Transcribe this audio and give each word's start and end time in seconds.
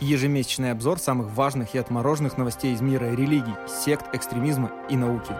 Ежемесячный 0.00 0.70
обзор 0.70 0.98
самых 0.98 1.30
важных 1.34 1.74
и 1.74 1.78
отмороженных 1.78 2.38
новостей 2.38 2.72
из 2.72 2.80
мира 2.80 3.14
религий, 3.14 3.54
сект, 3.68 4.14
экстремизма 4.14 4.72
и 4.88 4.96
науки. 4.96 5.32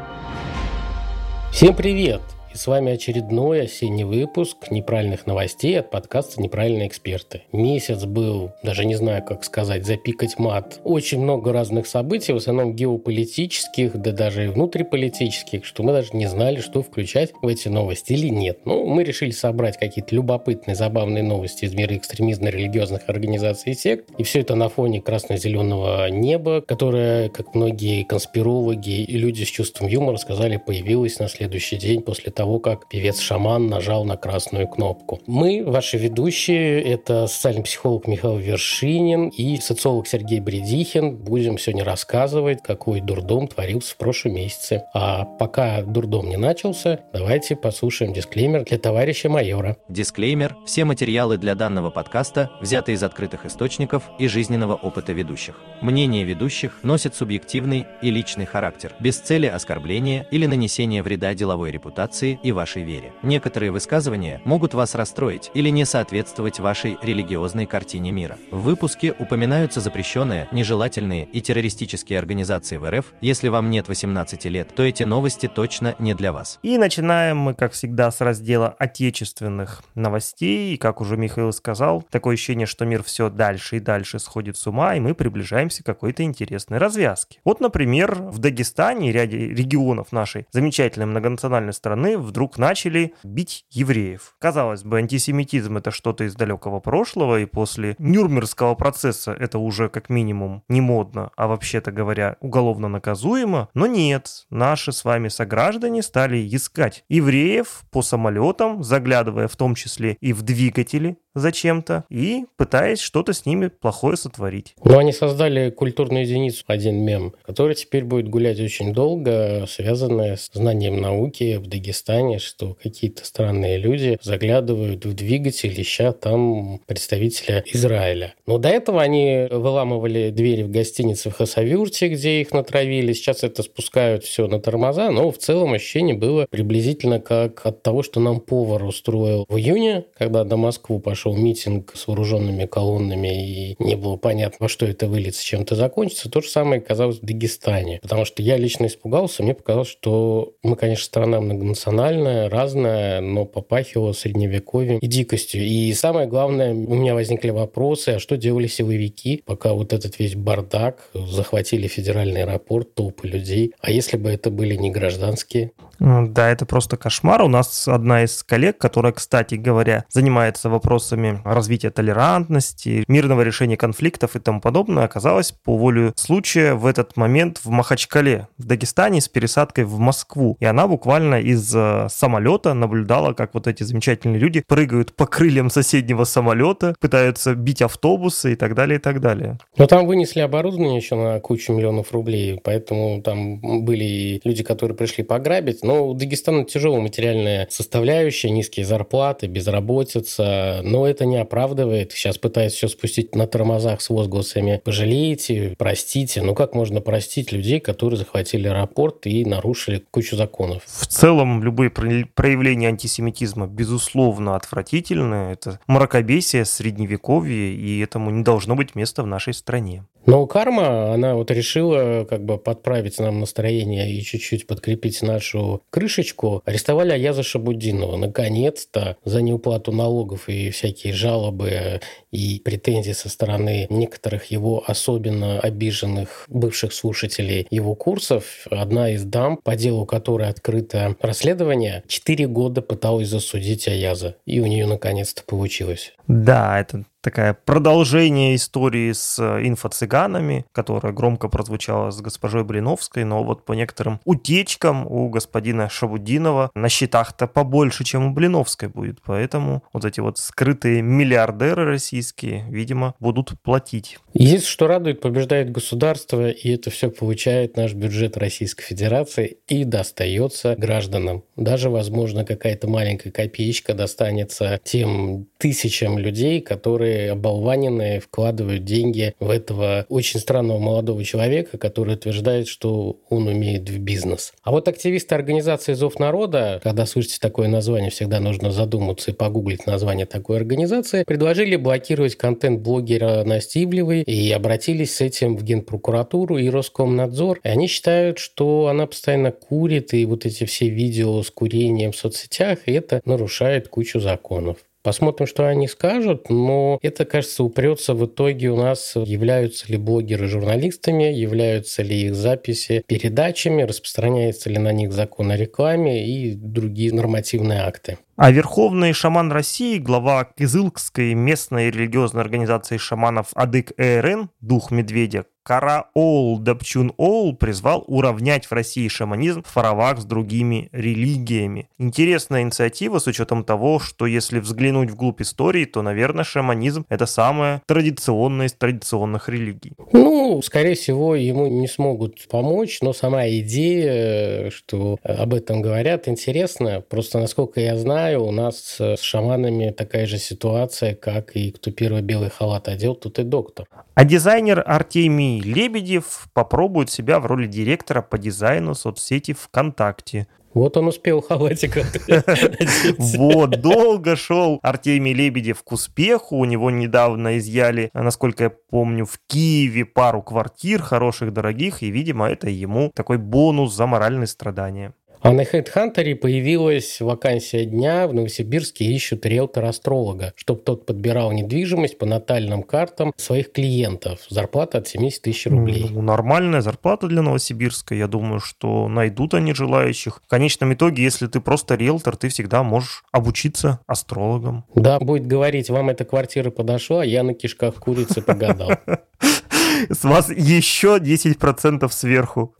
Всем 1.50 1.74
привет! 1.74 2.20
И 2.52 2.56
с 2.56 2.66
вами 2.66 2.92
очередной 2.92 3.62
осенний 3.62 4.02
выпуск 4.02 4.72
неправильных 4.72 5.24
новостей 5.24 5.78
от 5.78 5.88
подкаста 5.92 6.42
«Неправильные 6.42 6.88
эксперты». 6.88 7.42
Месяц 7.52 8.04
был, 8.06 8.50
даже 8.64 8.84
не 8.84 8.96
знаю, 8.96 9.24
как 9.24 9.44
сказать, 9.44 9.86
запикать 9.86 10.36
мат. 10.36 10.80
Очень 10.82 11.20
много 11.20 11.52
разных 11.52 11.86
событий, 11.86 12.32
в 12.32 12.38
основном 12.38 12.74
геополитических, 12.74 13.96
да 13.96 14.10
даже 14.10 14.46
и 14.46 14.48
внутриполитических, 14.48 15.64
что 15.64 15.84
мы 15.84 15.92
даже 15.92 16.08
не 16.12 16.26
знали, 16.26 16.60
что 16.60 16.82
включать 16.82 17.30
в 17.40 17.46
эти 17.46 17.68
новости 17.68 18.14
или 18.14 18.26
нет. 18.26 18.58
Ну, 18.64 18.84
мы 18.84 19.04
решили 19.04 19.30
собрать 19.30 19.78
какие-то 19.78 20.12
любопытные, 20.16 20.74
забавные 20.74 21.22
новости 21.22 21.66
из 21.66 21.74
мира 21.74 21.96
экстремизма, 21.96 22.48
религиозных 22.48 23.02
организаций 23.06 23.72
и 23.72 23.76
сект. 23.76 24.10
И 24.18 24.24
все 24.24 24.40
это 24.40 24.56
на 24.56 24.68
фоне 24.68 25.00
красно-зеленого 25.00 26.10
неба, 26.10 26.62
которое, 26.62 27.28
как 27.28 27.54
многие 27.54 28.02
конспирологи 28.02 29.04
и 29.04 29.16
люди 29.16 29.44
с 29.44 29.48
чувством 29.48 29.86
юмора 29.86 30.16
сказали, 30.16 30.56
появилось 30.56 31.20
на 31.20 31.28
следующий 31.28 31.76
день 31.76 32.02
после 32.02 32.32
того, 32.40 32.58
как 32.58 32.88
певец-шаман 32.88 33.66
нажал 33.66 34.06
на 34.06 34.16
красную 34.16 34.66
кнопку. 34.66 35.20
Мы, 35.26 35.62
ваши 35.62 35.98
ведущие, 35.98 36.80
это 36.80 37.26
социальный 37.26 37.62
психолог 37.62 38.06
Михаил 38.06 38.38
Вершинин 38.38 39.28
и 39.28 39.58
социолог 39.58 40.06
Сергей 40.06 40.40
Бредихин. 40.40 41.16
Будем 41.16 41.58
сегодня 41.58 41.84
рассказывать, 41.84 42.62
какой 42.62 43.02
дурдом 43.02 43.46
творился 43.46 43.92
в 43.92 43.98
прошлом 43.98 44.36
месяце. 44.36 44.84
А 44.94 45.26
пока 45.26 45.82
дурдом 45.82 46.30
не 46.30 46.38
начался, 46.38 47.00
давайте 47.12 47.56
послушаем 47.56 48.14
дисклеймер 48.14 48.64
для 48.64 48.78
товарища 48.78 49.28
майора. 49.28 49.76
Дисклеймер. 49.90 50.56
Все 50.64 50.86
материалы 50.86 51.36
для 51.36 51.54
данного 51.54 51.90
подкаста 51.90 52.50
взяты 52.62 52.92
из 52.92 53.02
открытых 53.02 53.44
источников 53.44 54.04
и 54.18 54.28
жизненного 54.28 54.76
опыта 54.76 55.12
ведущих. 55.12 55.56
Мнение 55.82 56.24
ведущих 56.24 56.78
носит 56.84 57.14
субъективный 57.14 57.84
и 58.00 58.10
личный 58.10 58.46
характер, 58.46 58.94
без 58.98 59.18
цели 59.18 59.46
оскорбления 59.46 60.26
или 60.30 60.46
нанесения 60.46 61.02
вреда 61.02 61.34
деловой 61.34 61.70
репутации 61.70 62.29
религии 62.30 62.38
и 62.42 62.52
вашей 62.52 62.82
вере. 62.82 63.12
Некоторые 63.22 63.70
высказывания 63.70 64.40
могут 64.44 64.74
вас 64.74 64.94
расстроить 64.94 65.50
или 65.54 65.70
не 65.70 65.84
соответствовать 65.84 66.60
вашей 66.60 66.98
религиозной 67.02 67.66
картине 67.66 68.12
мира. 68.12 68.38
В 68.50 68.62
выпуске 68.62 69.14
упоминаются 69.18 69.80
запрещенные, 69.80 70.48
нежелательные 70.52 71.24
и 71.24 71.40
террористические 71.40 72.18
организации 72.18 72.76
в 72.76 72.88
РФ. 72.90 73.06
Если 73.20 73.48
вам 73.48 73.70
нет 73.70 73.88
18 73.88 74.44
лет, 74.46 74.74
то 74.74 74.82
эти 74.82 75.04
новости 75.04 75.48
точно 75.48 75.94
не 75.98 76.14
для 76.14 76.32
вас. 76.32 76.58
И 76.62 76.78
начинаем 76.78 77.38
мы, 77.38 77.54
как 77.54 77.72
всегда, 77.72 78.10
с 78.10 78.20
раздела 78.20 78.74
отечественных 78.78 79.82
новостей. 79.94 80.74
И, 80.74 80.76
как 80.76 81.00
уже 81.00 81.16
Михаил 81.16 81.52
сказал, 81.52 82.04
такое 82.10 82.34
ощущение, 82.34 82.66
что 82.66 82.84
мир 82.84 83.02
все 83.02 83.30
дальше 83.30 83.76
и 83.76 83.80
дальше 83.80 84.18
сходит 84.18 84.56
с 84.56 84.66
ума, 84.66 84.94
и 84.94 85.00
мы 85.00 85.14
приближаемся 85.14 85.82
к 85.82 85.86
какой-то 85.86 86.22
интересной 86.22 86.78
развязке. 86.78 87.38
Вот, 87.44 87.60
например, 87.60 88.14
в 88.14 88.38
Дагестане 88.38 89.10
и 89.10 89.12
ряде 89.12 89.38
регионов 89.38 90.12
нашей 90.12 90.46
замечательной 90.50 91.06
многонациональной 91.06 91.72
страны 91.72 92.18
вдруг 92.20 92.58
начали 92.58 93.14
бить 93.24 93.64
евреев. 93.70 94.34
Казалось 94.38 94.82
бы, 94.82 94.98
антисемитизм 94.98 95.76
это 95.76 95.90
что-то 95.90 96.24
из 96.24 96.34
далекого 96.34 96.80
прошлого, 96.80 97.40
и 97.40 97.46
после 97.46 97.96
Нюрнбергского 97.98 98.74
процесса 98.74 99.32
это 99.32 99.58
уже 99.58 99.88
как 99.88 100.08
минимум 100.10 100.62
не 100.68 100.80
модно, 100.80 101.30
а 101.36 101.46
вообще-то 101.46 101.92
говоря, 101.92 102.36
уголовно 102.40 102.88
наказуемо. 102.88 103.68
Но 103.74 103.86
нет, 103.86 104.46
наши 104.50 104.92
с 104.92 105.04
вами 105.04 105.28
сограждане 105.28 106.02
стали 106.02 106.46
искать 106.54 107.04
евреев 107.08 107.82
по 107.90 108.02
самолетам, 108.02 108.82
заглядывая 108.82 109.48
в 109.48 109.56
том 109.56 109.74
числе 109.74 110.16
и 110.20 110.32
в 110.32 110.42
двигатели 110.42 111.18
зачем-то 111.34 112.04
и 112.10 112.44
пытаясь 112.56 113.00
что-то 113.00 113.32
с 113.32 113.46
ними 113.46 113.68
плохое 113.68 114.16
сотворить. 114.16 114.74
Ну, 114.84 114.98
они 114.98 115.12
создали 115.12 115.70
культурную 115.70 116.24
единицу, 116.24 116.64
один 116.66 117.04
мем, 117.04 117.34
который 117.44 117.74
теперь 117.74 118.04
будет 118.04 118.28
гулять 118.28 118.60
очень 118.60 118.92
долго, 118.92 119.64
связанная 119.68 120.36
с 120.36 120.50
знанием 120.52 121.00
науки 121.00 121.56
в 121.56 121.66
Дагестане, 121.66 122.09
что 122.38 122.76
какие-то 122.80 123.24
странные 123.24 123.78
люди 123.78 124.18
заглядывают 124.22 125.04
в 125.04 125.14
двигатель, 125.14 125.80
ища 125.80 126.12
там 126.12 126.80
представителя 126.86 127.62
Израиля. 127.66 128.34
Но 128.46 128.58
до 128.58 128.68
этого 128.68 129.00
они 129.00 129.46
выламывали 129.50 130.30
двери 130.30 130.62
в 130.62 130.70
гостинице 130.70 131.30
в 131.30 131.34
Хасавюрте, 131.34 132.08
где 132.08 132.40
их 132.40 132.52
натравили. 132.52 133.12
Сейчас 133.12 133.44
это 133.44 133.62
спускают 133.62 134.24
все 134.24 134.46
на 134.46 134.60
тормоза, 134.60 135.10
но 135.10 135.30
в 135.30 135.38
целом 135.38 135.72
ощущение 135.72 136.14
было 136.14 136.46
приблизительно 136.50 137.20
как 137.20 137.64
от 137.64 137.82
того, 137.82 138.02
что 138.02 138.20
нам 138.20 138.40
повар 138.40 138.84
устроил 138.84 139.46
в 139.48 139.56
июне, 139.56 140.04
когда 140.18 140.44
до 140.44 140.56
Москвы 140.56 141.00
пошел 141.00 141.36
митинг 141.36 141.92
с 141.94 142.06
вооруженными 142.06 142.66
колоннами, 142.66 143.72
и 143.72 143.76
не 143.78 143.96
было 143.96 144.16
понятно, 144.16 144.56
во 144.60 144.68
что 144.68 144.86
это 144.86 145.06
выльется, 145.06 145.44
чем 145.44 145.62
это 145.62 145.74
закончится. 145.74 146.30
То 146.30 146.40
же 146.40 146.48
самое 146.48 146.80
казалось 146.80 147.18
в 147.18 147.24
Дагестане. 147.24 147.98
Потому 148.02 148.24
что 148.24 148.42
я 148.42 148.56
лично 148.56 148.86
испугался, 148.86 149.42
мне 149.42 149.54
показалось, 149.54 149.88
что 149.88 150.54
мы, 150.62 150.76
конечно, 150.76 151.04
страна 151.04 151.40
многонациональная, 151.40 151.99
разная, 152.48 153.20
но 153.20 153.44
попахивала 153.44 154.12
средневековьем 154.12 154.98
и 154.98 155.06
дикостью. 155.06 155.62
И 155.62 155.92
самое 155.94 156.26
главное, 156.26 156.72
у 156.72 156.94
меня 156.94 157.14
возникли 157.14 157.50
вопросы, 157.50 158.10
а 158.10 158.18
что 158.18 158.36
делали 158.36 158.66
силовики, 158.66 159.42
пока 159.44 159.72
вот 159.72 159.92
этот 159.92 160.18
весь 160.18 160.34
бардак, 160.34 161.10
захватили 161.14 161.86
федеральный 161.86 162.42
аэропорт, 162.42 162.94
толпы 162.94 163.28
людей. 163.28 163.74
А 163.80 163.90
если 163.90 164.16
бы 164.16 164.30
это 164.30 164.50
были 164.50 164.74
не 164.74 164.90
гражданские? 164.90 165.72
Да, 165.98 166.48
это 166.48 166.64
просто 166.64 166.96
кошмар. 166.96 167.42
У 167.42 167.48
нас 167.48 167.86
одна 167.86 168.24
из 168.24 168.42
коллег, 168.42 168.78
которая, 168.78 169.12
кстати 169.12 169.56
говоря, 169.56 170.06
занимается 170.08 170.70
вопросами 170.70 171.42
развития 171.44 171.90
толерантности, 171.90 173.04
мирного 173.06 173.42
решения 173.42 173.76
конфликтов 173.76 174.34
и 174.34 174.38
тому 174.38 174.60
подобное, 174.60 175.04
оказалась 175.04 175.52
по 175.52 175.76
воле 175.76 176.12
случая 176.16 176.74
в 176.74 176.86
этот 176.86 177.16
момент 177.18 177.60
в 177.62 177.68
Махачкале, 177.68 178.48
в 178.56 178.64
Дагестане, 178.64 179.20
с 179.20 179.28
пересадкой 179.28 179.84
в 179.84 179.98
Москву. 179.98 180.56
И 180.58 180.64
она 180.64 180.88
буквально 180.88 181.40
из 181.40 181.70
э, 181.90 182.08
самолета 182.08 182.74
наблюдала, 182.74 183.32
как 183.32 183.54
вот 183.54 183.66
эти 183.66 183.82
замечательные 183.82 184.38
люди 184.38 184.62
прыгают 184.66 185.14
по 185.14 185.26
крыльям 185.26 185.70
соседнего 185.70 186.24
самолета, 186.24 186.94
пытаются 187.00 187.54
бить 187.54 187.82
автобусы 187.82 188.52
и 188.52 188.56
так 188.56 188.74
далее, 188.74 188.98
и 188.98 189.02
так 189.02 189.20
далее. 189.20 189.58
Но 189.76 189.86
там 189.86 190.06
вынесли 190.06 190.40
оборудование 190.40 190.96
еще 190.96 191.14
на 191.14 191.40
кучу 191.40 191.72
миллионов 191.72 192.12
рублей, 192.12 192.60
поэтому 192.62 193.22
там 193.22 193.60
были 193.84 194.40
люди, 194.44 194.62
которые 194.62 194.96
пришли 194.96 195.24
пограбить, 195.24 195.82
но 195.82 196.08
у 196.08 196.14
Дагестана 196.14 196.64
тяжелая 196.64 197.00
материальная 197.00 197.66
составляющая, 197.70 198.50
низкие 198.50 198.84
зарплаты, 198.84 199.46
безработица, 199.46 200.80
но 200.82 201.06
это 201.06 201.24
не 201.24 201.38
оправдывает. 201.38 202.12
Сейчас 202.12 202.38
пытаются 202.38 202.78
все 202.78 202.88
спустить 202.88 203.34
на 203.34 203.46
тормозах 203.46 204.00
с 204.00 204.10
возгласами 204.10 204.80
«пожалейте», 204.84 205.74
«простите». 205.78 206.42
Ну 206.42 206.54
как 206.54 206.74
можно 206.74 207.00
простить 207.00 207.52
людей, 207.52 207.80
которые 207.80 208.18
захватили 208.18 208.68
аэропорт 208.68 209.26
и 209.26 209.44
нарушили 209.44 210.04
кучу 210.10 210.36
законов? 210.36 210.82
В 210.84 211.06
целом, 211.06 211.62
любые 211.62 211.79
проявления 211.88 212.88
антисемитизма, 212.88 213.66
безусловно, 213.66 214.56
отвратительны. 214.56 215.52
Это 215.52 215.80
мракобесие, 215.86 216.64
средневековье, 216.64 217.74
и 217.74 218.00
этому 218.00 218.30
не 218.30 218.42
должно 218.42 218.74
быть 218.76 218.94
места 218.94 219.22
в 219.22 219.26
нашей 219.26 219.54
стране. 219.54 220.04
Но 220.26 220.46
карма, 220.46 221.12
она 221.12 221.34
вот 221.34 221.50
решила 221.50 222.24
как 222.24 222.44
бы 222.44 222.58
подправить 222.58 223.18
нам 223.18 223.40
настроение 223.40 224.12
и 224.12 224.22
чуть-чуть 224.22 224.66
подкрепить 224.66 225.22
нашу 225.22 225.82
крышечку. 225.90 226.62
Арестовали 226.64 227.12
Аяза 227.12 227.42
Шабудинова. 227.42 228.16
Наконец-то 228.16 229.16
за 229.24 229.42
неуплату 229.42 229.92
налогов 229.92 230.48
и 230.48 230.70
всякие 230.70 231.12
жалобы 231.12 232.00
и 232.30 232.60
претензии 232.64 233.12
со 233.12 233.28
стороны 233.28 233.86
некоторых 233.90 234.46
его 234.46 234.84
особенно 234.86 235.58
обиженных 235.60 236.44
бывших 236.48 236.92
слушателей 236.92 237.66
его 237.70 237.94
курсов. 237.94 238.66
Одна 238.70 239.10
из 239.10 239.24
дам, 239.24 239.56
по 239.56 239.74
делу 239.74 240.06
которой 240.06 240.48
открыто 240.48 241.16
расследование, 241.20 242.04
четыре 242.06 242.46
года 242.46 242.82
пыталась 242.82 243.28
засудить 243.28 243.88
Аяза. 243.88 244.36
И 244.46 244.60
у 244.60 244.66
нее 244.66 244.86
наконец-то 244.86 245.42
получилось. 245.42 246.12
Да, 246.28 246.80
это 246.80 247.04
такая 247.20 247.54
продолжение 247.54 248.54
истории 248.54 249.12
с 249.12 249.38
э, 249.38 249.66
инфо-цыганами, 249.66 250.64
которая 250.72 251.12
громко 251.12 251.48
прозвучала 251.48 252.10
с 252.10 252.20
госпожой 252.20 252.64
Блиновской, 252.64 253.24
но 253.24 253.44
вот 253.44 253.64
по 253.64 253.72
некоторым 253.72 254.20
утечкам 254.24 255.06
у 255.06 255.28
господина 255.28 255.88
Шабудинова 255.88 256.70
на 256.74 256.88
счетах-то 256.88 257.46
побольше, 257.46 258.04
чем 258.04 258.28
у 258.28 258.32
Блиновской 258.32 258.88
будет. 258.88 259.18
Поэтому 259.24 259.82
вот 259.92 260.04
эти 260.04 260.20
вот 260.20 260.38
скрытые 260.38 261.02
миллиардеры 261.02 261.84
российские, 261.84 262.64
видимо, 262.68 263.14
будут 263.20 263.52
платить. 263.62 264.18
Единственное, 264.32 264.70
что 264.70 264.86
радует, 264.86 265.20
побеждает 265.20 265.70
государство, 265.70 266.48
и 266.48 266.70
это 266.70 266.90
все 266.90 267.10
получает 267.10 267.76
наш 267.76 267.94
бюджет 267.94 268.36
Российской 268.36 268.84
Федерации 268.84 269.58
и 269.68 269.84
достается 269.84 270.74
гражданам. 270.76 271.44
Даже, 271.56 271.90
возможно, 271.90 272.44
какая-то 272.44 272.88
маленькая 272.88 273.30
копеечка 273.30 273.94
достанется 273.94 274.80
тем 274.82 275.46
тысячам 275.58 276.18
людей, 276.18 276.60
которые 276.60 277.09
оболваненные 277.10 278.20
вкладывают 278.20 278.84
деньги 278.84 279.34
в 279.40 279.50
этого 279.50 280.06
очень 280.08 280.40
странного 280.40 280.78
молодого 280.78 281.24
человека, 281.24 281.78
который 281.78 282.14
утверждает, 282.14 282.68
что 282.68 283.20
он 283.28 283.48
умеет 283.48 283.88
в 283.88 283.98
бизнес. 283.98 284.52
А 284.62 284.70
вот 284.70 284.88
активисты 284.88 285.34
организации 285.34 285.94
«Зов 285.94 286.18
народа», 286.18 286.80
когда 286.82 287.06
слышите 287.06 287.38
такое 287.40 287.68
название, 287.68 288.10
всегда 288.10 288.40
нужно 288.40 288.70
задуматься 288.70 289.30
и 289.30 289.34
погуглить 289.34 289.86
название 289.86 290.26
такой 290.26 290.56
организации, 290.56 291.24
предложили 291.24 291.76
блокировать 291.76 292.36
контент 292.36 292.80
блогера 292.80 293.44
Насти 293.44 293.84
Ивлевой 293.84 294.22
и 294.22 294.50
обратились 294.52 295.16
с 295.16 295.20
этим 295.20 295.56
в 295.56 295.64
Генпрокуратуру 295.64 296.58
и 296.58 296.68
Роскомнадзор. 296.68 297.60
И 297.62 297.68
они 297.68 297.86
считают, 297.86 298.38
что 298.38 298.88
она 298.88 299.06
постоянно 299.06 299.52
курит, 299.52 300.14
и 300.14 300.24
вот 300.24 300.46
эти 300.46 300.64
все 300.64 300.88
видео 300.88 301.42
с 301.42 301.50
курением 301.50 302.12
в 302.12 302.16
соцсетях, 302.16 302.80
и 302.86 302.92
это 302.92 303.20
нарушает 303.24 303.88
кучу 303.88 304.20
законов. 304.20 304.78
Посмотрим, 305.02 305.46
что 305.46 305.66
они 305.66 305.88
скажут, 305.88 306.50
но 306.50 306.98
это, 307.00 307.24
кажется, 307.24 307.64
упрется 307.64 308.12
в 308.12 308.26
итоге 308.26 308.68
у 308.68 308.76
нас, 308.76 309.14
являются 309.16 309.90
ли 309.90 309.96
блогеры 309.96 310.46
журналистами, 310.46 311.24
являются 311.24 312.02
ли 312.02 312.26
их 312.26 312.34
записи 312.34 313.02
передачами, 313.06 313.82
распространяется 313.82 314.68
ли 314.68 314.78
на 314.78 314.92
них 314.92 315.12
закон 315.12 315.50
о 315.52 315.56
рекламе 315.56 316.28
и 316.28 316.54
другие 316.54 317.14
нормативные 317.14 317.80
акты. 317.80 318.18
А 318.42 318.50
верховный 318.52 319.12
шаман 319.12 319.52
России, 319.52 319.98
глава 319.98 320.44
Кызылкской 320.44 321.34
местной 321.34 321.90
религиозной 321.90 322.40
организации 322.40 322.96
шаманов 322.96 323.48
Адык 323.52 323.92
ЭРН, 323.98 324.48
дух 324.62 324.90
медведя, 324.90 325.44
Караол 325.62 326.58
Дапчун 326.58 327.12
Оул 327.18 327.54
призвал 327.54 328.02
уравнять 328.06 328.66
в 328.66 328.72
России 328.72 329.08
шаманизм 329.08 329.62
в 329.62 329.68
фаравак 329.68 330.18
с 330.18 330.24
другими 330.24 330.88
религиями. 330.92 331.88
Интересная 331.98 332.62
инициатива 332.62 333.18
с 333.18 333.26
учетом 333.26 333.62
того, 333.62 333.98
что 333.98 334.26
если 334.26 334.58
взглянуть 334.58 335.10
вглубь 335.10 335.42
истории, 335.42 335.84
то, 335.84 336.00
наверное, 336.00 336.44
шаманизм– 336.44 337.04
это 337.10 337.26
самая 337.26 337.82
традиционная 337.86 338.66
из 338.66 338.72
традиционных 338.72 339.48
религий. 339.50 339.92
Ну, 340.12 340.62
скорее 340.62 340.94
всего, 340.94 341.34
ему 341.34 341.66
не 341.66 341.88
смогут 341.88 342.48
помочь, 342.48 342.98
но 343.02 343.12
сама 343.12 343.46
идея, 343.48 344.70
что 344.70 345.18
об 345.22 345.52
этом 345.52 345.82
говорят, 345.82 346.26
интересна. 346.26 347.02
Просто, 347.02 347.38
насколько 347.38 347.80
я 347.80 347.98
знаю, 347.98 348.29
знаю, 348.30 348.44
у 348.44 348.52
нас 348.52 348.96
с 349.00 349.20
шаманами 349.20 349.90
такая 349.90 350.26
же 350.26 350.38
ситуация, 350.38 351.14
как 351.14 351.56
и 351.56 351.72
кто 351.72 351.90
первый 351.90 352.22
белый 352.22 352.50
халат 352.50 352.88
одел, 352.88 353.14
тут 353.14 353.38
и 353.38 353.42
доктор. 353.42 353.86
А 354.14 354.24
дизайнер 354.24 354.82
Артемий 354.86 355.60
Лебедев 355.60 356.48
попробует 356.52 357.10
себя 357.10 357.40
в 357.40 357.46
роли 357.46 357.66
директора 357.66 358.22
по 358.22 358.38
дизайну 358.38 358.94
соцсети 358.94 359.52
ВКонтакте. 359.52 360.46
Вот 360.72 360.96
он 360.96 361.08
успел 361.08 361.42
халатик 361.42 361.96
Вот, 363.18 363.70
долго 363.80 364.36
шел 364.36 364.78
Артемий 364.82 365.34
Лебедев 365.34 365.82
к 365.82 365.90
успеху. 365.90 366.56
У 366.56 366.64
него 366.64 366.92
недавно 366.92 367.58
изъяли, 367.58 368.10
насколько 368.14 368.64
я 368.64 368.70
помню, 368.70 369.24
в 369.24 369.40
Киеве 369.48 370.04
пару 370.04 370.42
квартир 370.42 371.02
хороших, 371.02 371.52
дорогих. 371.52 372.04
И, 372.04 372.10
видимо, 372.10 372.48
это 372.48 372.70
ему 372.70 373.10
такой 373.12 373.38
бонус 373.38 373.94
за 373.96 374.06
моральные 374.06 374.46
страдания. 374.46 375.12
А 375.42 375.52
на 375.52 375.62
HeadHunter 375.62 376.34
появилась 376.34 377.20
вакансия 377.20 377.86
дня. 377.86 378.26
В 378.26 378.34
Новосибирске 378.34 379.06
ищут 379.06 379.46
риэлтора-астролога, 379.46 380.52
чтобы 380.54 380.82
тот 380.82 381.06
подбирал 381.06 381.50
недвижимость 381.52 382.18
по 382.18 382.26
натальным 382.26 382.82
картам 382.82 383.32
своих 383.36 383.72
клиентов. 383.72 384.40
Зарплата 384.50 384.98
от 384.98 385.08
70 385.08 385.42
тысяч 385.42 385.66
рублей. 385.66 386.08
Ну, 386.10 386.20
нормальная 386.20 386.82
зарплата 386.82 387.26
для 387.26 387.40
Новосибирска. 387.40 388.14
Я 388.14 388.26
думаю, 388.26 388.60
что 388.60 389.08
найдут 389.08 389.54
они 389.54 389.72
желающих. 389.72 390.42
В 390.44 390.48
конечном 390.48 390.92
итоге, 390.92 391.22
если 391.22 391.46
ты 391.46 391.60
просто 391.60 391.94
риэлтор, 391.94 392.36
ты 392.36 392.48
всегда 392.48 392.82
можешь 392.82 393.24
обучиться 393.32 394.00
астрологам. 394.06 394.84
Да, 394.94 395.18
будет 395.20 395.46
говорить, 395.46 395.88
вам 395.88 396.10
эта 396.10 396.26
квартира 396.26 396.70
подошла, 396.70 397.24
я 397.24 397.42
на 397.42 397.54
кишках 397.54 397.94
курицы 397.94 398.42
погадал. 398.42 398.90
С 400.08 400.24
вас 400.24 400.50
еще 400.50 401.18
10% 401.18 402.10
сверху. 402.10 402.74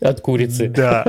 От 0.00 0.20
курицы. 0.20 0.68
Да. 0.68 1.04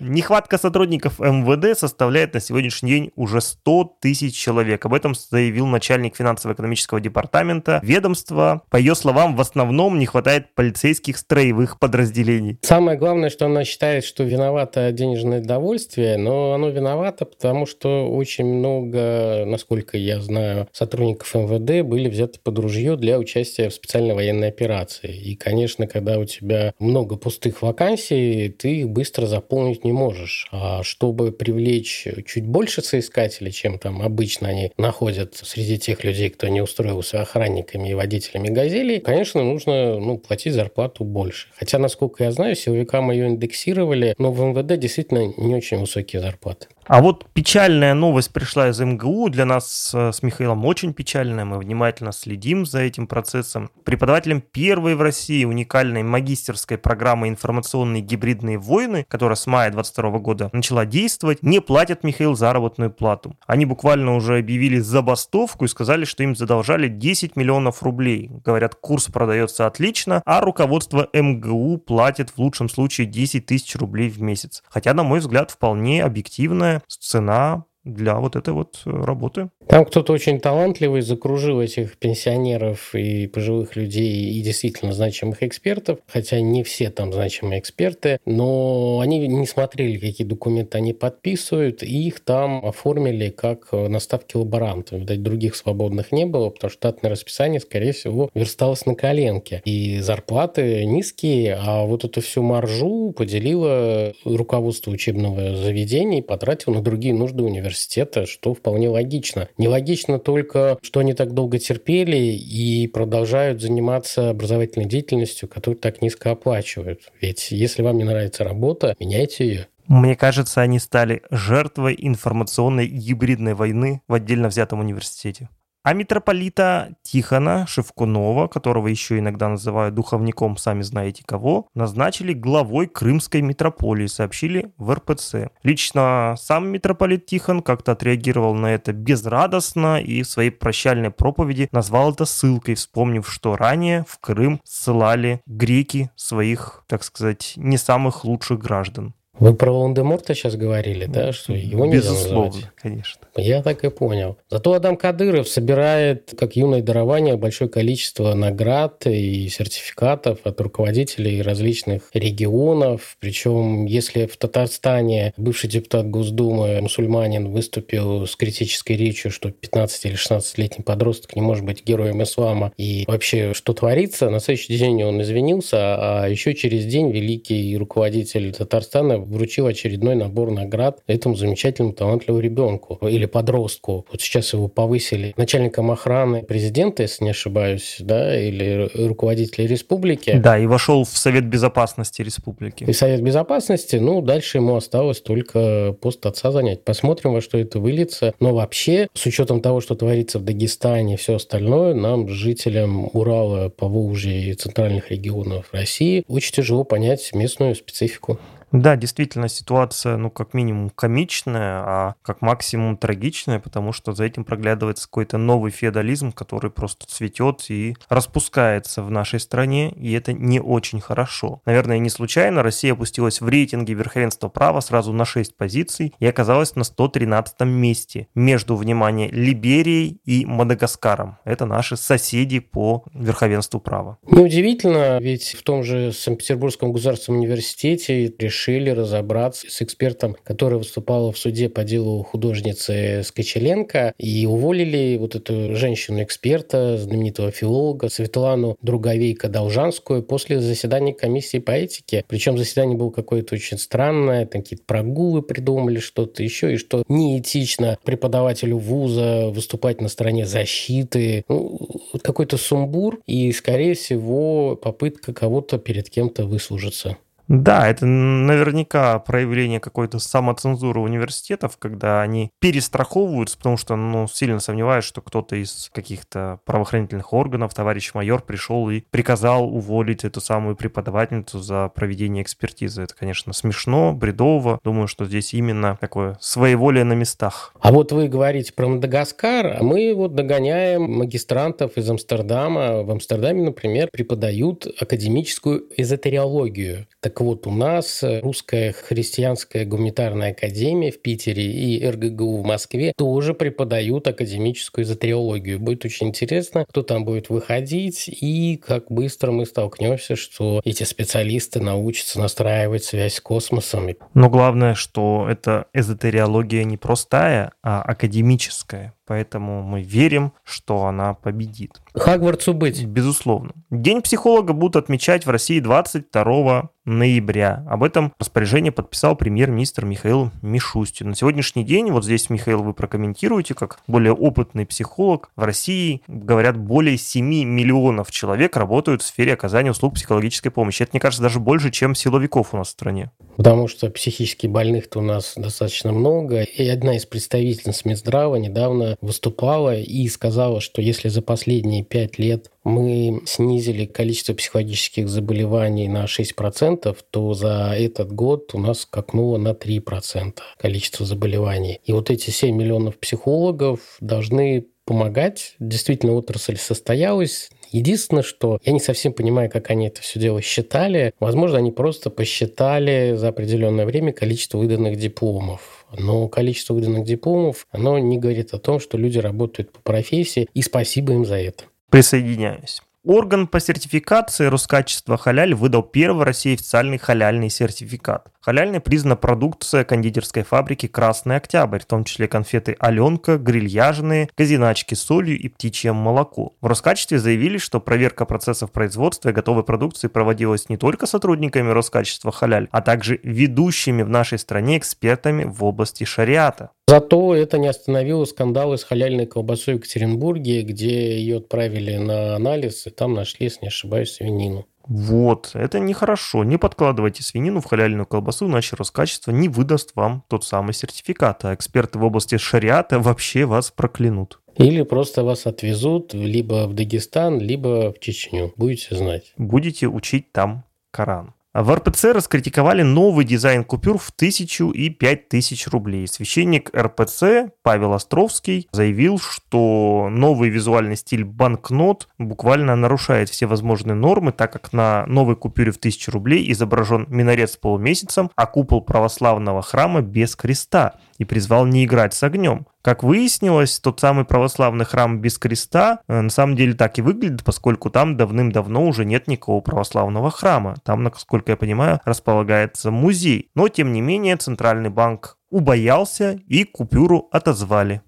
Нехватка 0.00 0.58
сотрудников 0.58 1.18
МВД 1.18 1.78
составляет 1.78 2.34
на 2.34 2.40
сегодняшний 2.40 2.90
день 2.90 3.10
уже 3.16 3.40
100 3.40 3.96
тысяч 4.00 4.36
человек. 4.36 4.84
Об 4.86 4.94
этом 4.94 5.14
заявил 5.14 5.66
начальник 5.66 6.16
финансово-экономического 6.16 7.00
департамента 7.00 7.80
ведомства. 7.82 8.62
По 8.70 8.76
ее 8.76 8.94
словам, 8.94 9.36
в 9.36 9.40
основном 9.40 9.98
не 9.98 10.06
хватает 10.06 10.54
полицейских 10.54 11.16
строевых 11.18 11.78
подразделений. 11.78 12.58
Самое 12.62 12.98
главное, 12.98 13.30
что 13.30 13.46
она 13.46 13.64
считает, 13.64 14.04
что 14.04 14.24
виновато 14.24 14.90
денежное 14.92 15.40
довольствие, 15.40 16.16
но 16.16 16.54
оно 16.54 16.70
виновато, 16.70 17.24
потому 17.24 17.66
что 17.66 18.10
очень 18.10 18.46
много, 18.46 19.44
насколько 19.46 19.96
я 19.96 20.20
знаю, 20.20 20.68
сотрудников 20.72 21.34
МВД 21.34 21.86
были 21.86 22.08
взяты 22.08 22.40
под 22.42 22.58
ружье 22.58 22.96
для 22.96 23.18
участия 23.18 23.68
в 23.68 23.74
специальной 23.74 24.14
военной 24.14 24.48
операции. 24.48 24.69
И, 25.06 25.36
конечно, 25.36 25.86
когда 25.86 26.18
у 26.18 26.24
тебя 26.24 26.74
много 26.78 27.16
пустых 27.16 27.62
вакансий, 27.62 28.48
ты 28.48 28.80
их 28.80 28.88
быстро 28.88 29.26
заполнить 29.26 29.84
не 29.84 29.92
можешь. 29.92 30.48
А 30.50 30.82
чтобы 30.82 31.32
привлечь 31.32 32.06
чуть 32.26 32.46
больше 32.46 32.82
соискателей, 32.82 33.52
чем 33.52 33.78
там 33.78 34.02
обычно 34.02 34.48
они 34.48 34.72
находят 34.76 35.36
среди 35.36 35.78
тех 35.78 36.04
людей, 36.04 36.30
кто 36.30 36.48
не 36.48 36.60
устроился 36.60 37.20
охранниками 37.20 37.90
и 37.90 37.94
водителями 37.94 38.48
«Газелей», 38.48 39.00
конечно, 39.00 39.42
нужно 39.42 39.98
ну, 39.98 40.18
платить 40.18 40.54
зарплату 40.54 41.04
больше. 41.04 41.48
Хотя, 41.56 41.78
насколько 41.78 42.24
я 42.24 42.32
знаю, 42.32 42.56
силовикам 42.56 43.10
ее 43.10 43.28
индексировали, 43.28 44.14
но 44.18 44.32
в 44.32 44.40
МВД 44.40 44.78
действительно 44.78 45.32
не 45.36 45.54
очень 45.54 45.78
высокие 45.78 46.20
зарплаты. 46.20 46.68
А 46.90 47.00
вот 47.00 47.24
печальная 47.34 47.94
новость 47.94 48.32
пришла 48.32 48.68
из 48.68 48.80
МГУ. 48.80 49.28
Для 49.28 49.44
нас 49.44 49.92
э, 49.94 50.10
с 50.10 50.24
Михаилом 50.24 50.64
очень 50.64 50.92
печальная. 50.92 51.44
Мы 51.44 51.58
внимательно 51.58 52.10
следим 52.10 52.66
за 52.66 52.80
этим 52.80 53.06
процессом. 53.06 53.70
Преподавателем 53.84 54.40
первой 54.40 54.96
в 54.96 55.00
России 55.00 55.44
уникальной 55.44 56.02
магистерской 56.02 56.78
программы 56.78 57.28
«Информационные 57.28 58.02
гибридные 58.02 58.58
войны», 58.58 59.06
которая 59.08 59.36
с 59.36 59.46
мая 59.46 59.70
2022 59.70 60.18
года 60.18 60.50
начала 60.52 60.84
действовать, 60.84 61.44
не 61.44 61.60
платят 61.60 62.02
Михаил 62.02 62.34
заработную 62.34 62.90
плату. 62.90 63.36
Они 63.46 63.66
буквально 63.66 64.16
уже 64.16 64.38
объявили 64.38 64.80
забастовку 64.80 65.66
и 65.66 65.68
сказали, 65.68 66.04
что 66.04 66.24
им 66.24 66.34
задолжали 66.34 66.88
10 66.88 67.36
миллионов 67.36 67.84
рублей. 67.84 68.32
Говорят, 68.44 68.74
курс 68.74 69.06
продается 69.06 69.68
отлично, 69.68 70.22
а 70.26 70.40
руководство 70.40 71.08
МГУ 71.12 71.78
платит 71.78 72.30
в 72.30 72.38
лучшем 72.38 72.68
случае 72.68 73.06
10 73.06 73.46
тысяч 73.46 73.76
рублей 73.76 74.10
в 74.10 74.20
месяц. 74.20 74.64
Хотя, 74.68 74.92
на 74.92 75.04
мой 75.04 75.20
взгляд, 75.20 75.52
вполне 75.52 76.02
объективная 76.02 76.79
цена 76.88 77.64
для 77.84 78.16
вот 78.16 78.36
этой 78.36 78.54
вот 78.54 78.82
э, 78.84 78.90
работы. 78.90 79.50
Там 79.70 79.84
кто-то 79.84 80.12
очень 80.12 80.40
талантливый 80.40 81.00
закружил 81.00 81.60
этих 81.60 81.96
пенсионеров 81.96 82.92
и 82.92 83.28
пожилых 83.28 83.76
людей 83.76 84.32
и 84.32 84.42
действительно 84.42 84.92
значимых 84.92 85.44
экспертов, 85.44 86.00
хотя 86.08 86.40
не 86.40 86.64
все 86.64 86.90
там 86.90 87.12
значимые 87.12 87.60
эксперты, 87.60 88.18
но 88.26 88.98
они 89.00 89.28
не 89.28 89.46
смотрели, 89.46 89.96
какие 89.96 90.26
документы 90.26 90.78
они 90.78 90.92
подписывают, 90.92 91.84
и 91.84 92.08
их 92.08 92.18
там 92.18 92.66
оформили 92.66 93.30
как 93.30 93.68
наставки 93.70 94.36
лаборантов. 94.36 94.98
Видать, 94.98 95.22
других 95.22 95.54
свободных 95.54 96.10
не 96.10 96.26
было, 96.26 96.50
потому 96.50 96.68
что 96.68 96.76
штатное 96.76 97.12
расписание, 97.12 97.60
скорее 97.60 97.92
всего, 97.92 98.28
версталось 98.34 98.86
на 98.86 98.96
коленке. 98.96 99.62
И 99.64 100.00
зарплаты 100.00 100.84
низкие, 100.84 101.56
а 101.56 101.84
вот 101.84 102.04
эту 102.04 102.20
всю 102.22 102.42
маржу 102.42 103.14
поделило 103.16 104.14
руководство 104.24 104.90
учебного 104.90 105.54
заведения 105.54 106.18
и 106.18 106.22
потратило 106.22 106.74
на 106.74 106.82
другие 106.82 107.14
нужды 107.14 107.44
университета, 107.44 108.26
что 108.26 108.52
вполне 108.52 108.88
логично. 108.88 109.48
Нелогично 109.60 110.18
только, 110.18 110.78
что 110.80 111.00
они 111.00 111.12
так 111.12 111.34
долго 111.34 111.58
терпели 111.58 112.16
и 112.16 112.86
продолжают 112.86 113.60
заниматься 113.60 114.30
образовательной 114.30 114.86
деятельностью, 114.86 115.50
которую 115.50 115.78
так 115.78 116.00
низко 116.00 116.30
оплачивают. 116.30 117.12
Ведь 117.20 117.50
если 117.50 117.82
вам 117.82 117.98
не 117.98 118.04
нравится 118.04 118.42
работа, 118.42 118.96
меняйте 118.98 119.46
ее. 119.46 119.66
Мне 119.86 120.16
кажется, 120.16 120.62
они 120.62 120.78
стали 120.78 121.20
жертвой 121.30 121.94
информационной 121.98 122.86
гибридной 122.86 123.52
войны 123.52 124.00
в 124.08 124.14
отдельно 124.14 124.48
взятом 124.48 124.80
университете. 124.80 125.50
А 125.82 125.94
митрополита 125.94 126.90
Тихона 127.02 127.66
Шевкунова, 127.66 128.48
которого 128.48 128.88
еще 128.88 129.18
иногда 129.18 129.48
называют 129.48 129.94
духовником 129.94 130.58
сами 130.58 130.82
знаете 130.82 131.22
кого, 131.24 131.68
назначили 131.74 132.34
главой 132.34 132.86
Крымской 132.86 133.40
митрополии, 133.40 134.06
сообщили 134.06 134.72
в 134.76 134.92
РПЦ. 134.92 135.48
Лично 135.62 136.34
сам 136.38 136.68
митрополит 136.68 137.24
Тихон 137.24 137.62
как-то 137.62 137.92
отреагировал 137.92 138.54
на 138.54 138.74
это 138.74 138.92
безрадостно 138.92 140.02
и 140.02 140.22
в 140.22 140.28
своей 140.28 140.50
прощальной 140.50 141.10
проповеди 141.10 141.70
назвал 141.72 142.12
это 142.12 142.26
ссылкой, 142.26 142.74
вспомнив, 142.74 143.26
что 143.26 143.56
ранее 143.56 144.04
в 144.06 144.18
Крым 144.18 144.60
ссылали 144.64 145.40
греки 145.46 146.10
своих, 146.14 146.84
так 146.88 147.02
сказать, 147.04 147.54
не 147.56 147.78
самых 147.78 148.26
лучших 148.26 148.58
граждан. 148.58 149.14
Вы 149.38 149.54
про 149.54 149.72
Волан-де-Морта 149.72 150.34
сейчас 150.34 150.56
говорили, 150.56 151.06
да, 151.06 151.32
что 151.32 151.54
его 151.54 151.90
Безусловно, 151.90 152.70
конечно. 152.76 153.19
Я 153.36 153.62
так 153.62 153.84
и 153.84 153.90
понял. 153.90 154.36
Зато 154.48 154.72
Адам 154.72 154.96
Кадыров 154.96 155.48
собирает, 155.48 156.34
как 156.38 156.56
юное 156.56 156.82
дарование, 156.82 157.36
большое 157.36 157.70
количество 157.70 158.34
наград 158.34 159.06
и 159.06 159.48
сертификатов 159.48 160.38
от 160.44 160.60
руководителей 160.60 161.42
различных 161.42 162.10
регионов. 162.14 163.16
Причем, 163.20 163.86
если 163.86 164.26
в 164.26 164.36
Татарстане 164.36 165.32
бывший 165.36 165.68
депутат 165.68 166.08
Госдумы, 166.08 166.80
мусульманин, 166.80 167.48
выступил 167.48 168.26
с 168.26 168.36
критической 168.36 168.96
речью, 168.96 169.30
что 169.30 169.50
15 169.50 170.06
или 170.06 170.14
16-летний 170.14 170.84
подросток 170.84 171.36
не 171.36 171.42
может 171.42 171.64
быть 171.64 171.84
героем 171.84 172.22
ислама 172.22 172.72
и 172.76 173.04
вообще 173.06 173.54
что 173.54 173.72
творится, 173.72 174.30
на 174.30 174.40
следующий 174.40 174.76
день 174.76 175.02
он 175.02 175.22
извинился, 175.22 175.76
а 175.78 176.26
еще 176.28 176.54
через 176.54 176.84
день 176.86 177.10
великий 177.10 177.76
руководитель 177.76 178.52
Татарстана 178.52 179.18
вручил 179.18 179.66
очередной 179.66 180.14
набор 180.14 180.50
наград 180.50 181.02
этому 181.06 181.36
замечательному 181.36 181.94
талантливому 181.94 182.40
ребенку 182.40 182.98
или 183.20 183.26
подростку. 183.26 184.06
Вот 184.10 184.20
сейчас 184.20 184.52
его 184.52 184.68
повысили 184.68 185.34
начальником 185.36 185.90
охраны 185.90 186.42
президента, 186.42 187.02
если 187.02 187.24
не 187.24 187.30
ошибаюсь, 187.30 187.96
да, 188.00 188.38
или 188.38 188.90
руководителя 188.94 189.66
республики. 189.66 190.32
Да, 190.42 190.58
и 190.58 190.66
вошел 190.66 191.04
в 191.04 191.16
Совет 191.16 191.46
Безопасности 191.46 192.22
Республики. 192.22 192.84
И 192.84 192.92
Совет 192.92 193.22
Безопасности, 193.22 193.96
ну, 193.96 194.22
дальше 194.22 194.58
ему 194.58 194.74
осталось 194.76 195.20
только 195.20 195.94
пост 196.00 196.24
отца 196.24 196.50
занять. 196.50 196.82
Посмотрим, 196.82 197.34
во 197.34 197.40
что 197.40 197.58
это 197.58 197.78
выльется. 197.78 198.32
Но 198.40 198.54
вообще, 198.54 199.08
с 199.12 199.26
учетом 199.26 199.60
того, 199.60 199.80
что 199.80 199.94
творится 199.94 200.38
в 200.38 200.44
Дагестане 200.44 201.14
и 201.14 201.16
все 201.16 201.36
остальное, 201.36 201.94
нам, 201.94 202.28
жителям 202.28 203.10
Урала, 203.12 203.68
Поволжья 203.68 204.32
и 204.32 204.54
центральных 204.54 205.10
регионов 205.10 205.66
России, 205.72 206.24
очень 206.28 206.54
тяжело 206.54 206.84
понять 206.84 207.30
местную 207.34 207.74
специфику. 207.74 208.38
Да, 208.72 208.96
действительно, 208.96 209.48
ситуация, 209.48 210.16
ну, 210.16 210.30
как 210.30 210.54
минимум 210.54 210.90
комичная, 210.90 211.82
а 211.84 212.14
как 212.22 212.40
максимум 212.40 212.96
трагичная, 212.96 213.58
потому 213.58 213.92
что 213.92 214.12
за 214.12 214.24
этим 214.24 214.44
проглядывается 214.44 215.06
какой-то 215.06 215.38
новый 215.38 215.72
феодализм, 215.72 216.32
который 216.32 216.70
просто 216.70 217.06
цветет 217.06 217.64
и 217.68 217.96
распускается 218.08 219.02
в 219.02 219.10
нашей 219.10 219.40
стране, 219.40 219.90
и 219.90 220.12
это 220.12 220.32
не 220.32 220.60
очень 220.60 221.00
хорошо. 221.00 221.60
Наверное, 221.66 221.98
не 221.98 222.10
случайно 222.10 222.62
Россия 222.62 222.92
опустилась 222.92 223.40
в 223.40 223.48
рейтинге 223.48 223.94
верховенства 223.94 224.48
права 224.48 224.80
сразу 224.80 225.12
на 225.12 225.24
6 225.24 225.56
позиций 225.56 226.14
и 226.18 226.26
оказалась 226.26 226.76
на 226.76 226.84
113 226.84 227.60
месте 227.62 228.28
между, 228.34 228.76
внимание, 228.76 229.28
Либерией 229.30 230.20
и 230.24 230.46
Мадагаскаром. 230.46 231.38
Это 231.44 231.66
наши 231.66 231.96
соседи 231.96 232.60
по 232.60 233.04
верховенству 233.12 233.80
права. 233.80 234.18
Неудивительно, 234.30 235.18
ведь 235.20 235.56
в 235.58 235.62
том 235.62 235.82
же 235.82 236.12
Санкт-Петербургском 236.12 236.92
государственном 236.92 237.40
университете 237.40 238.32
решили 238.38 238.59
разобраться 238.90 239.66
с 239.70 239.82
экспертом, 239.82 240.36
который 240.44 240.78
выступал 240.78 241.32
в 241.32 241.38
суде 241.38 241.68
по 241.68 241.84
делу 241.84 242.22
художницы 242.22 243.22
Скочеленко, 243.24 244.14
и 244.18 244.46
уволили 244.46 245.16
вот 245.18 245.34
эту 245.34 245.74
женщину-эксперта, 245.74 246.98
знаменитого 246.98 247.50
филолога 247.50 248.08
Светлану 248.08 248.76
Друговейко-Должанскую 248.82 250.22
после 250.22 250.60
заседания 250.60 251.12
комиссии 251.12 251.58
по 251.58 251.72
этике. 251.72 252.24
Причем 252.28 252.58
заседание 252.58 252.96
было 252.96 253.10
какое-то 253.10 253.54
очень 253.54 253.78
странное, 253.78 254.46
там 254.46 254.62
какие-то 254.62 254.84
прогулы 254.86 255.42
придумали, 255.42 255.98
что-то 255.98 256.42
еще, 256.42 256.74
и 256.74 256.76
что 256.76 257.02
неэтично 257.08 257.98
преподавателю 258.04 258.78
вуза 258.78 259.48
выступать 259.50 260.00
на 260.00 260.08
стороне 260.08 260.46
защиты. 260.46 261.44
Ну, 261.48 261.78
какой-то 262.22 262.56
сумбур 262.56 263.20
и, 263.26 263.52
скорее 263.52 263.94
всего, 263.94 264.76
попытка 264.76 265.32
кого-то 265.32 265.78
перед 265.78 266.10
кем-то 266.10 266.44
выслужиться. 266.44 267.16
Да, 267.50 267.88
это 267.88 268.06
наверняка 268.06 269.18
проявление 269.18 269.80
какой-то 269.80 270.20
самоцензуры 270.20 271.00
университетов, 271.00 271.78
когда 271.78 272.22
они 272.22 272.52
перестраховываются, 272.60 273.58
потому 273.58 273.76
что, 273.76 273.96
ну, 273.96 274.28
сильно 274.28 274.60
сомневаюсь, 274.60 275.04
что 275.04 275.20
кто-то 275.20 275.56
из 275.56 275.90
каких-то 275.92 276.60
правоохранительных 276.64 277.32
органов, 277.32 277.74
товарищ 277.74 278.14
майор, 278.14 278.40
пришел 278.40 278.88
и 278.88 279.02
приказал 279.10 279.64
уволить 279.64 280.22
эту 280.22 280.40
самую 280.40 280.76
преподавательницу 280.76 281.58
за 281.58 281.88
проведение 281.88 282.44
экспертизы. 282.44 283.02
Это, 283.02 283.16
конечно, 283.16 283.52
смешно, 283.52 284.12
бредово. 284.12 284.78
Думаю, 284.84 285.08
что 285.08 285.24
здесь 285.24 285.52
именно 285.52 285.98
такое 286.00 286.36
своеволие 286.40 287.02
на 287.02 287.14
местах. 287.14 287.74
А 287.80 287.90
вот 287.90 288.12
вы 288.12 288.28
говорите 288.28 288.72
про 288.72 288.86
Мадагаскар, 288.86 289.78
а 289.80 289.82
мы 289.82 290.14
вот 290.14 290.36
догоняем 290.36 291.02
магистрантов 291.02 291.96
из 291.96 292.08
Амстердама. 292.08 293.02
В 293.02 293.10
Амстердаме, 293.10 293.64
например, 293.64 294.08
преподают 294.12 294.86
академическую 295.00 295.86
эзотериологию. 295.96 297.08
Так 297.18 297.39
вот, 297.40 297.66
у 297.66 297.70
нас 297.70 298.22
Русская 298.22 298.92
христианская 298.92 299.84
гуманитарная 299.84 300.50
академия 300.50 301.10
в 301.10 301.20
Питере 301.22 301.64
и 301.64 302.04
РГГУ 302.06 302.58
в 302.58 302.64
Москве 302.64 303.12
тоже 303.16 303.54
преподают 303.54 304.26
академическую 304.26 305.04
эзотериологию. 305.04 305.78
Будет 305.78 306.04
очень 306.04 306.28
интересно, 306.28 306.84
кто 306.88 307.02
там 307.02 307.24
будет 307.24 307.48
выходить 307.48 308.28
и 308.28 308.76
как 308.76 309.10
быстро 309.10 309.52
мы 309.52 309.66
столкнемся, 309.66 310.36
что 310.36 310.80
эти 310.84 311.04
специалисты 311.04 311.80
научатся 311.80 312.40
настраивать 312.40 313.04
связь 313.04 313.34
с 313.34 313.40
космосом. 313.40 314.00
Но 314.34 314.48
главное, 314.48 314.94
что 314.94 315.46
эта 315.50 315.86
эзотериология 315.92 316.84
не 316.84 316.96
простая, 316.96 317.72
а 317.82 318.02
академическая. 318.02 319.14
Поэтому 319.30 319.82
мы 319.82 320.02
верим, 320.02 320.54
что 320.64 321.04
она 321.04 321.34
победит. 321.34 322.02
Хагвардсу 322.14 322.74
быть. 322.74 323.04
Безусловно. 323.04 323.74
День 323.88 324.22
психолога 324.22 324.72
будут 324.72 324.96
отмечать 324.96 325.46
в 325.46 325.50
России 325.50 325.78
22 325.78 326.90
ноября. 327.04 327.84
Об 327.88 328.02
этом 328.02 328.32
распоряжение 328.38 328.92
подписал 328.92 329.36
премьер-министр 329.36 330.04
Михаил 330.04 330.50
Мишустин. 330.62 331.30
На 331.30 331.34
сегодняшний 331.34 331.84
день, 331.84 332.10
вот 332.10 332.24
здесь, 332.24 332.50
Михаил, 332.50 332.82
вы 332.82 332.92
прокомментируете, 332.92 333.74
как 333.74 334.00
более 334.06 334.32
опытный 334.32 334.86
психолог, 334.86 335.50
в 335.56 335.62
России, 335.62 336.22
говорят, 336.26 336.76
более 336.76 337.16
7 337.16 337.44
миллионов 337.44 338.30
человек 338.30 338.76
работают 338.76 339.22
в 339.22 339.26
сфере 339.26 339.54
оказания 339.54 339.90
услуг 339.90 340.14
психологической 340.14 340.70
помощи. 340.70 341.02
Это, 341.02 341.10
мне 341.14 341.20
кажется, 341.20 341.42
даже 341.42 341.58
больше, 341.58 341.90
чем 341.90 342.14
силовиков 342.14 342.74
у 342.74 342.76
нас 342.76 342.88
в 342.88 342.90
стране. 342.90 343.30
Потому 343.56 343.88
что 343.88 344.08
психически 344.10 344.66
больных-то 344.66 345.18
у 345.18 345.22
нас 345.22 345.54
достаточно 345.56 346.12
много. 346.12 346.62
И 346.62 346.88
одна 346.88 347.16
из 347.16 347.26
представительниц 347.26 348.04
Минздрава 348.04 348.56
недавно 348.56 349.16
выступала 349.20 349.96
и 349.96 350.28
сказала, 350.28 350.80
что 350.80 351.02
если 351.02 351.28
за 351.28 351.42
последние 351.42 352.04
пять 352.04 352.38
лет 352.38 352.70
мы 352.84 353.42
снизили 353.46 354.06
количество 354.06 354.54
психологических 354.54 355.28
заболеваний 355.28 356.08
на 356.08 356.24
6%, 356.24 357.16
то 357.30 357.54
за 357.54 357.94
этот 357.96 358.32
год 358.32 358.74
у 358.74 358.78
нас 358.78 359.00
скакнуло 359.00 359.58
на 359.58 359.70
3% 359.70 360.54
количество 360.78 361.26
заболеваний. 361.26 362.00
И 362.04 362.12
вот 362.12 362.30
эти 362.30 362.50
7 362.50 362.74
миллионов 362.74 363.18
психологов 363.18 364.00
должны 364.20 364.86
помогать. 365.04 365.74
Действительно, 365.80 366.34
отрасль 366.34 366.76
состоялась. 366.76 367.70
Единственное, 367.90 368.42
что 368.42 368.78
я 368.84 368.92
не 368.92 369.00
совсем 369.00 369.32
понимаю, 369.32 369.70
как 369.70 369.90
они 369.90 370.06
это 370.06 370.20
все 370.22 370.38
дело 370.38 370.62
считали. 370.62 371.32
Возможно, 371.40 371.78
они 371.78 371.90
просто 371.90 372.30
посчитали 372.30 373.34
за 373.36 373.48
определенное 373.48 374.06
время 374.06 374.32
количество 374.32 374.78
выданных 374.78 375.16
дипломов. 375.16 376.06
Но 376.16 376.48
количество 376.48 376.94
выданных 376.94 377.24
дипломов, 377.24 377.86
оно 377.90 378.18
не 378.18 378.38
говорит 378.38 378.74
о 378.74 378.78
том, 378.78 379.00
что 379.00 379.18
люди 379.18 379.38
работают 379.38 379.92
по 379.92 380.00
профессии, 380.00 380.68
и 380.74 380.82
спасибо 380.82 381.32
им 381.32 381.44
за 381.44 381.56
это. 381.56 381.84
Присоединяюсь. 382.10 383.02
Орган 383.22 383.66
по 383.66 383.80
сертификации 383.80 384.64
Роскачества 384.64 385.36
халяль 385.36 385.74
выдал 385.74 386.02
первый 386.02 386.38
в 386.38 386.42
России 386.42 386.72
официальный 386.72 387.18
халяльный 387.18 387.68
сертификат. 387.68 388.48
Халяльной 388.60 389.00
признана 389.00 389.36
продукция 389.36 390.04
кондитерской 390.04 390.62
фабрики 390.62 391.06
«Красный 391.06 391.56
Октябрь», 391.56 391.98
в 391.98 392.06
том 392.06 392.24
числе 392.24 392.48
конфеты 392.48 392.96
«Аленка», 392.98 393.58
грильяжные, 393.58 394.48
казиначки 394.54 395.14
с 395.14 395.20
солью 395.20 395.58
и 395.58 395.68
птичье 395.68 396.14
молоко. 396.14 396.72
В 396.80 396.86
Роскачестве 396.86 397.38
заявили, 397.38 397.76
что 397.76 398.00
проверка 398.00 398.46
процессов 398.46 398.90
производства 398.90 399.50
и 399.50 399.52
готовой 399.52 399.84
продукции 399.84 400.28
проводилась 400.28 400.88
не 400.88 400.96
только 400.96 401.26
сотрудниками 401.26 401.90
Роскачества 401.90 402.52
халяль, 402.52 402.88
а 402.90 403.02
также 403.02 403.38
ведущими 403.42 404.22
в 404.22 404.30
нашей 404.30 404.58
стране 404.58 404.96
экспертами 404.96 405.64
в 405.64 405.84
области 405.84 406.24
шариата. 406.24 406.88
Зато 407.10 407.56
это 407.56 407.76
не 407.76 407.88
остановило 407.88 408.44
скандалы 408.44 408.96
с 408.96 409.02
халяльной 409.02 409.46
колбасой 409.46 409.94
в 409.94 409.96
Екатеринбурге, 409.96 410.82
где 410.82 411.38
ее 411.40 411.56
отправили 411.56 412.16
на 412.16 412.54
анализ, 412.54 413.08
и 413.10 413.14
там 413.14 413.34
нашли, 413.34 413.64
если 413.66 413.80
не 413.82 413.88
ошибаюсь, 413.88 414.32
свинину. 414.32 414.86
Вот, 415.06 415.72
это 415.74 415.98
нехорошо. 415.98 416.62
Не 416.62 416.78
подкладывайте 416.78 417.42
свинину 417.42 417.80
в 417.80 417.86
халяльную 417.86 418.26
колбасу, 418.26 418.66
иначе 418.66 418.96
Роскачество 418.96 419.50
не 419.50 419.68
выдаст 419.68 420.12
вам 420.14 420.44
тот 420.48 420.64
самый 420.64 420.94
сертификат, 420.94 421.64
а 421.64 421.74
эксперты 421.74 422.18
в 422.18 422.24
области 422.24 422.56
шариата 422.58 423.18
вообще 423.18 423.64
вас 423.64 423.90
проклянут. 423.90 424.60
Или 424.76 425.02
просто 425.02 425.42
вас 425.42 425.66
отвезут 425.66 426.32
либо 426.32 426.86
в 426.86 426.94
Дагестан, 426.94 427.58
либо 427.58 428.12
в 428.12 428.20
Чечню. 428.20 428.72
Будете 428.76 429.16
знать. 429.16 429.52
Будете 429.56 430.06
учить 430.06 430.52
там 430.52 430.84
Коран. 431.10 431.54
В 431.72 431.94
РПЦ 431.94 432.32
раскритиковали 432.32 433.02
новый 433.02 433.44
дизайн 433.44 433.84
купюр 433.84 434.18
в 434.18 434.32
тысячу 434.32 434.90
и 434.90 435.08
пять 435.08 435.48
тысяч 435.48 435.86
рублей. 435.86 436.26
Священник 436.26 436.90
РПЦ 436.92 437.70
Павел 437.84 438.12
Островский 438.12 438.88
заявил, 438.90 439.38
что 439.38 440.26
новый 440.32 440.68
визуальный 440.68 441.16
стиль 441.16 441.44
банкнот 441.44 442.28
буквально 442.38 442.96
нарушает 442.96 443.50
все 443.50 443.66
возможные 443.66 444.16
нормы, 444.16 444.50
так 444.50 444.72
как 444.72 444.92
на 444.92 445.24
новой 445.26 445.54
купюре 445.54 445.92
в 445.92 445.98
тысячу 445.98 446.32
рублей 446.32 446.72
изображен 446.72 447.26
минарет 447.28 447.70
с 447.70 447.76
полумесяцем, 447.76 448.50
а 448.56 448.66
купол 448.66 449.00
православного 449.00 449.80
храма 449.80 450.22
без 450.22 450.56
креста 450.56 451.20
и 451.40 451.44
призвал 451.44 451.86
не 451.86 452.04
играть 452.04 452.34
с 452.34 452.42
огнем. 452.42 452.86
Как 453.02 453.22
выяснилось, 453.22 453.98
тот 453.98 454.20
самый 454.20 454.44
православный 454.44 455.06
храм 455.06 455.40
без 455.40 455.58
креста 455.58 456.20
э, 456.28 456.38
на 456.38 456.50
самом 456.50 456.76
деле 456.76 456.92
так 456.92 457.18
и 457.18 457.22
выглядит, 457.22 457.64
поскольку 457.64 458.10
там 458.10 458.36
давным-давно 458.36 459.06
уже 459.06 459.24
нет 459.24 459.48
никакого 459.48 459.80
православного 459.80 460.50
храма. 460.50 460.96
Там, 461.02 461.22
насколько 461.22 461.72
я 461.72 461.78
понимаю, 461.78 462.20
располагается 462.26 463.10
музей. 463.10 463.70
Но, 463.74 463.88
тем 463.88 464.12
не 464.12 464.20
менее, 464.20 464.56
Центральный 464.56 465.08
банк 465.08 465.56
убоялся 465.70 466.60
и 466.68 466.84
купюру 466.84 467.48
отозвали. 467.50 468.20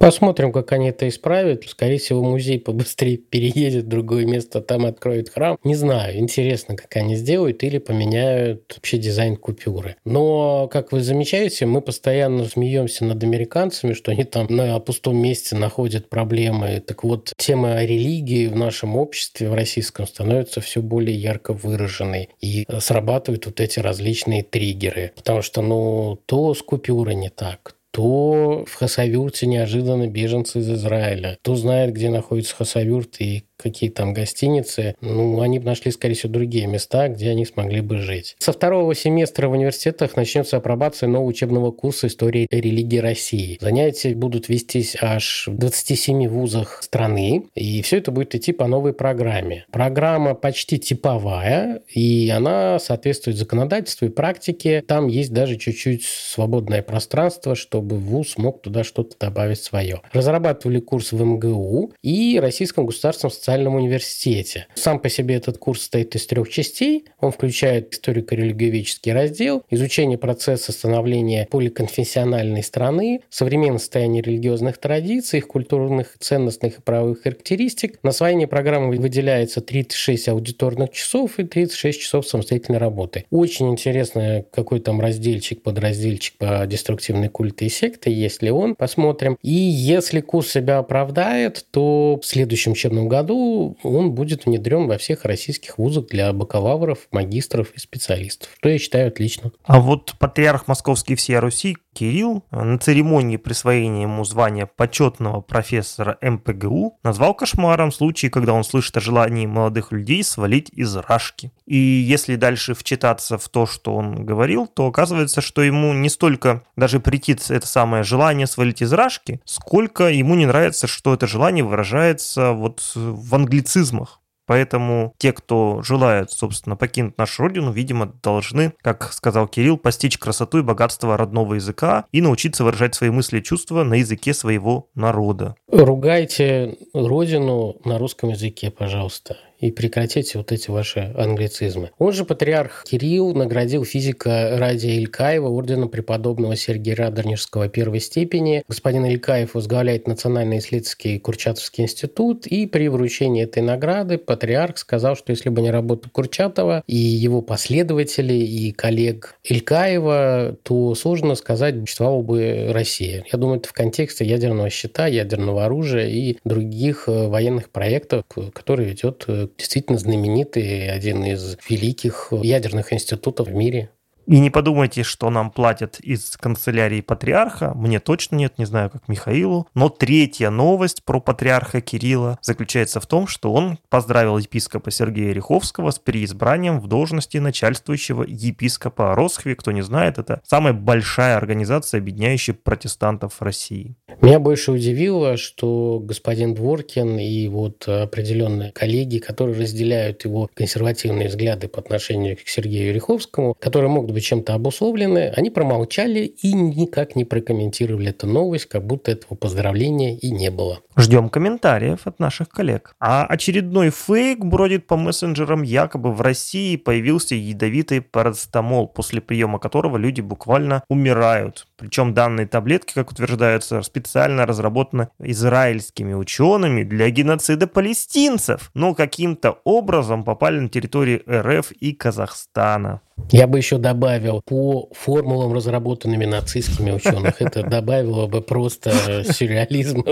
Посмотрим, 0.00 0.50
как 0.50 0.72
они 0.72 0.88
это 0.88 1.06
исправят. 1.08 1.64
Скорее 1.68 1.98
всего, 1.98 2.24
музей 2.24 2.58
побыстрее 2.58 3.16
переедет 3.30 3.84
в 3.84 3.88
другое 3.88 4.24
место, 4.24 4.62
там 4.62 4.86
откроют 4.86 5.28
храм. 5.28 5.58
Не 5.62 5.74
знаю, 5.74 6.18
интересно, 6.18 6.74
как 6.74 6.96
они 6.96 7.16
сделают 7.16 7.62
или 7.62 7.76
поменяют 7.76 8.72
вообще 8.74 8.96
дизайн 8.96 9.36
купюры. 9.36 9.96
Но, 10.06 10.68
как 10.68 10.92
вы 10.92 11.02
замечаете, 11.02 11.66
мы 11.66 11.82
постоянно 11.82 12.46
смеемся 12.46 13.04
над 13.04 13.22
американцами, 13.22 13.92
что 13.92 14.10
они 14.12 14.24
там 14.24 14.46
на 14.48 14.80
пустом 14.80 15.18
месте 15.18 15.54
находят 15.54 16.08
проблемы. 16.08 16.80
Так 16.80 17.04
вот, 17.04 17.34
тема 17.36 17.84
религии 17.84 18.46
в 18.46 18.56
нашем 18.56 18.96
обществе, 18.96 19.50
в 19.50 19.54
российском, 19.54 20.06
становится 20.06 20.62
все 20.62 20.80
более 20.80 21.14
ярко 21.14 21.52
выраженной. 21.52 22.30
И 22.40 22.66
срабатывают 22.78 23.44
вот 23.44 23.60
эти 23.60 23.78
различные 23.80 24.44
триггеры. 24.44 25.12
Потому 25.14 25.42
что, 25.42 25.60
ну, 25.60 26.18
то 26.24 26.54
с 26.54 26.62
купюрой 26.62 27.16
не 27.16 27.28
так, 27.28 27.76
то 27.92 28.64
в 28.66 28.74
Хасавюрте 28.74 29.46
неожиданно 29.46 30.06
беженцы 30.06 30.60
из 30.60 30.70
Израиля. 30.70 31.38
Кто 31.42 31.56
знает, 31.56 31.92
где 31.92 32.10
находится 32.10 32.54
Хасавюрт 32.56 33.20
и 33.20 33.44
какие 33.62 33.90
там 33.90 34.12
гостиницы, 34.12 34.94
ну, 35.00 35.40
они 35.40 35.58
бы 35.58 35.66
нашли, 35.66 35.90
скорее 35.90 36.14
всего, 36.14 36.32
другие 36.32 36.66
места, 36.66 37.08
где 37.08 37.30
они 37.30 37.44
смогли 37.44 37.80
бы 37.80 37.98
жить. 37.98 38.36
Со 38.38 38.52
второго 38.52 38.94
семестра 38.94 39.48
в 39.48 39.52
университетах 39.52 40.16
начнется 40.16 40.56
апробация 40.56 41.08
нового 41.08 41.28
учебного 41.28 41.70
курса 41.70 42.06
истории 42.06 42.46
религии 42.50 42.98
России. 42.98 43.58
Занятия 43.60 44.14
будут 44.14 44.48
вестись 44.48 44.96
аж 45.00 45.48
в 45.48 45.56
27 45.56 46.28
вузах 46.28 46.82
страны, 46.82 47.46
и 47.54 47.82
все 47.82 47.98
это 47.98 48.10
будет 48.10 48.34
идти 48.34 48.52
по 48.52 48.66
новой 48.66 48.92
программе. 48.92 49.64
Программа 49.70 50.34
почти 50.34 50.78
типовая, 50.78 51.82
и 51.88 52.30
она 52.34 52.78
соответствует 52.78 53.36
законодательству 53.36 54.06
и 54.06 54.10
практике. 54.10 54.82
Там 54.86 55.08
есть 55.08 55.32
даже 55.32 55.56
чуть-чуть 55.56 56.04
свободное 56.04 56.82
пространство, 56.82 57.54
чтобы 57.54 57.96
вуз 57.96 58.36
мог 58.36 58.62
туда 58.62 58.84
что-то 58.84 59.16
добавить 59.18 59.62
свое. 59.62 60.00
Разрабатывали 60.12 60.80
курс 60.80 61.12
в 61.12 61.22
МГУ 61.22 61.92
и 62.02 62.38
Российском 62.40 62.86
государственном 62.86 63.32
социальном 63.32 63.49
социальном 63.50 63.74
университете. 63.74 64.66
Сам 64.74 65.00
по 65.00 65.08
себе 65.08 65.34
этот 65.34 65.58
курс 65.58 65.80
состоит 65.80 66.14
из 66.14 66.24
трех 66.26 66.48
частей. 66.48 67.06
Он 67.18 67.32
включает 67.32 67.92
историко-религиоведческий 67.92 69.12
раздел, 69.12 69.64
изучение 69.70 70.18
процесса 70.18 70.70
становления 70.70 71.48
поликонфессиональной 71.50 72.62
страны, 72.62 73.22
современное 73.28 73.78
состояние 73.78 74.22
религиозных 74.22 74.78
традиций, 74.78 75.40
их 75.40 75.48
культурных, 75.48 76.14
ценностных 76.20 76.78
и 76.78 76.80
правовых 76.80 77.22
характеристик. 77.22 77.98
На 78.04 78.10
освоение 78.10 78.46
программы 78.46 78.96
выделяется 78.96 79.60
36 79.60 80.28
аудиторных 80.28 80.92
часов 80.92 81.40
и 81.40 81.44
36 81.44 82.00
часов 82.00 82.28
самостоятельной 82.28 82.78
работы. 82.78 83.24
Очень 83.30 83.70
интересно, 83.70 84.44
какой 84.52 84.78
там 84.78 85.00
разделчик, 85.00 85.60
подразделчик 85.62 86.36
по 86.38 86.64
деструктивной 86.68 87.28
культы 87.28 87.64
и 87.64 87.68
секты, 87.68 88.10
есть 88.10 88.42
ли 88.42 88.52
он, 88.52 88.76
посмотрим. 88.76 89.36
И 89.42 89.50
если 89.52 90.20
курс 90.20 90.52
себя 90.52 90.78
оправдает, 90.78 91.66
то 91.72 92.20
в 92.22 92.24
следующем 92.24 92.72
учебном 92.72 93.08
году 93.08 93.39
он 93.82 94.12
будет 94.12 94.46
внедрен 94.46 94.86
во 94.86 94.98
всех 94.98 95.24
российских 95.24 95.78
вузах 95.78 96.06
для 96.06 96.32
бакалавров, 96.32 97.08
магистров 97.10 97.72
и 97.72 97.78
специалистов, 97.78 98.50
что 98.58 98.68
я 98.68 98.78
считаю 98.78 99.08
отлично. 99.08 99.52
А 99.64 99.80
вот 99.80 100.14
патриарх 100.18 100.68
Московский 100.68 101.14
всея 101.14 101.40
Руси 101.40 101.76
Кирилл 101.94 102.44
на 102.50 102.78
церемонии 102.78 103.36
присвоения 103.36 104.02
ему 104.02 104.24
звания 104.24 104.66
почетного 104.66 105.40
профессора 105.40 106.18
МПГУ 106.22 106.98
назвал 107.02 107.34
кошмаром 107.34 107.92
случай, 107.92 108.28
когда 108.28 108.52
он 108.52 108.64
слышит 108.64 108.96
о 108.96 109.00
желании 109.00 109.46
молодых 109.46 109.92
людей 109.92 110.22
свалить 110.22 110.70
из 110.70 110.94
Рашки. 110.96 111.52
И 111.66 111.76
если 111.76 112.36
дальше 112.36 112.74
вчитаться 112.74 113.38
в 113.38 113.48
то, 113.48 113.66
что 113.66 113.94
он 113.94 114.24
говорил, 114.24 114.66
то 114.66 114.86
оказывается, 114.86 115.40
что 115.40 115.62
ему 115.62 115.92
не 115.92 116.08
столько 116.08 116.62
даже 116.76 117.00
претит 117.00 117.50
это 117.50 117.66
самое 117.66 118.02
желание 118.02 118.46
свалить 118.46 118.82
из 118.82 118.92
Рашки, 118.92 119.40
сколько 119.44 120.08
ему 120.08 120.34
не 120.34 120.46
нравится, 120.46 120.86
что 120.86 121.14
это 121.14 121.26
желание 121.26 121.64
выражается 121.64 122.52
вот 122.52 122.92
в 122.94 123.34
англицизмах. 123.34 124.19
Поэтому 124.50 125.14
те, 125.16 125.32
кто 125.32 125.80
желает, 125.80 126.32
собственно, 126.32 126.74
покинуть 126.74 127.16
нашу 127.16 127.44
родину, 127.44 127.70
видимо, 127.70 128.06
должны, 128.20 128.72
как 128.82 129.12
сказал 129.12 129.46
Кирилл, 129.46 129.78
постичь 129.78 130.18
красоту 130.18 130.58
и 130.58 130.62
богатство 130.62 131.16
родного 131.16 131.54
языка 131.54 132.06
и 132.10 132.20
научиться 132.20 132.64
выражать 132.64 132.96
свои 132.96 133.10
мысли 133.10 133.38
и 133.38 133.44
чувства 133.44 133.84
на 133.84 133.94
языке 133.94 134.34
своего 134.34 134.88
народа. 134.96 135.54
Ругайте 135.70 136.78
родину 136.92 137.76
на 137.84 137.96
русском 137.96 138.30
языке, 138.30 138.72
пожалуйста 138.72 139.36
и 139.60 139.70
прекратите 139.70 140.38
вот 140.38 140.52
эти 140.52 140.70
ваши 140.70 141.12
англицизмы. 141.16 141.90
Он 141.98 142.12
же 142.12 142.24
патриарх 142.24 142.84
Кирилл 142.88 143.34
наградил 143.34 143.84
физика 143.84 144.56
Радия 144.58 144.96
Илькаева 144.96 145.48
орденом 145.48 145.88
преподобного 145.88 146.56
Сергия 146.56 146.96
Радонежского 146.96 147.68
первой 147.68 148.00
степени. 148.00 148.62
Господин 148.68 149.04
Илькаев 149.06 149.54
возглавляет 149.54 150.06
Национальный 150.06 150.58
исследовательский 150.58 151.18
Курчатовский 151.18 151.84
институт, 151.84 152.46
и 152.46 152.66
при 152.66 152.88
вручении 152.88 153.44
этой 153.44 153.62
награды 153.62 154.18
патриарх 154.18 154.78
сказал, 154.78 155.16
что 155.16 155.30
если 155.30 155.50
бы 155.50 155.60
не 155.60 155.70
работа 155.70 156.08
Курчатова 156.10 156.82
и 156.86 156.96
его 156.96 157.42
последователей 157.42 158.44
и 158.44 158.72
коллег 158.72 159.36
Илькаева, 159.44 160.56
то 160.62 160.94
сложно 160.94 161.34
сказать, 161.34 161.78
существовала 161.80 162.22
бы 162.22 162.68
Россия. 162.70 163.24
Я 163.30 163.38
думаю, 163.38 163.58
это 163.58 163.68
в 163.68 163.72
контексте 163.72 164.24
ядерного 164.24 164.70
щита, 164.70 165.06
ядерного 165.06 165.64
оружия 165.64 166.06
и 166.08 166.36
других 166.44 167.04
э, 167.08 167.28
военных 167.28 167.70
проектов, 167.70 168.24
которые 168.54 168.88
ведет 168.88 169.24
э, 169.26 169.48
действительно 169.56 169.98
знаменитый, 169.98 170.90
один 170.90 171.24
из 171.24 171.56
великих 171.68 172.32
ядерных 172.32 172.92
институтов 172.92 173.48
в 173.48 173.54
мире. 173.54 173.90
И 174.30 174.38
не 174.38 174.48
подумайте, 174.48 175.02
что 175.02 175.28
нам 175.28 175.50
платят 175.50 175.98
из 175.98 176.36
канцелярии 176.36 177.00
патриарха. 177.00 177.72
Мне 177.74 177.98
точно 177.98 178.36
нет, 178.36 178.58
не 178.58 178.64
знаю, 178.64 178.88
как 178.88 179.08
Михаилу. 179.08 179.66
Но 179.74 179.88
третья 179.88 180.50
новость 180.50 181.02
про 181.02 181.18
патриарха 181.18 181.80
Кирилла 181.80 182.38
заключается 182.40 183.00
в 183.00 183.06
том, 183.06 183.26
что 183.26 183.52
он 183.52 183.80
поздравил 183.88 184.38
епископа 184.38 184.92
Сергея 184.92 185.32
Риховского 185.32 185.90
с 185.90 185.98
переизбранием 185.98 186.78
в 186.78 186.86
должности 186.86 187.38
начальствующего 187.38 188.22
епископа 188.22 189.16
Росхви. 189.16 189.56
Кто 189.56 189.72
не 189.72 189.82
знает, 189.82 190.20
это 190.20 190.40
самая 190.46 190.74
большая 190.74 191.36
организация, 191.36 191.98
объединяющая 191.98 192.54
протестантов 192.54 193.42
России. 193.42 193.96
Меня 194.20 194.38
больше 194.38 194.70
удивило, 194.70 195.36
что 195.38 195.98
господин 196.00 196.54
Дворкин 196.54 197.18
и 197.18 197.48
вот 197.48 197.88
определенные 197.88 198.70
коллеги, 198.70 199.18
которые 199.18 199.58
разделяют 199.58 200.24
его 200.24 200.48
консервативные 200.54 201.26
взгляды 201.26 201.66
по 201.66 201.80
отношению 201.80 202.36
к 202.36 202.46
Сергею 202.46 202.94
Риховскому, 202.94 203.56
которые 203.58 203.90
могут 203.90 204.12
быть 204.12 204.19
быть 204.20 204.26
чем-то 204.26 204.54
обусловлены, 204.54 205.32
они 205.36 205.50
промолчали 205.50 206.20
и 206.20 206.52
никак 206.52 207.16
не 207.16 207.24
прокомментировали 207.24 208.10
эту 208.10 208.26
новость, 208.26 208.66
как 208.66 208.86
будто 208.86 209.10
этого 209.10 209.34
поздравления 209.34 210.16
и 210.16 210.30
не 210.30 210.50
было. 210.50 210.80
Ждем 210.96 211.30
комментариев 211.30 212.00
от 212.04 212.18
наших 212.18 212.48
коллег. 212.50 212.94
А 213.00 213.24
очередной 213.24 213.90
фейк 213.90 214.44
бродит 214.44 214.86
по 214.86 214.96
мессенджерам, 214.96 215.62
якобы 215.62 216.12
в 216.12 216.20
России 216.20 216.76
появился 216.76 217.34
ядовитый 217.34 218.02
парацетамол, 218.02 218.86
после 218.88 219.20
приема 219.20 219.58
которого 219.58 219.96
люди 219.96 220.20
буквально 220.20 220.82
умирают. 220.88 221.66
Причем 221.76 222.12
данные 222.12 222.46
таблетки, 222.46 222.92
как 222.92 223.10
утверждается, 223.10 223.80
специально 223.82 224.44
разработаны 224.44 225.08
израильскими 225.18 226.12
учеными 226.12 226.82
для 226.82 227.08
геноцида 227.10 227.66
палестинцев, 227.66 228.70
но 228.74 228.94
каким-то 228.94 229.58
образом 229.64 230.24
попали 230.24 230.60
на 230.60 230.68
территории 230.68 231.22
РФ 231.26 231.72
и 231.72 231.92
Казахстана. 231.92 233.00
Я 233.30 233.46
бы 233.46 233.58
еще 233.58 233.78
добавил 233.78 234.42
по 234.44 234.88
формулам, 234.92 235.52
разработанными 235.52 236.24
нацистскими 236.24 236.90
ученых. 236.90 237.40
Это 237.40 237.62
добавило 237.62 238.26
бы 238.26 238.40
просто 238.40 239.24
сюрреализма. 239.24 240.04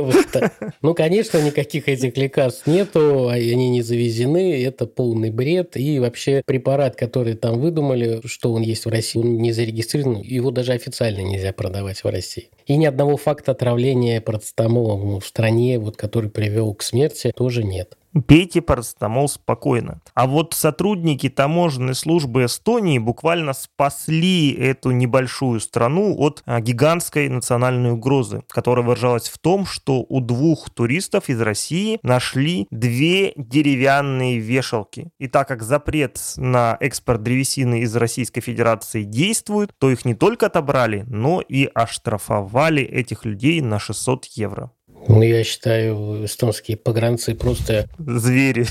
Ну, 0.83 0.94
конечно, 0.94 1.38
никаких 1.38 1.88
этих 1.88 2.16
лекарств 2.16 2.66
нету, 2.66 3.29
они 3.29 3.68
не 3.71 3.83
завезены, 3.83 4.62
это 4.62 4.87
полный 4.87 5.31
бред. 5.31 5.77
И 5.77 5.99
вообще 5.99 6.42
препарат, 6.44 6.97
который 6.97 7.35
там 7.35 7.61
выдумали, 7.61 8.21
что 8.25 8.53
он 8.53 8.62
есть 8.62 8.87
в 8.87 8.88
России, 8.88 9.18
он 9.18 9.38
не 9.38 9.53
зарегистрирован, 9.53 10.23
его 10.23 10.51
даже 10.51 10.73
официально 10.73 11.21
нельзя 11.21 11.53
продавать 11.53 12.03
в 12.05 12.07
России. 12.07 12.51
И 12.66 12.77
ни 12.77 12.87
одного 12.87 13.16
факта 13.16 13.53
отравления 13.53 14.21
парацетамолом 14.21 15.21
в 15.21 15.27
стране, 15.27 15.79
вот, 15.79 15.97
который 15.97 16.31
привел 16.31 16.75
к 16.75 16.83
смерти, 16.83 17.33
тоже 17.35 17.64
нет 17.64 17.97
пейте 18.22 18.61
парацетамол 18.61 19.28
спокойно. 19.28 20.00
А 20.14 20.26
вот 20.26 20.54
сотрудники 20.54 21.28
таможенной 21.28 21.94
службы 21.94 22.44
Эстонии 22.44 22.98
буквально 22.98 23.52
спасли 23.52 24.52
эту 24.52 24.90
небольшую 24.90 25.61
страну 25.61 26.14
от 26.18 26.42
а, 26.46 26.61
гигантской 26.61 27.28
национальной 27.28 27.92
угрозы, 27.92 28.42
которая 28.48 28.85
выражалась 28.85 29.28
в 29.28 29.38
том, 29.38 29.66
что 29.66 30.04
у 30.09 30.20
двух 30.20 30.70
туристов 30.70 31.28
из 31.28 31.40
России 31.40 31.98
нашли 32.02 32.66
две 32.70 33.33
деревянные 33.37 34.38
вешалки. 34.38 35.11
И 35.18 35.28
так 35.28 35.48
как 35.48 35.62
запрет 35.62 36.18
на 36.37 36.76
экспорт 36.81 37.22
древесины 37.22 37.81
из 37.81 37.94
Российской 37.96 38.40
Федерации 38.40 39.04
действует, 39.04 39.70
то 39.78 39.90
их 39.90 40.04
не 40.04 40.14
только 40.14 40.46
отобрали, 40.46 41.04
но 41.07 41.40
и 41.40 41.68
оштрафовали 41.74 42.83
этих 42.83 43.24
людей 43.24 43.61
на 43.61 43.78
600 43.78 44.24
евро. 44.26 44.72
Ну, 45.07 45.23
я 45.23 45.45
считаю, 45.45 46.25
эстонские 46.25 46.77
погранцы 46.77 47.35
просто... 47.35 47.89
Звери 47.99 48.67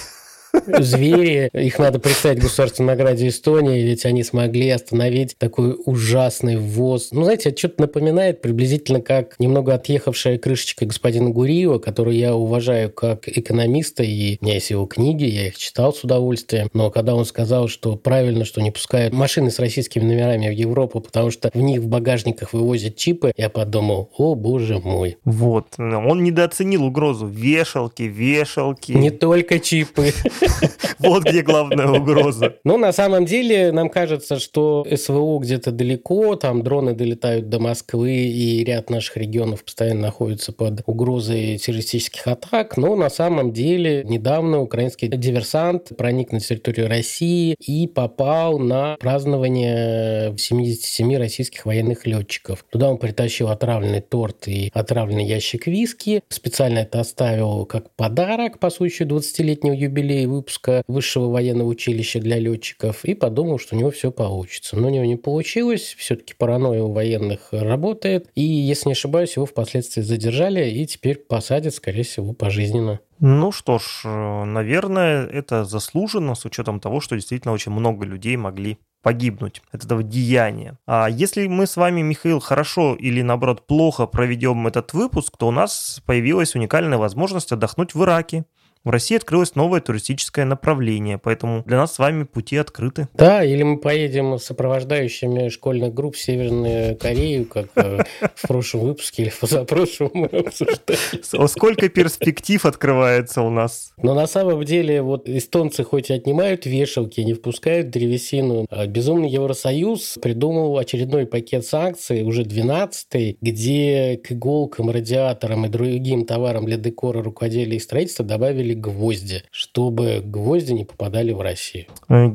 звери. 0.80 1.50
Их 1.54 1.80
надо 1.80 2.00
представить 2.00 2.42
государственной 2.42 2.88
награде 2.88 3.28
Эстонии, 3.28 3.82
ведь 3.82 4.06
они 4.06 4.24
смогли 4.24 4.70
остановить 4.70 5.38
такой 5.38 5.76
ужасный 5.86 6.58
ввоз. 6.58 7.10
Ну, 7.12 7.24
знаете, 7.24 7.50
это 7.50 7.58
что-то 7.58 7.82
напоминает 7.82 8.42
приблизительно 8.42 9.02
как 9.02 9.40
немного 9.40 9.74
отъехавшая 9.74 10.38
крышечка 10.38 10.86
господина 10.86 11.30
Гуриева, 11.30 11.80
которую 11.80 12.18
я 12.18 12.36
уважаю 12.36 12.92
как 12.92 13.28
экономиста, 13.28 14.04
и 14.04 14.38
у 14.42 14.46
меня 14.46 14.56
есть 14.56 14.70
его 14.70 14.86
книги, 14.86 15.26
я 15.26 15.48
их 15.48 15.58
читал 15.58 15.94
с 15.94 16.04
удовольствием. 16.04 16.70
Но 16.74 16.92
когда 16.92 17.16
он 17.16 17.26
сказал, 17.26 17.68
что 17.68 17.96
правильно, 17.96 18.46
что 18.46 18.62
не 18.62 18.72
пускают 18.72 19.14
машины 19.14 19.52
с 19.52 19.60
российскими 19.60 20.04
номерами 20.04 20.50
в 20.50 20.54
Европу, 20.54 21.02
потому 21.02 21.32
что 21.32 21.50
в 21.54 21.58
них 21.60 21.82
в 21.82 21.88
багажниках 21.88 22.54
вывозят 22.54 22.96
чипы, 22.96 23.32
я 23.38 23.50
подумал, 23.50 24.10
о 24.18 24.36
боже 24.36 24.80
мой. 24.80 25.18
Вот, 25.24 25.76
он 25.78 26.24
недооценил 26.24 26.86
угрозу. 26.86 27.28
Вешалки, 27.28 28.04
вешалки. 28.04 28.92
Не 28.92 29.12
только 29.12 29.60
чипы. 29.60 30.14
Вот 31.00 31.26
где 31.26 31.42
главная 31.42 31.88
угроза. 31.88 32.56
Ну, 32.64 32.78
на 32.78 32.92
самом 32.92 33.26
деле, 33.26 33.72
нам 33.72 33.90
кажется, 33.90 34.40
что 34.40 34.86
СВО 34.96 35.40
где-то 35.40 35.72
далеко, 35.72 36.36
там 36.36 36.64
дроны 36.64 36.94
долетают 36.94 37.50
до 37.50 37.60
Москвы, 37.60 38.12
и 38.12 38.64
ряд 38.64 38.90
наших 38.90 39.18
регионов 39.18 39.64
постоянно 39.64 40.02
находятся 40.02 40.52
под 40.52 40.82
угрозой 40.86 41.58
террористических 41.58 42.28
атак, 42.28 42.78
но 42.78 42.96
на 42.96 43.10
самом 43.10 43.54
деле 43.54 44.04
недавно 44.06 44.62
украинский 44.62 45.08
диверсант 45.08 45.90
проник 45.98 46.32
на 46.32 46.40
территорию 46.40 46.88
России 46.88 47.56
и 47.60 47.88
попал 47.88 48.60
на 48.60 48.98
празднование 49.00 50.36
77 50.38 51.18
российских 51.18 51.66
военных 51.66 52.06
летчиков. 52.06 52.66
Туда 52.70 52.90
он 52.90 52.98
притащил 52.98 53.50
отравленный 53.50 54.02
торт 54.02 54.48
и 54.48 54.70
отравленный 54.74 55.26
ящик 55.26 55.68
виски, 55.68 56.22
специально 56.30 56.80
это 56.80 57.00
оставил 57.00 57.66
как 57.66 57.92
подарок 57.96 58.60
по 58.60 58.70
случаю 58.70 59.08
20-летнего 59.08 59.74
юбилея 59.74 60.28
выпуска 60.48 60.84
высшего 60.88 61.30
военного 61.30 61.68
училища 61.68 62.20
для 62.20 62.40
летчиков 62.40 63.04
и 63.04 63.14
подумал, 63.14 63.60
что 63.60 63.76
у 63.76 63.80
него 63.80 63.92
все 63.92 64.12
получится. 64.12 64.78
Но 64.78 64.88
у 64.88 64.90
него 64.90 65.04
не 65.04 65.18
получилось, 65.18 65.96
все-таки 65.98 66.34
паранойя 66.34 66.84
у 66.84 66.94
военных 66.94 67.50
работает, 67.52 68.30
и, 68.36 68.42
если 68.42 68.90
не 68.90 68.94
ошибаюсь, 68.94 69.36
его 69.36 69.46
впоследствии 69.46 70.02
задержали 70.02 70.70
и 70.70 70.86
теперь 70.86 71.18
посадят, 71.18 71.76
скорее 71.76 72.04
всего, 72.04 72.34
пожизненно. 72.34 73.00
Ну 73.20 73.52
что 73.52 73.80
ж, 73.80 74.04
наверное, 74.06 75.26
это 75.26 75.66
заслуженно 75.66 76.36
с 76.36 76.46
учетом 76.46 76.80
того, 76.80 77.02
что 77.02 77.16
действительно 77.16 77.54
очень 77.54 77.72
много 77.72 78.06
людей 78.06 78.38
могли 78.38 78.78
погибнуть 79.02 79.62
от 79.72 79.86
этого 79.86 80.04
деяния. 80.04 80.78
А 80.86 81.08
если 81.08 81.48
мы 81.48 81.66
с 81.66 81.78
вами, 81.78 82.02
Михаил, 82.02 82.40
хорошо 82.40 82.96
или 82.96 83.22
наоборот 83.22 83.66
плохо 83.66 84.06
проведем 84.06 84.68
этот 84.68 84.94
выпуск, 84.94 85.36
то 85.38 85.48
у 85.48 85.52
нас 85.52 86.02
появилась 86.06 86.56
уникальная 86.56 86.98
возможность 86.98 87.52
отдохнуть 87.52 87.94
в 87.94 88.04
Ираке. 88.04 88.46
В 88.84 88.90
России 88.90 89.18
открылось 89.18 89.56
новое 89.56 89.82
туристическое 89.82 90.46
направление, 90.46 91.18
поэтому 91.18 91.64
для 91.66 91.78
нас 91.78 91.96
с 91.96 92.00
вами 92.00 92.24
пути 92.24 92.58
открыты. 92.58 93.08
Да, 93.14 93.44
или 93.44 93.64
мы 93.64 93.80
поедем 93.80 94.38
с 94.38 94.46
сопровождающими 94.46 95.50
школьных 95.50 95.94
групп 95.94 96.16
в 96.16 96.20
Северную 96.20 96.96
Корею, 96.98 97.46
как 97.46 97.68
э, 97.76 98.04
в 98.36 98.48
прошлом 98.48 98.82
выпуске 98.82 99.24
или 99.24 99.32
позапрошлом 99.40 100.12
мы 100.14 100.28
обсуждали. 100.28 101.48
Сколько 101.48 101.90
перспектив 101.90 102.66
открывается 102.66 103.42
у 103.42 103.50
нас? 103.50 103.94
Но 103.98 104.14
на 104.14 104.28
самом 104.28 104.64
деле 104.64 105.02
вот 105.02 105.28
эстонцы 105.28 105.84
хоть 105.84 106.10
и 106.10 106.14
отнимают 106.14 106.66
вешалки, 106.66 107.22
не 107.22 107.34
впускают 107.34 107.90
древесину, 107.90 108.66
а 108.70 108.86
Безумный 108.88 109.30
Евросоюз 109.30 110.18
придумал 110.22 110.78
очередной 110.78 111.26
пакет 111.26 111.66
санкций, 111.66 112.24
уже 112.24 112.44
12-й, 112.44 113.38
где 113.42 114.18
к 114.24 114.32
иголкам, 114.32 114.90
радиаторам 114.90 115.66
и 115.66 115.70
другим 115.70 116.26
товарам 116.26 116.66
для 116.66 116.78
декора, 116.78 117.24
рукоделия 117.24 117.78
и 117.78 117.80
строительства 117.80 118.26
добавили 118.26 118.67
гвозди, 118.74 119.44
чтобы 119.52 120.22
гвозди 120.24 120.74
не 120.74 120.86
попадали 120.86 121.32
в 121.32 121.42
Россию. 121.42 121.86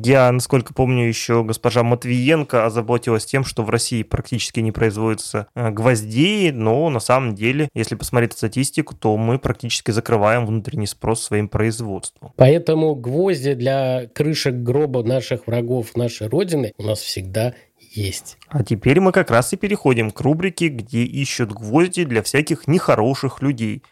Я, 0.05 0.31
насколько 0.33 0.75
помню, 0.75 1.07
еще 1.07 1.42
госпожа 1.45 1.83
Матвиенко 1.83 2.66
озаботилась 2.66 3.25
тем, 3.25 3.45
что 3.45 3.62
в 3.62 3.71
России 3.71 4.03
практически 4.03 4.61
не 4.61 4.73
производятся 4.73 5.49
э, 5.55 5.71
гвоздей, 5.71 6.51
но 6.53 6.88
на 6.90 7.01
самом 7.01 7.35
деле, 7.35 7.68
если 7.75 7.95
посмотреть 7.95 8.33
статистику, 8.33 8.95
то 8.95 9.16
мы 9.16 9.38
практически 9.38 9.90
закрываем 9.90 10.47
внутренний 10.47 10.87
спрос 10.87 11.23
своим 11.23 11.49
производством. 11.49 12.33
Поэтому 12.37 12.95
гвозди 12.95 13.55
для 13.55 14.07
крышек 14.14 14.55
гроба 14.55 15.03
наших 15.03 15.47
врагов 15.47 15.97
нашей 15.97 16.29
Родины 16.29 16.73
у 16.79 16.83
нас 16.83 17.01
всегда 17.01 17.55
есть. 17.95 18.38
А 18.49 18.62
теперь 18.62 19.01
мы 19.01 19.12
как 19.12 19.31
раз 19.31 19.53
и 19.53 19.57
переходим 19.57 20.11
к 20.11 20.21
рубрике, 20.21 20.68
где 20.68 21.03
ищут 21.03 21.53
гвозди 21.53 22.05
для 22.05 22.23
всяких 22.23 22.66
нехороших 22.66 23.42
людей. 23.42 23.83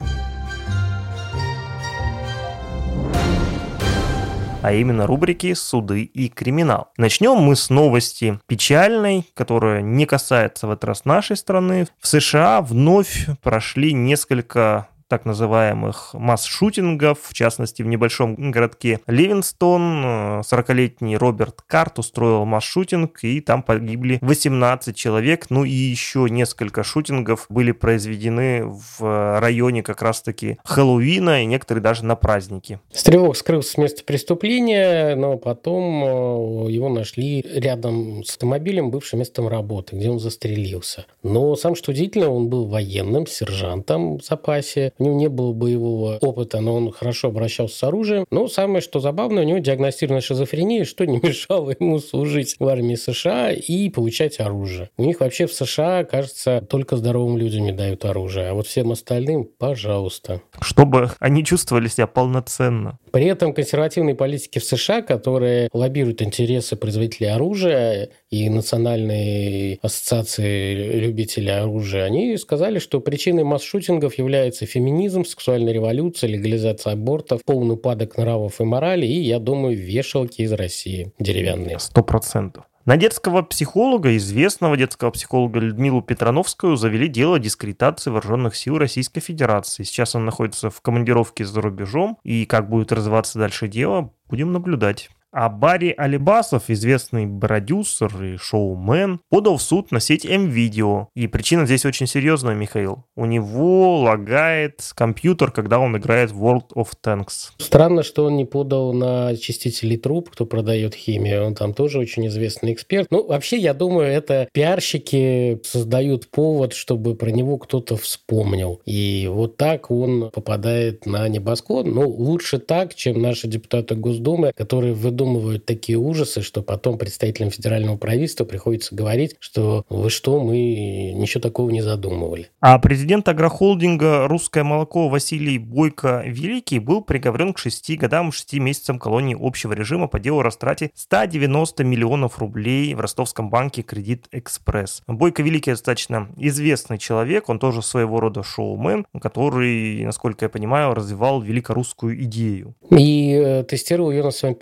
А 4.62 4.72
именно 4.72 5.06
рубрики 5.06 5.54
«Суды 5.54 6.02
и 6.02 6.28
криминал». 6.28 6.88
Начнем 6.96 7.36
мы 7.36 7.56
с 7.56 7.70
новости 7.70 8.38
печальной, 8.46 9.26
которая 9.34 9.80
не 9.80 10.06
касается 10.06 10.66
в 10.66 10.70
этот 10.70 10.84
раз 10.84 11.04
нашей 11.04 11.36
страны. 11.36 11.86
В 11.98 12.06
США 12.06 12.60
вновь 12.60 13.26
прошли 13.42 13.92
несколько 13.92 14.88
так 15.10 15.24
называемых 15.24 16.14
масс-шутингов, 16.14 17.18
в 17.20 17.34
частности, 17.34 17.82
в 17.82 17.86
небольшом 17.86 18.52
городке 18.52 19.00
Ливинстон 19.08 20.40
40-летний 20.40 21.16
Роберт 21.16 21.62
Карт 21.66 21.98
устроил 21.98 22.44
масс-шутинг, 22.44 23.18
и 23.22 23.40
там 23.40 23.64
погибли 23.64 24.18
18 24.22 24.94
человек, 24.94 25.46
ну 25.50 25.64
и 25.64 25.72
еще 25.72 26.28
несколько 26.30 26.84
шутингов 26.84 27.46
были 27.48 27.72
произведены 27.72 28.64
в 28.64 29.40
районе 29.40 29.82
как 29.82 30.00
раз-таки 30.00 30.58
Хэллоуина, 30.64 31.42
и 31.42 31.46
некоторые 31.46 31.82
даже 31.82 32.04
на 32.04 32.14
праздники. 32.14 32.78
Стрелок 32.92 33.36
скрылся 33.36 33.72
с 33.72 33.76
места 33.78 34.04
преступления, 34.04 35.16
но 35.16 35.38
потом 35.38 36.04
э, 36.04 36.70
его 36.70 36.88
нашли 36.88 37.44
рядом 37.52 38.22
с 38.22 38.30
автомобилем, 38.30 38.92
бывшим 38.92 39.18
местом 39.18 39.48
работы, 39.48 39.96
где 39.96 40.08
он 40.08 40.20
застрелился. 40.20 41.06
Но 41.24 41.56
сам 41.56 41.74
что 41.74 41.90
удивительно, 41.90 42.30
он 42.30 42.48
был 42.48 42.66
военным, 42.66 43.26
сержантом 43.26 44.18
в 44.18 44.24
запасе, 44.24 44.92
у 45.00 45.04
него 45.04 45.14
не 45.16 45.28
было 45.28 45.52
боевого 45.52 46.18
опыта, 46.20 46.60
но 46.60 46.74
он 46.74 46.92
хорошо 46.92 47.28
обращался 47.28 47.76
с 47.76 47.82
оружием. 47.82 48.26
Но 48.30 48.46
самое, 48.48 48.82
что 48.82 49.00
забавное, 49.00 49.44
у 49.44 49.46
него 49.46 49.58
диагностирована 49.58 50.20
шизофрения, 50.20 50.84
что 50.84 51.06
не 51.06 51.18
мешало 51.22 51.74
ему 51.78 51.98
служить 51.98 52.56
в 52.58 52.68
армии 52.68 52.94
США 52.94 53.52
и 53.52 53.88
получать 53.88 54.40
оружие. 54.40 54.90
У 54.98 55.04
них 55.04 55.20
вообще 55.20 55.46
в 55.46 55.54
США, 55.54 56.04
кажется, 56.04 56.64
только 56.68 56.96
здоровым 56.96 57.38
людям 57.38 57.64
не 57.64 57.72
дают 57.72 58.04
оружие, 58.04 58.48
а 58.48 58.54
вот 58.54 58.66
всем 58.66 58.92
остальным, 58.92 59.48
пожалуйста. 59.58 60.42
Чтобы 60.60 61.10
они 61.18 61.44
чувствовали 61.44 61.88
себя 61.88 62.06
полноценно. 62.06 62.98
При 63.10 63.24
этом 63.24 63.54
консервативные 63.54 64.14
политики 64.14 64.58
в 64.58 64.64
США, 64.64 65.00
которые 65.00 65.68
лоббируют 65.72 66.20
интересы 66.20 66.76
производителей 66.76 67.32
оружия 67.32 68.10
и 68.30 68.48
Национальной 68.48 69.78
ассоциации 69.82 71.00
любителей 71.00 71.50
оружия, 71.50 72.04
они 72.04 72.36
сказали, 72.36 72.78
что 72.78 73.00
причиной 73.00 73.44
масс-шутингов 73.44 74.18
является 74.18 74.66
феминизм, 74.66 75.24
сексуальная 75.24 75.72
революция, 75.72 76.28
легализация 76.28 76.92
абортов, 76.92 77.40
полный 77.44 77.74
упадок 77.74 78.16
нравов 78.16 78.60
и 78.60 78.64
морали, 78.64 79.06
и, 79.06 79.20
я 79.20 79.38
думаю, 79.38 79.76
вешалки 79.76 80.42
из 80.42 80.52
России 80.52 81.12
деревянные. 81.18 81.78
Сто 81.78 82.02
процентов. 82.02 82.64
На 82.86 82.96
детского 82.96 83.42
психолога, 83.42 84.16
известного 84.16 84.76
детского 84.76 85.10
психолога 85.10 85.60
Людмилу 85.60 86.00
Петрановскую 86.00 86.76
завели 86.76 87.08
дело 87.08 87.36
о 87.36 87.38
дискредитации 87.38 88.10
вооруженных 88.10 88.56
сил 88.56 88.78
Российской 88.78 89.20
Федерации. 89.20 89.82
Сейчас 89.82 90.14
он 90.14 90.24
находится 90.24 90.70
в 90.70 90.80
командировке 90.80 91.44
за 91.44 91.60
рубежом, 91.60 92.16
и 92.24 92.46
как 92.46 92.70
будет 92.70 92.90
развиваться 92.90 93.38
дальше 93.38 93.68
дело, 93.68 94.12
будем 94.28 94.52
наблюдать. 94.52 95.10
А 95.32 95.48
Барри 95.48 95.94
Алибасов, 95.96 96.70
известный 96.70 97.28
продюсер 97.28 98.10
и 98.20 98.36
шоумен, 98.36 99.20
подал 99.28 99.58
в 99.58 99.62
суд 99.62 99.92
на 99.92 100.00
сеть 100.00 100.26
М-Видео. 100.26 101.06
И 101.14 101.28
причина 101.28 101.66
здесь 101.66 101.84
очень 101.84 102.08
серьезная, 102.08 102.56
Михаил. 102.56 103.04
У 103.14 103.26
него 103.26 104.00
лагает 104.00 104.80
компьютер, 104.96 105.52
когда 105.52 105.78
он 105.78 105.96
играет 105.96 106.32
World 106.32 106.72
of 106.74 106.88
Tanks. 107.04 107.52
Странно, 107.58 108.02
что 108.02 108.24
он 108.24 108.36
не 108.36 108.44
подал 108.44 108.92
на 108.92 109.36
чистители 109.36 109.96
труб, 109.96 110.30
кто 110.30 110.46
продает 110.46 110.96
химию. 110.96 111.46
Он 111.46 111.54
там 111.54 111.74
тоже 111.74 112.00
очень 112.00 112.26
известный 112.26 112.72
эксперт. 112.72 113.06
Ну, 113.10 113.24
вообще, 113.24 113.56
я 113.56 113.72
думаю, 113.72 114.08
это 114.08 114.48
пиарщики 114.52 115.60
создают 115.62 116.28
повод, 116.28 116.72
чтобы 116.72 117.14
про 117.14 117.30
него 117.30 117.56
кто-то 117.58 117.96
вспомнил. 117.96 118.80
И 118.84 119.28
вот 119.30 119.56
так 119.56 119.92
он 119.92 120.32
попадает 120.32 121.06
на 121.06 121.28
небосклон. 121.28 121.88
Ну, 121.88 122.08
лучше 122.08 122.58
так, 122.58 122.96
чем 122.96 123.22
наши 123.22 123.46
депутаты 123.46 123.94
Госдумы, 123.94 124.52
которые 124.56 124.92
выдумывают 124.92 125.19
такие 125.64 125.98
ужасы, 125.98 126.42
что 126.42 126.62
потом 126.62 126.98
представителям 126.98 127.50
федерального 127.50 127.96
правительства 127.96 128.44
приходится 128.44 128.94
говорить, 128.94 129.36
что 129.38 129.84
вы 129.88 130.10
что, 130.10 130.40
мы 130.40 131.12
ничего 131.12 131.40
такого 131.40 131.70
не 131.70 131.82
задумывали. 131.82 132.48
А 132.60 132.78
президент 132.78 133.28
агрохолдинга 133.28 134.28
«Русское 134.28 134.64
молоко» 134.64 135.08
Василий 135.08 135.58
Бойко 135.58 136.22
Великий 136.26 136.78
был 136.78 137.02
приговорен 137.02 137.52
к 137.52 137.58
6 137.58 137.96
годам 137.98 138.32
6 138.32 138.54
месяцам 138.54 138.98
колонии 138.98 139.36
общего 139.38 139.72
режима 139.72 140.08
по 140.08 140.18
делу 140.18 140.40
о 140.40 140.42
растрате 140.42 140.90
190 140.94 141.84
миллионов 141.84 142.38
рублей 142.38 142.94
в 142.94 143.00
ростовском 143.00 143.50
банке 143.50 143.82
«Кредит 143.82 144.26
Экспресс». 144.32 145.02
Бойко 145.06 145.42
Великий 145.42 145.70
достаточно 145.72 146.28
известный 146.36 146.98
человек, 146.98 147.48
он 147.48 147.58
тоже 147.58 147.82
своего 147.82 148.20
рода 148.20 148.42
шоумен, 148.42 149.06
который, 149.20 150.04
насколько 150.04 150.44
я 150.44 150.48
понимаю, 150.48 150.94
развивал 150.94 151.40
великорусскую 151.40 152.22
идею. 152.24 152.74
И 152.90 153.32
э, 153.32 153.64
тестировал 153.64 154.10
ее 154.10 154.22
на 154.22 154.30
своем 154.30 154.54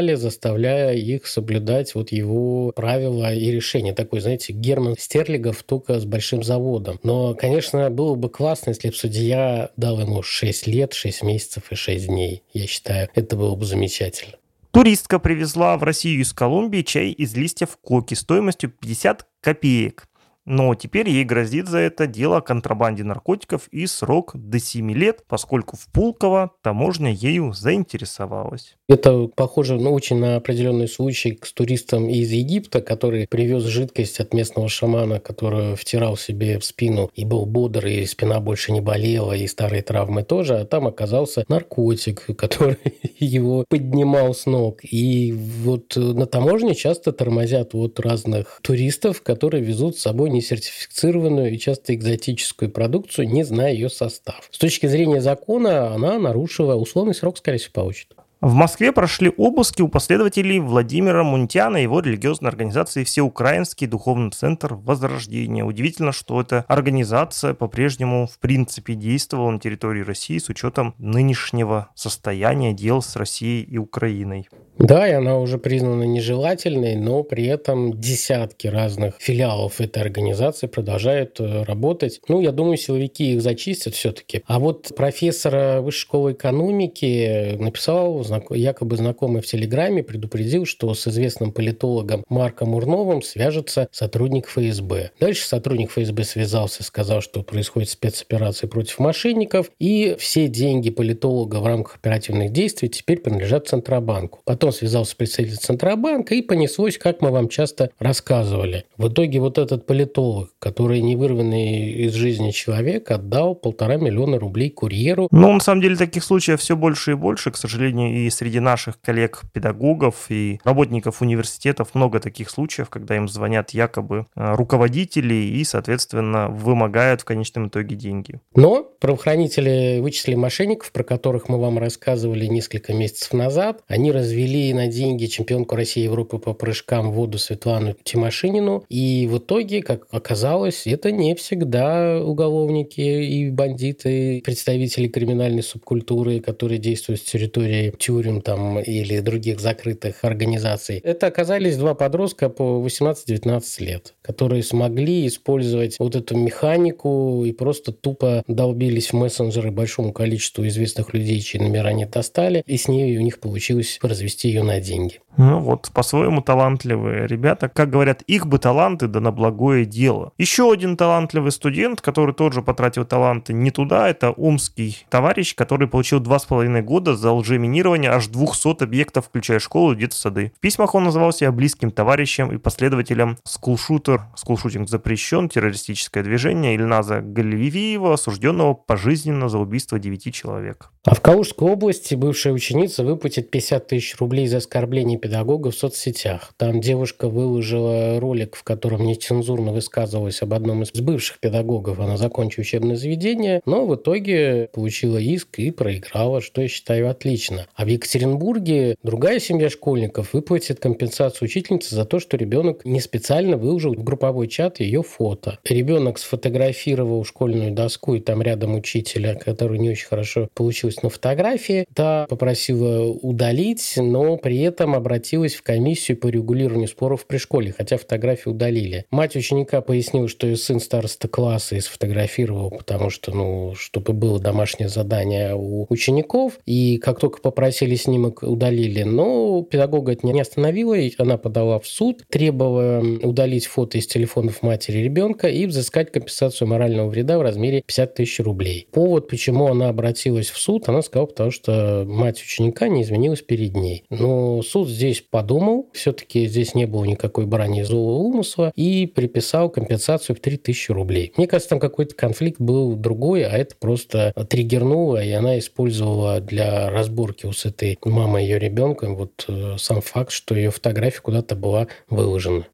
персонале, 0.00 0.16
заставляя 0.16 0.94
их 0.94 1.26
соблюдать 1.26 1.94
вот 1.94 2.12
его 2.12 2.72
правила 2.72 3.32
и 3.32 3.50
решения. 3.50 3.92
Такой, 3.92 4.20
знаете, 4.20 4.52
Герман 4.52 4.96
Стерлигов 4.98 5.62
только 5.62 5.98
с 5.98 6.04
большим 6.04 6.42
заводом. 6.42 6.98
Но, 7.02 7.34
конечно, 7.34 7.90
было 7.90 8.14
бы 8.14 8.28
классно, 8.28 8.70
если 8.70 8.88
бы 8.88 8.94
судья 8.94 9.70
дал 9.76 10.00
ему 10.00 10.22
6 10.22 10.66
лет, 10.66 10.94
6 10.94 11.22
месяцев 11.22 11.64
и 11.70 11.74
6 11.74 12.06
дней. 12.06 12.42
Я 12.52 12.66
считаю, 12.66 13.08
это 13.14 13.36
было 13.36 13.54
бы 13.54 13.64
замечательно. 13.64 14.34
Туристка 14.72 15.18
привезла 15.18 15.76
в 15.76 15.82
Россию 15.82 16.20
из 16.20 16.32
Колумбии 16.32 16.82
чай 16.82 17.10
из 17.10 17.34
листьев 17.34 17.76
коки 17.82 18.14
стоимостью 18.14 18.70
50 18.70 19.26
копеек. 19.40 20.06
Но 20.46 20.74
теперь 20.74 21.08
ей 21.08 21.24
грозит 21.24 21.68
за 21.68 21.78
это 21.78 22.06
дело 22.06 22.38
о 22.38 22.40
контрабанде 22.40 23.04
наркотиков 23.04 23.68
и 23.68 23.86
срок 23.86 24.32
до 24.34 24.58
7 24.58 24.90
лет, 24.92 25.24
поскольку 25.28 25.76
в 25.76 25.86
Пулково 25.92 26.52
таможня 26.62 27.12
ею 27.12 27.52
заинтересовалась. 27.52 28.76
Это 28.88 29.28
похоже 29.28 29.76
ну, 29.76 29.92
очень 29.92 30.18
на 30.18 30.36
определенный 30.36 30.88
случай 30.88 31.38
с 31.42 31.52
туристом 31.52 32.08
из 32.08 32.30
Египта, 32.32 32.80
который 32.80 33.28
привез 33.28 33.62
жидкость 33.64 34.18
от 34.18 34.34
местного 34.34 34.68
шамана, 34.68 35.20
которую 35.20 35.76
втирал 35.76 36.16
себе 36.16 36.58
в 36.58 36.64
спину 36.64 37.10
и 37.14 37.24
был 37.24 37.46
бодр, 37.46 37.86
и 37.86 38.04
спина 38.06 38.40
больше 38.40 38.72
не 38.72 38.80
болела, 38.80 39.32
и 39.32 39.46
старые 39.46 39.82
травмы 39.82 40.24
тоже, 40.24 40.58
а 40.58 40.64
там 40.64 40.86
оказался 40.86 41.44
наркотик, 41.48 42.26
который 42.36 42.78
его 43.18 43.64
поднимал 43.68 44.34
с 44.34 44.46
ног. 44.46 44.80
И 44.82 45.32
вот 45.32 45.94
на 45.96 46.26
таможне 46.26 46.74
часто 46.74 47.12
тормозят 47.12 47.74
вот 47.74 48.00
разных 48.00 48.58
туристов, 48.62 49.22
которые 49.22 49.62
везут 49.62 49.96
с 49.96 50.02
собой 50.02 50.29
несертифицированную 50.30 51.52
и 51.52 51.58
часто 51.58 51.94
экзотическую 51.94 52.70
продукцию, 52.70 53.28
не 53.28 53.44
зная 53.44 53.72
ее 53.72 53.90
состав. 53.90 54.48
С 54.50 54.58
точки 54.58 54.86
зрения 54.86 55.20
закона 55.20 55.94
она 55.94 56.18
нарушила 56.18 56.74
условный 56.74 57.14
срок, 57.14 57.38
скорее 57.38 57.58
всего, 57.58 57.72
получит. 57.74 58.14
В 58.40 58.54
Москве 58.54 58.90
прошли 58.90 59.30
обыски 59.36 59.82
у 59.82 59.88
последователей 59.88 60.60
Владимира 60.60 61.22
Мунтяна 61.22 61.76
и 61.76 61.82
его 61.82 62.00
религиозной 62.00 62.48
организации 62.48 63.04
Всеукраинский 63.04 63.86
духовный 63.86 64.30
центр 64.30 64.76
Возрождения. 64.76 65.62
Удивительно, 65.62 66.12
что 66.12 66.40
эта 66.40 66.64
организация 66.66 67.52
по-прежнему 67.52 68.26
в 68.26 68.38
принципе 68.38 68.94
действовала 68.94 69.50
на 69.50 69.60
территории 69.60 70.02
России 70.02 70.38
с 70.38 70.48
учетом 70.48 70.94
нынешнего 70.96 71.90
состояния 71.94 72.72
дел 72.72 73.02
с 73.02 73.14
Россией 73.14 73.62
и 73.62 73.76
Украиной. 73.76 74.48
Да, 74.80 75.06
и 75.06 75.12
она 75.12 75.38
уже 75.38 75.58
признана 75.58 76.04
нежелательной, 76.04 76.96
но 76.96 77.22
при 77.22 77.44
этом 77.44 78.00
десятки 78.00 78.66
разных 78.66 79.14
филиалов 79.18 79.78
этой 79.78 80.02
организации 80.02 80.68
продолжают 80.68 81.38
э, 81.38 81.64
работать. 81.64 82.22
Ну, 82.28 82.40
я 82.40 82.50
думаю, 82.50 82.78
силовики 82.78 83.34
их 83.34 83.42
зачистят 83.42 83.94
все-таки. 83.94 84.42
А 84.46 84.58
вот 84.58 84.92
профессора 84.96 85.82
высшей 85.82 86.00
школы 86.00 86.32
экономики 86.32 87.56
написал 87.58 88.24
якобы 88.48 88.96
знакомый 88.96 89.42
в 89.42 89.46
Телеграме, 89.46 90.02
предупредил, 90.02 90.64
что 90.64 90.94
с 90.94 91.06
известным 91.06 91.52
политологом 91.52 92.24
Марком 92.30 92.74
Урновым 92.74 93.20
свяжется 93.20 93.86
сотрудник 93.92 94.48
ФСБ. 94.48 95.10
Дальше 95.20 95.46
сотрудник 95.46 95.90
ФСБ 95.90 96.24
связался, 96.24 96.84
сказал, 96.84 97.20
что 97.20 97.42
происходит 97.42 97.90
спецоперация 97.90 98.66
против 98.66 98.98
мошенников, 98.98 99.70
и 99.78 100.16
все 100.18 100.48
деньги 100.48 100.88
политолога 100.88 101.56
в 101.56 101.66
рамках 101.66 101.96
оперативных 101.96 102.50
действий 102.50 102.88
теперь 102.88 103.18
принадлежат 103.18 103.68
Центробанку. 103.68 104.40
Потом 104.46 104.69
он 104.70 104.74
связался 104.74 105.12
с 105.12 105.14
представителем 105.14 105.58
Центробанка 105.58 106.34
и 106.34 106.42
понеслось, 106.42 106.96
как 106.96 107.20
мы 107.20 107.30
вам 107.30 107.48
часто 107.48 107.90
рассказывали. 107.98 108.84
В 108.96 109.08
итоге 109.08 109.40
вот 109.40 109.58
этот 109.58 109.84
политолог, 109.84 110.50
который 110.58 111.00
не 111.00 111.16
вырванный 111.16 111.90
из 112.06 112.14
жизни 112.14 112.52
человек, 112.52 113.10
отдал 113.10 113.54
полтора 113.54 113.96
миллиона 113.96 114.38
рублей 114.38 114.70
курьеру. 114.70 115.28
Ну, 115.32 115.52
на 115.52 115.60
самом 115.60 115.82
деле, 115.82 115.96
таких 115.96 116.22
случаев 116.22 116.60
все 116.60 116.76
больше 116.76 117.12
и 117.12 117.14
больше, 117.14 117.50
к 117.50 117.56
сожалению, 117.56 118.26
и 118.26 118.30
среди 118.30 118.60
наших 118.60 119.00
коллег-педагогов 119.00 120.26
и 120.28 120.60
работников 120.64 121.20
университетов 121.20 121.94
много 121.94 122.20
таких 122.20 122.48
случаев, 122.48 122.88
когда 122.88 123.16
им 123.16 123.28
звонят 123.28 123.70
якобы 123.70 124.26
э, 124.36 124.54
руководители 124.54 125.34
и, 125.34 125.64
соответственно, 125.64 126.48
вымогают 126.48 127.22
в 127.22 127.24
конечном 127.24 127.68
итоге 127.68 127.96
деньги. 127.96 128.40
Но 128.54 128.84
правоохранители 129.00 129.98
вычислили 130.00 130.36
мошенников, 130.36 130.92
про 130.92 131.02
которых 131.02 131.48
мы 131.48 131.58
вам 131.58 131.78
рассказывали 131.78 132.46
несколько 132.46 132.92
месяцев 132.92 133.32
назад. 133.32 133.82
Они 133.88 134.12
развели 134.12 134.59
привели 134.60 134.74
на 134.74 134.86
деньги 134.88 135.26
чемпионку 135.26 135.76
России 135.76 136.00
и 136.00 136.04
Европы 136.04 136.38
по 136.38 136.52
прыжкам 136.52 137.10
в 137.10 137.14
воду 137.14 137.38
Светлану 137.38 137.96
Тимошинину. 138.02 138.84
И 138.88 139.26
в 139.30 139.38
итоге, 139.38 139.82
как 139.82 140.06
оказалось, 140.10 140.86
это 140.86 141.10
не 141.10 141.34
всегда 141.34 142.20
уголовники 142.22 143.00
и 143.00 143.50
бандиты, 143.50 144.42
представители 144.44 145.08
криминальной 145.08 145.62
субкультуры, 145.62 146.40
которые 146.40 146.78
действуют 146.78 147.20
с 147.20 147.24
территории 147.24 147.92
тюрем 147.98 148.42
там, 148.42 148.78
или 148.78 149.20
других 149.20 149.60
закрытых 149.60 150.24
организаций. 150.24 150.98
Это 150.98 151.26
оказались 151.26 151.76
два 151.76 151.94
подростка 151.94 152.48
по 152.48 152.84
18-19 152.84 153.84
лет, 153.84 154.14
которые 154.30 154.62
смогли 154.62 155.26
использовать 155.26 155.96
вот 155.98 156.14
эту 156.14 156.36
механику 156.36 157.42
и 157.44 157.50
просто 157.50 157.90
тупо 157.90 158.44
долбились 158.46 159.08
в 159.08 159.16
мессенджеры 159.16 159.72
большому 159.72 160.12
количеству 160.12 160.64
известных 160.68 161.12
людей, 161.12 161.40
чьи 161.40 161.60
номера 161.60 161.92
не 161.92 162.06
достали, 162.06 162.62
и 162.64 162.76
с 162.76 162.86
ней 162.86 163.18
у 163.18 163.22
них 163.22 163.40
получилось 163.40 163.98
развести 164.00 164.46
ее 164.46 164.62
на 164.62 164.78
деньги. 164.78 165.18
Ну 165.36 165.58
вот, 165.60 165.90
по-своему 165.92 166.42
талантливые 166.42 167.26
ребята. 167.26 167.68
Как 167.68 167.90
говорят, 167.90 168.22
их 168.22 168.46
бы 168.46 168.58
таланты 168.58 169.06
да 169.06 169.20
на 169.20 169.32
благое 169.32 169.84
дело. 169.84 170.32
Еще 170.38 170.70
один 170.70 170.96
талантливый 170.96 171.50
студент, 171.50 172.00
который 172.00 172.34
тоже 172.34 172.62
потратил 172.62 173.04
таланты 173.04 173.52
не 173.52 173.70
туда, 173.70 174.08
это 174.08 174.30
омский 174.30 175.06
товарищ, 175.08 175.54
который 175.54 175.88
получил 175.88 176.20
два 176.20 176.38
с 176.38 176.44
половиной 176.44 176.82
года 176.82 177.16
за 177.16 177.32
лжеминирование 177.32 178.10
аж 178.10 178.26
200 178.26 178.84
объектов, 178.84 179.26
включая 179.26 179.58
школу 179.60 179.92
и 179.92 179.96
детсады. 179.96 180.52
В 180.56 180.60
письмах 180.60 180.94
он 180.94 181.04
называл 181.04 181.32
себя 181.32 181.52
близким 181.52 181.90
товарищем 181.90 182.52
и 182.52 182.58
последователем 182.58 183.38
скулшутер, 183.44 184.19
скулшутинг 184.36 184.88
запрещен, 184.88 185.48
террористическое 185.48 186.22
движение 186.22 186.74
Ильназа 186.74 187.20
Галевиева, 187.20 188.14
осужденного 188.14 188.74
пожизненно 188.74 189.48
за 189.48 189.58
убийство 189.58 189.98
девяти 189.98 190.32
человек. 190.32 190.90
А 191.02 191.14
в 191.14 191.22
Калужской 191.22 191.70
области 191.70 192.14
бывшая 192.14 192.52
ученица 192.52 193.02
выплатит 193.04 193.50
50 193.50 193.86
тысяч 193.86 194.16
рублей 194.18 194.46
за 194.48 194.58
оскорбление 194.58 195.18
педагога 195.18 195.70
в 195.70 195.74
соцсетях. 195.74 196.52
Там 196.58 196.82
девушка 196.82 197.30
выложила 197.30 198.20
ролик, 198.20 198.54
в 198.54 198.64
котором 198.64 199.06
нецензурно 199.06 199.72
высказывалась 199.72 200.42
об 200.42 200.52
одном 200.52 200.82
из 200.82 200.92
бывших 200.92 201.40
педагогов. 201.40 202.00
Она 202.00 202.18
закончила 202.18 202.60
учебное 202.60 202.96
заведение, 202.96 203.62
но 203.64 203.86
в 203.86 203.94
итоге 203.94 204.68
получила 204.74 205.16
иск 205.16 205.58
и 205.58 205.70
проиграла, 205.70 206.42
что 206.42 206.60
я 206.60 206.68
считаю 206.68 207.08
отлично. 207.08 207.66
А 207.74 207.86
в 207.86 207.88
Екатеринбурге 207.88 208.96
другая 209.02 209.40
семья 209.40 209.70
школьников 209.70 210.34
выплатит 210.34 210.80
компенсацию 210.80 211.46
учительнице 211.46 211.94
за 211.94 212.04
то, 212.04 212.20
что 212.20 212.36
ребенок 212.36 212.84
не 212.84 213.00
специально 213.00 213.56
выложил 213.56 213.94
в 213.94 214.04
групповой 214.10 214.48
чат 214.48 214.80
ее 214.80 215.04
фото. 215.04 215.58
Ребенок 215.64 216.18
сфотографировал 216.18 217.24
школьную 217.24 217.70
доску, 217.70 218.16
и 218.16 218.20
там 218.20 218.42
рядом 218.42 218.74
учителя, 218.74 219.36
который 219.36 219.78
не 219.78 219.90
очень 219.90 220.08
хорошо 220.08 220.48
получилось 220.52 221.00
на 221.04 221.10
фотографии. 221.10 221.86
Та 221.94 222.26
попросила 222.28 223.06
удалить, 223.08 223.94
но 223.96 224.36
при 224.36 224.60
этом 224.62 224.96
обратилась 224.96 225.54
в 225.54 225.62
комиссию 225.62 226.16
по 226.16 226.26
регулированию 226.26 226.88
споров 226.88 227.24
при 227.26 227.38
школе, 227.38 227.72
хотя 227.76 227.98
фотографии 227.98 228.48
удалили. 228.48 229.04
Мать 229.12 229.36
ученика 229.36 229.80
пояснила, 229.80 230.26
что 230.26 230.48
ее 230.48 230.56
сын 230.56 230.80
староста 230.80 231.28
класса 231.28 231.76
и 231.76 231.80
сфотографировал, 231.80 232.70
потому 232.70 233.10
что, 233.10 233.32
ну, 233.32 233.74
чтобы 233.76 234.12
было 234.12 234.40
домашнее 234.40 234.88
задание 234.88 235.54
у 235.54 235.86
учеников, 235.88 236.58
и 236.66 236.98
как 236.98 237.20
только 237.20 237.40
попросили 237.40 237.94
снимок, 237.94 238.42
удалили. 238.42 239.04
Но 239.04 239.62
педагога 239.62 240.12
это 240.12 240.26
не 240.26 240.40
остановило, 240.40 240.94
и 240.94 241.12
она 241.18 241.38
подала 241.38 241.78
в 241.78 241.86
суд, 241.86 242.24
требовала 242.28 243.00
удалить 243.22 243.66
фото 243.66 243.89
из 243.94 244.06
телефонов 244.06 244.62
матери 244.62 244.98
ребенка 244.98 245.48
и 245.48 245.66
взыскать 245.66 246.10
компенсацию 246.10 246.68
морального 246.68 247.08
вреда 247.08 247.38
в 247.38 247.42
размере 247.42 247.82
50 247.86 248.14
тысяч 248.14 248.40
рублей. 248.40 248.88
Повод, 248.90 249.28
почему 249.28 249.66
она 249.68 249.88
обратилась 249.88 250.50
в 250.50 250.58
суд, 250.58 250.88
она 250.88 251.02
сказала, 251.02 251.26
потому 251.26 251.50
что 251.50 252.04
мать 252.06 252.42
ученика 252.42 252.88
не 252.88 253.02
изменилась 253.02 253.42
перед 253.42 253.76
ней. 253.76 254.04
Но 254.10 254.62
суд 254.62 254.88
здесь 254.88 255.20
подумал, 255.20 255.88
все-таки 255.92 256.46
здесь 256.46 256.74
не 256.74 256.86
было 256.86 257.04
никакой 257.04 257.46
брани 257.46 257.82
злого 257.82 258.18
умысла, 258.18 258.72
и 258.74 259.06
приписал 259.06 259.70
компенсацию 259.70 260.36
в 260.36 260.40
3000 260.40 260.92
рублей. 260.92 261.32
Мне 261.36 261.46
кажется, 261.46 261.70
там 261.70 261.80
какой-то 261.80 262.14
конфликт 262.14 262.60
был 262.60 262.96
другой, 262.96 263.44
а 263.44 263.56
это 263.56 263.76
просто 263.76 264.32
триггернуло, 264.48 265.22
и 265.22 265.30
она 265.30 265.58
использовала 265.58 266.40
для 266.40 266.90
разборки 266.90 267.46
у 267.46 267.52
с 267.52 267.64
этой 267.64 267.98
мамой 268.04 268.44
ее 268.44 268.58
ребенка 268.58 269.08
вот 269.08 269.44
э, 269.48 269.76
сам 269.78 270.00
факт, 270.00 270.32
что 270.32 270.54
ее 270.54 270.70
фотография 270.70 271.20
куда-то 271.20 271.54
была 271.54 271.88
выложена. 272.08 272.66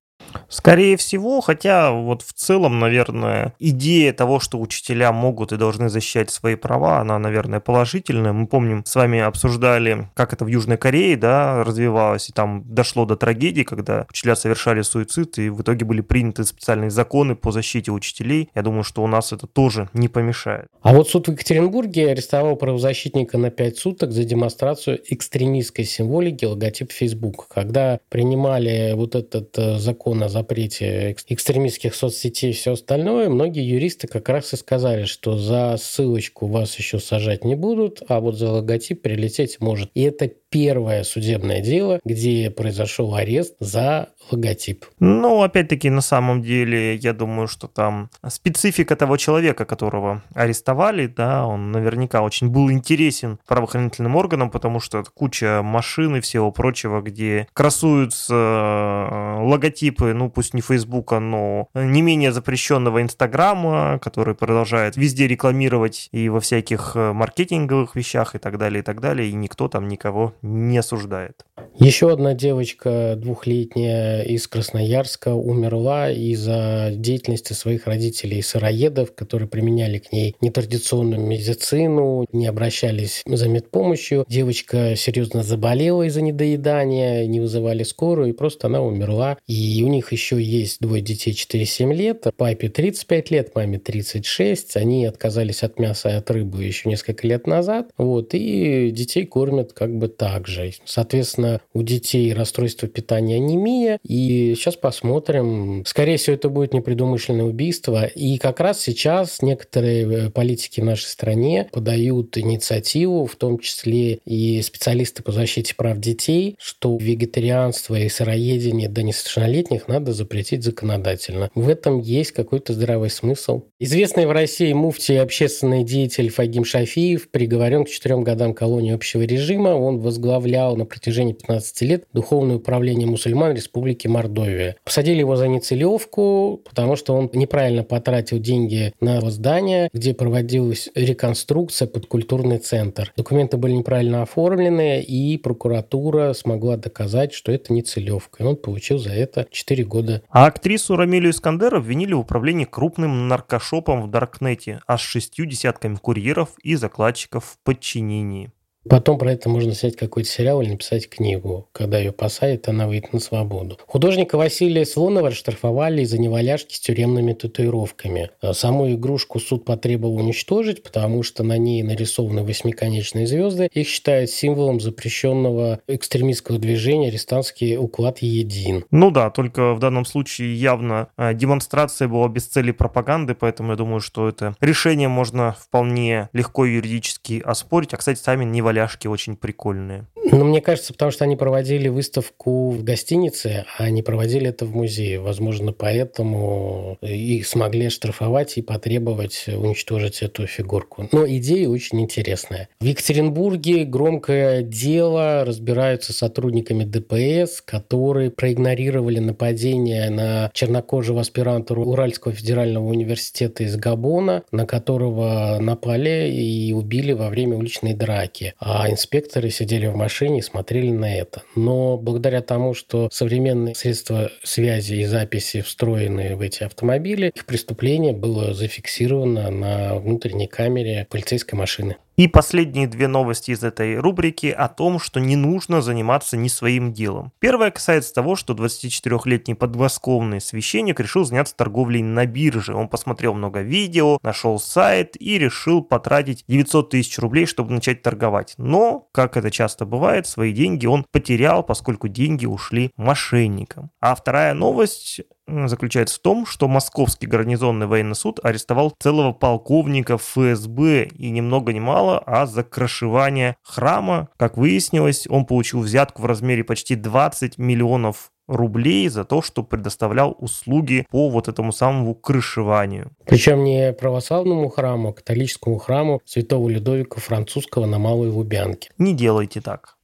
Скорее 0.49 0.97
всего, 0.97 1.41
хотя 1.41 1.93
вот 1.93 2.23
в 2.23 2.33
целом, 2.33 2.79
наверное, 2.79 3.55
идея 3.59 4.12
того, 4.12 4.41
что 4.41 4.61
учителя 4.61 5.12
могут 5.12 5.53
и 5.53 5.57
должны 5.57 5.89
защищать 5.89 6.31
свои 6.31 6.55
права, 6.55 7.01
она, 7.01 7.19
наверное, 7.19 7.61
положительная. 7.61 8.33
Мы 8.33 8.47
помним, 8.47 8.85
с 8.85 8.95
вами 8.95 9.21
обсуждали, 9.21 10.09
как 10.15 10.33
это 10.33 10.45
в 10.45 10.49
Южной 10.49 10.77
Корее, 10.77 11.17
да, 11.17 11.65
развивалось, 11.65 12.29
и 12.29 12.33
там 12.33 12.62
дошло 12.67 13.05
до 13.05 13.17
трагедии, 13.17 13.62
когда 13.62 14.07
учителя 14.11 14.37
совершали 14.37 14.83
суицид, 14.83 15.39
и 15.39 15.49
в 15.49 15.62
итоге 15.62 15.85
были 15.85 16.01
приняты 16.01 16.45
специальные 16.45 16.91
законы 16.91 17.35
по 17.35 17.53
защите 17.53 17.91
учителей. 17.91 18.51
Я 18.55 18.62
думаю, 18.62 18.85
что 18.85 19.03
у 19.03 19.07
нас 19.07 19.33
это 19.33 19.47
тоже 19.47 19.89
не 19.93 20.09
помешает. 20.09 20.69
А 20.83 20.95
вот 20.95 21.09
суд 21.09 21.29
в 21.29 21.33
Екатеринбурге 21.33 22.11
арестовал 22.11 22.57
правозащитника 22.57 23.39
на 23.39 23.51
5 23.51 23.79
суток 23.79 24.12
за 24.12 24.25
демонстрацию 24.25 25.01
экстремистской 25.09 25.85
символики 25.85 26.45
логотип 26.45 26.93
Facebook. 26.93 27.49
Когда 27.49 27.99
принимали 28.09 28.93
вот 28.95 29.15
этот 29.15 29.57
э, 29.59 29.79
закон 30.17 30.23
о 30.23 30.29
запрете 30.29 31.15
экстремистских 31.29 31.95
соцсетей 31.95 32.51
и 32.51 32.53
все 32.53 32.73
остальное, 32.73 33.29
многие 33.29 33.65
юристы 33.69 34.07
как 34.07 34.29
раз 34.29 34.53
и 34.53 34.57
сказали, 34.57 35.05
что 35.05 35.37
за 35.37 35.77
ссылочку 35.79 36.47
вас 36.47 36.77
еще 36.79 36.99
сажать 36.99 37.45
не 37.45 37.55
будут, 37.55 38.03
а 38.09 38.21
вот 38.21 38.37
за 38.37 38.51
логотип 38.51 39.03
прилететь 39.03 39.61
может. 39.61 39.91
И 39.95 40.03
это 40.03 40.33
первое 40.51 41.05
судебное 41.05 41.61
дело, 41.61 42.01
где 42.05 42.51
произошел 42.51 43.15
арест 43.15 43.57
за 43.61 44.11
логотип. 44.31 44.87
Ну, 44.99 45.43
опять-таки, 45.43 45.91
на 45.91 46.01
самом 46.01 46.43
деле, 46.43 46.95
я 46.97 47.13
думаю, 47.13 47.49
что 47.49 47.69
там 47.69 48.11
специфика 48.29 48.97
того 48.97 49.17
человека, 49.17 49.65
которого 49.65 50.23
арестовали, 50.35 51.07
да, 51.07 51.47
он 51.47 51.73
наверняка 51.73 52.23
очень 52.23 52.49
был 52.49 52.71
интересен 52.71 53.39
правоохранительным 53.47 54.17
органам, 54.17 54.51
потому 54.51 54.81
что 54.81 55.05
куча 55.15 55.61
машин 55.63 56.17
и 56.17 56.21
всего 56.21 56.51
прочего, 56.51 57.01
где 57.01 57.49
красуются 57.53 58.35
э, 58.35 59.39
логотипы, 59.43 60.13
ну, 60.13 60.31
пусть 60.31 60.55
не 60.55 60.61
Фейсбука, 60.61 61.21
но 61.21 61.69
не 61.75 62.03
менее 62.03 62.33
запрещенного 62.33 63.03
Инстаграма, 63.03 63.99
который 64.03 64.35
продолжает 64.35 64.97
везде 64.97 65.27
рекламировать 65.27 66.09
и 66.13 66.29
во 66.29 66.41
всяких 66.41 66.93
э, 66.95 67.13
маркетинговых 67.13 67.95
вещах 67.95 68.35
и 68.35 68.39
так 68.39 68.59
далее, 68.59 68.81
и 68.81 68.83
так 68.83 69.01
далее, 69.01 69.29
и 69.29 69.35
никто 69.35 69.69
там 69.69 69.89
никого 69.89 70.35
не 70.42 70.79
осуждает. 70.79 71.44
Еще 71.79 72.11
одна 72.11 72.33
девочка 72.33 73.16
двухлетняя 73.18 74.22
из 74.22 74.46
Красноярска 74.49 75.35
умерла 75.35 76.11
из-за 76.11 76.90
деятельности 76.92 77.53
своих 77.53 77.87
родителей 77.87 78.40
сыроедов, 78.40 79.14
которые 79.14 79.49
применяли 79.49 79.99
к 79.99 80.11
ней 80.11 80.37
нетрадиционную 80.40 81.20
медицину, 81.20 82.27
не 82.33 82.46
обращались 82.46 83.22
за 83.27 83.49
медпомощью. 83.49 84.25
Девочка 84.29 84.96
серьезно 84.96 85.42
заболела 85.42 86.05
из-за 86.05 86.22
недоедания, 86.22 87.27
не 87.27 87.40
вызывали 87.40 87.83
скорую, 87.83 88.31
и 88.31 88.33
просто 88.33 88.68
она 88.68 88.81
умерла. 88.83 89.37
И 89.46 89.83
у 89.85 89.88
них 89.88 90.12
еще 90.12 90.40
есть 90.42 90.81
двое 90.81 91.03
детей 91.03 91.33
4-7 91.33 91.92
лет, 91.94 92.27
папе 92.37 92.70
35 92.70 93.31
лет, 93.31 93.55
маме 93.55 93.79
36. 93.79 94.77
Они 94.77 95.05
отказались 95.05 95.62
от 95.62 95.79
мяса 95.79 96.09
и 96.09 96.12
от 96.12 96.31
рыбы 96.31 96.64
еще 96.64 96.88
несколько 96.88 97.27
лет 97.27 97.46
назад. 97.46 97.90
Вот, 97.99 98.31
и 98.33 98.90
детей 98.90 99.27
кормят 99.27 99.75
как 99.75 99.94
бы 99.94 100.09
так 100.09 100.26
же. 100.47 100.73
Соответственно, 100.85 101.61
у 101.73 101.83
детей 101.83 102.33
расстройство 102.33 102.89
питания 102.89 103.37
анемия. 103.37 103.99
И 104.03 104.55
сейчас 104.57 104.77
посмотрим. 104.77 105.85
Скорее 105.87 106.17
всего, 106.17 106.35
это 106.35 106.49
будет 106.49 106.75
непредумышленное 106.75 107.45
убийство. 107.45 108.05
И 108.07 108.39
как 108.39 108.61
раз 108.61 108.81
сейчас 108.81 109.43
некоторые 109.43 110.27
э, 110.27 110.31
политики 110.31 110.81
в 110.81 110.85
нашей 110.85 111.07
стране 111.07 111.69
подают 111.73 112.37
инициативу, 112.39 113.27
в 113.27 113.37
том 113.37 113.59
числе 113.59 114.21
и 114.25 114.61
специалисты 114.62 115.23
по 115.23 115.33
защите 115.33 115.75
прав 115.75 115.99
детей, 115.99 116.57
что 116.59 116.97
вегетарианство 116.97 117.95
и 117.95 118.09
сыроедение 118.09 118.89
до 118.89 119.03
несовершеннолетних 119.03 119.89
надо 119.89 120.12
запретить 120.12 120.65
законодательно. 120.65 121.51
В 121.55 121.69
этом 121.69 122.01
есть 122.01 122.33
какой-то 122.33 122.73
здравый 122.73 123.11
смысл. 123.11 123.65
Известный 123.79 124.27
в 124.27 124.33
России 124.33 124.73
муфти 124.73 125.12
и 125.12 125.17
общественный 125.17 125.85
деятель 125.85 126.31
Фагим 126.31 126.65
Шафиев 126.65 127.31
приговорен 127.31 127.85
к 127.85 127.89
четырем 127.89 128.25
годам 128.25 128.55
колонии 128.55 128.93
общего 128.93 129.23
режима. 129.23 129.71
Он 129.71 129.99
возглавлял 130.17 130.77
на 130.77 130.87
протяжении 130.87 131.33
15 131.33 131.83
лет 131.83 132.05
Духовное 132.13 132.57
управление 132.57 133.07
мусульман 133.07 133.55
Республики 133.55 134.09
Мордовия. 134.09 134.77
Посадили 134.85 135.21
его 135.21 135.37
за 135.37 135.49
нецелевку, 135.49 136.63
потому 136.65 136.97
что 136.97 137.15
он 137.15 137.31
неправильно 137.35 137.85
потратил 137.85 138.39
деньги 138.39 138.93
на 139.01 139.21
здание, 139.31 139.91
где 139.93 140.15
проводилась 140.15 140.89
реконструкция 140.95 141.87
под 141.87 142.07
культурный 142.07 142.59
центр. 142.59 143.13
Документы 143.17 143.57
были 143.57 143.73
неправильно 143.73 144.23
оформлены, 144.23 145.01
и 145.03 145.37
прокуратура 145.37 146.33
смогла 146.33 146.77
доказать, 146.77 147.33
что 147.33 147.53
это 147.53 147.73
нецелевка. 147.73 148.43
И 148.43 148.47
он 148.47 148.57
получил 148.57 148.99
за 148.99 149.11
это 149.11 149.47
4 149.51 149.85
года. 149.85 150.23
А 150.31 150.47
актрису 150.47 150.97
Рамилю 150.97 151.31
Искандеров 151.31 151.83
обвинили 151.83 152.15
в 152.15 152.21
управлении 152.21 152.65
крупным 152.65 153.29
наркошопом 153.29 154.03
в 154.03 154.11
Даркнете, 154.11 154.81
аж 154.87 155.03
шестью 155.03 155.45
десятками 155.47 155.97
курьеров 155.97 156.51
и 156.63 156.75
закладчиков 156.75 157.45
в 157.45 157.59
подчинении. 157.65 158.51
Потом 158.88 159.18
про 159.18 159.33
это 159.33 159.49
можно 159.49 159.75
снять 159.75 159.96
какой-то 159.96 160.29
сериал 160.29 160.62
или 160.62 160.70
написать 160.70 161.09
книгу. 161.09 161.68
Когда 161.72 161.99
ее 161.99 162.12
посадят, 162.12 162.68
она 162.68 162.87
выйдет 162.87 163.12
на 163.12 163.20
свободу. 163.20 163.79
Художника 163.87 164.37
Василия 164.37 164.87
Слонова 164.87 165.31
расштрафовали 165.31 166.03
из-за 166.03 166.18
неваляшки 166.18 166.75
с 166.75 166.81
тюремными 166.81 167.33
татуировками. 167.33 168.31
А 168.40 168.53
саму 168.53 168.92
игрушку 168.92 169.40
суд 169.40 169.64
потребовал 169.64 170.16
уничтожить, 170.16 170.83
потому 170.83 171.22
что 171.22 171.42
на 171.42 171.59
ней 171.59 171.83
нарисованы 171.83 172.42
восьмиконечные 172.44 173.27
звезды. 173.27 173.68
Их 173.72 173.88
считают 173.88 174.31
символом 174.31 174.81
запрещенного 174.81 175.81
экстремистского 175.88 176.59
движения 176.59 177.09
арестантский 177.09 177.77
уклад 177.77 178.18
един. 178.18 178.85
Ну 178.90 179.11
да, 179.11 179.31
только 179.31 179.75
в 179.75 179.81
данном 179.81 180.05
случае 180.05 180.55
явно 180.55 181.09
а, 181.16 181.35
демонстрация 181.35 182.09
была 182.09 182.29
без 182.29 182.46
цели 182.46 182.70
пропаганды, 182.70 183.35
поэтому 183.35 183.72
я 183.72 183.77
думаю, 183.77 184.01
что 184.01 184.29
это 184.29 184.55
решение 184.61 185.09
можно 185.09 185.57
вполне 185.61 186.29
легко 186.33 186.64
юридически 186.64 187.42
оспорить. 187.44 187.92
А, 187.92 187.96
кстати, 187.96 188.18
сами 188.18 188.44
не 188.44 188.62
валяшки 188.62 188.76
очень 189.09 189.37
прикольные. 189.37 190.07
Ну, 190.33 190.45
мне 190.45 190.61
кажется, 190.61 190.93
потому 190.93 191.11
что 191.11 191.25
они 191.25 191.37
проводили 191.37 191.89
выставку 191.89 192.71
в 192.71 192.83
гостинице, 192.83 193.65
а 193.79 193.89
не 193.91 194.03
проводили 194.03 194.49
это 194.49 194.65
в 194.65 194.75
музее. 194.75 195.21
Возможно, 195.21 195.73
поэтому 195.73 196.99
их 197.01 197.47
смогли 197.47 197.89
штрафовать 197.89 198.59
и 198.59 198.62
потребовать 198.62 199.45
уничтожить 199.49 200.23
эту 200.23 200.47
фигурку. 200.47 201.09
Но 201.12 201.27
идея 201.27 201.69
очень 201.69 202.01
интересная. 202.01 202.69
В 202.81 202.85
Екатеринбурге 202.85 203.85
громкое 203.85 204.62
дело 204.62 205.45
разбираются 205.45 206.12
сотрудниками 206.12 206.85
ДПС, 206.85 207.61
которые 207.61 208.31
проигнорировали 208.31 209.21
нападение 209.21 210.11
на 210.11 210.51
чернокожего 210.53 211.21
аспиранта 211.21 211.75
Уральского 211.75 212.35
федерального 212.35 212.87
университета 212.87 213.62
из 213.62 213.77
Габона, 213.77 214.43
на 214.51 214.67
которого 214.67 215.59
напали 215.61 216.31
и 216.31 216.73
убили 216.73 217.12
во 217.12 217.29
время 217.29 217.57
уличной 217.57 217.95
драки 217.95 218.55
а 218.59 218.91
инспекторы 218.91 219.51
сидели 219.51 219.87
в 219.87 219.97
машине 219.97 220.16
и 220.25 220.41
смотрели 220.43 220.91
на 220.91 221.15
это. 221.15 221.43
Но 221.55 221.97
благодаря 221.97 222.41
тому, 222.43 222.75
что 222.75 223.09
современные 223.13 223.75
средства 223.75 224.31
связи 224.43 224.95
и 224.95 225.05
записи 225.05 225.61
встроены 225.61 226.37
в 226.37 226.41
эти 226.41 226.63
автомобили, 226.65 227.33
их 227.35 227.45
преступление 227.47 228.13
было 228.13 228.55
зафиксировано 228.55 229.51
на 229.51 229.97
внутренней 229.97 230.47
камере 230.47 231.07
полицейской 231.11 231.59
машины. 231.59 231.97
И 232.17 232.29
последние 232.29 232.87
две 232.87 233.09
новости 233.09 233.51
из 233.51 233.63
этой 233.63 233.99
рубрики 233.99 234.47
о 234.47 234.69
том, 234.69 234.99
что 234.99 235.21
не 235.21 235.37
нужно 235.37 235.83
заниматься 235.83 236.39
не 236.39 236.49
своим 236.49 236.95
делом. 236.95 237.31
Первая 237.41 237.71
касается 237.71 238.15
того, 238.15 238.37
что 238.37 238.55
24-летний 238.55 239.53
подмосковный 239.53 240.41
священник 240.41 240.99
решил 240.99 241.25
заняться 241.27 241.55
торговлей 241.55 242.03
на 242.03 242.25
бирже. 242.25 242.75
Он 242.75 242.89
посмотрел 242.89 243.35
много 243.35 243.61
видео, 243.61 244.19
нашел 244.23 244.59
сайт 244.59 245.21
и 245.21 245.39
решил 245.39 245.83
потратить 245.83 246.45
900 246.49 246.89
тысяч 246.89 247.19
рублей, 247.19 247.45
чтобы 247.45 247.75
начать 247.75 248.01
торговать. 248.01 248.55
Но, 248.57 249.11
как 249.13 249.37
это 249.37 249.51
часто 249.51 249.85
бывает, 249.85 250.27
свои 250.27 250.55
деньги 250.55 250.87
он 250.87 251.05
потерял, 251.11 251.63
поскольку 251.63 252.09
деньги 252.09 252.47
ушли 252.47 252.93
мошенникам. 252.97 253.91
А 254.01 254.15
вторая 254.15 254.55
новость 254.55 255.21
заключается 255.47 256.17
в 256.17 256.19
том, 256.21 256.47
что 256.47 256.69
Московский 256.69 257.27
гарнизонный 257.27 257.87
военный 257.87 258.15
суд 258.15 258.41
арестовал 258.43 258.95
целого 258.99 259.33
полковника 259.33 260.19
ФСБ 260.19 261.05
и 261.05 261.31
ни 261.31 261.41
много 261.41 261.73
ни 261.73 261.81
мало, 261.81 262.19
а 262.19 262.47
за 262.47 262.63
крашевание 262.65 263.57
храма. 263.63 264.29
Как 264.37 264.57
выяснилось, 264.57 265.27
он 265.29 265.47
получил 265.47 265.81
взятку 265.81 266.23
в 266.23 266.27
размере 266.27 266.65
почти 266.65 266.95
20 266.95 267.59
миллионов 267.59 268.31
рублей 268.49 269.09
за 269.09 269.25
то, 269.25 269.43
что 269.43 269.63
предоставлял 269.63 270.37
услуги 270.39 271.07
по 271.11 271.29
вот 271.29 271.49
этому 271.49 271.73
самому 271.73 272.14
крышеванию. 272.14 273.11
Причем 273.25 273.64
не 273.64 273.93
православному 273.93 274.68
храму, 274.68 275.11
а 275.11 275.12
католическому 275.12 275.79
храму 275.79 276.20
святого 276.25 276.68
Людовика 276.68 277.20
Французского 277.20 277.87
на 277.87 277.99
Малой 277.99 278.29
Лубянке. 278.29 278.91
Не 278.99 279.14
делайте 279.14 279.61
так. 279.61 279.97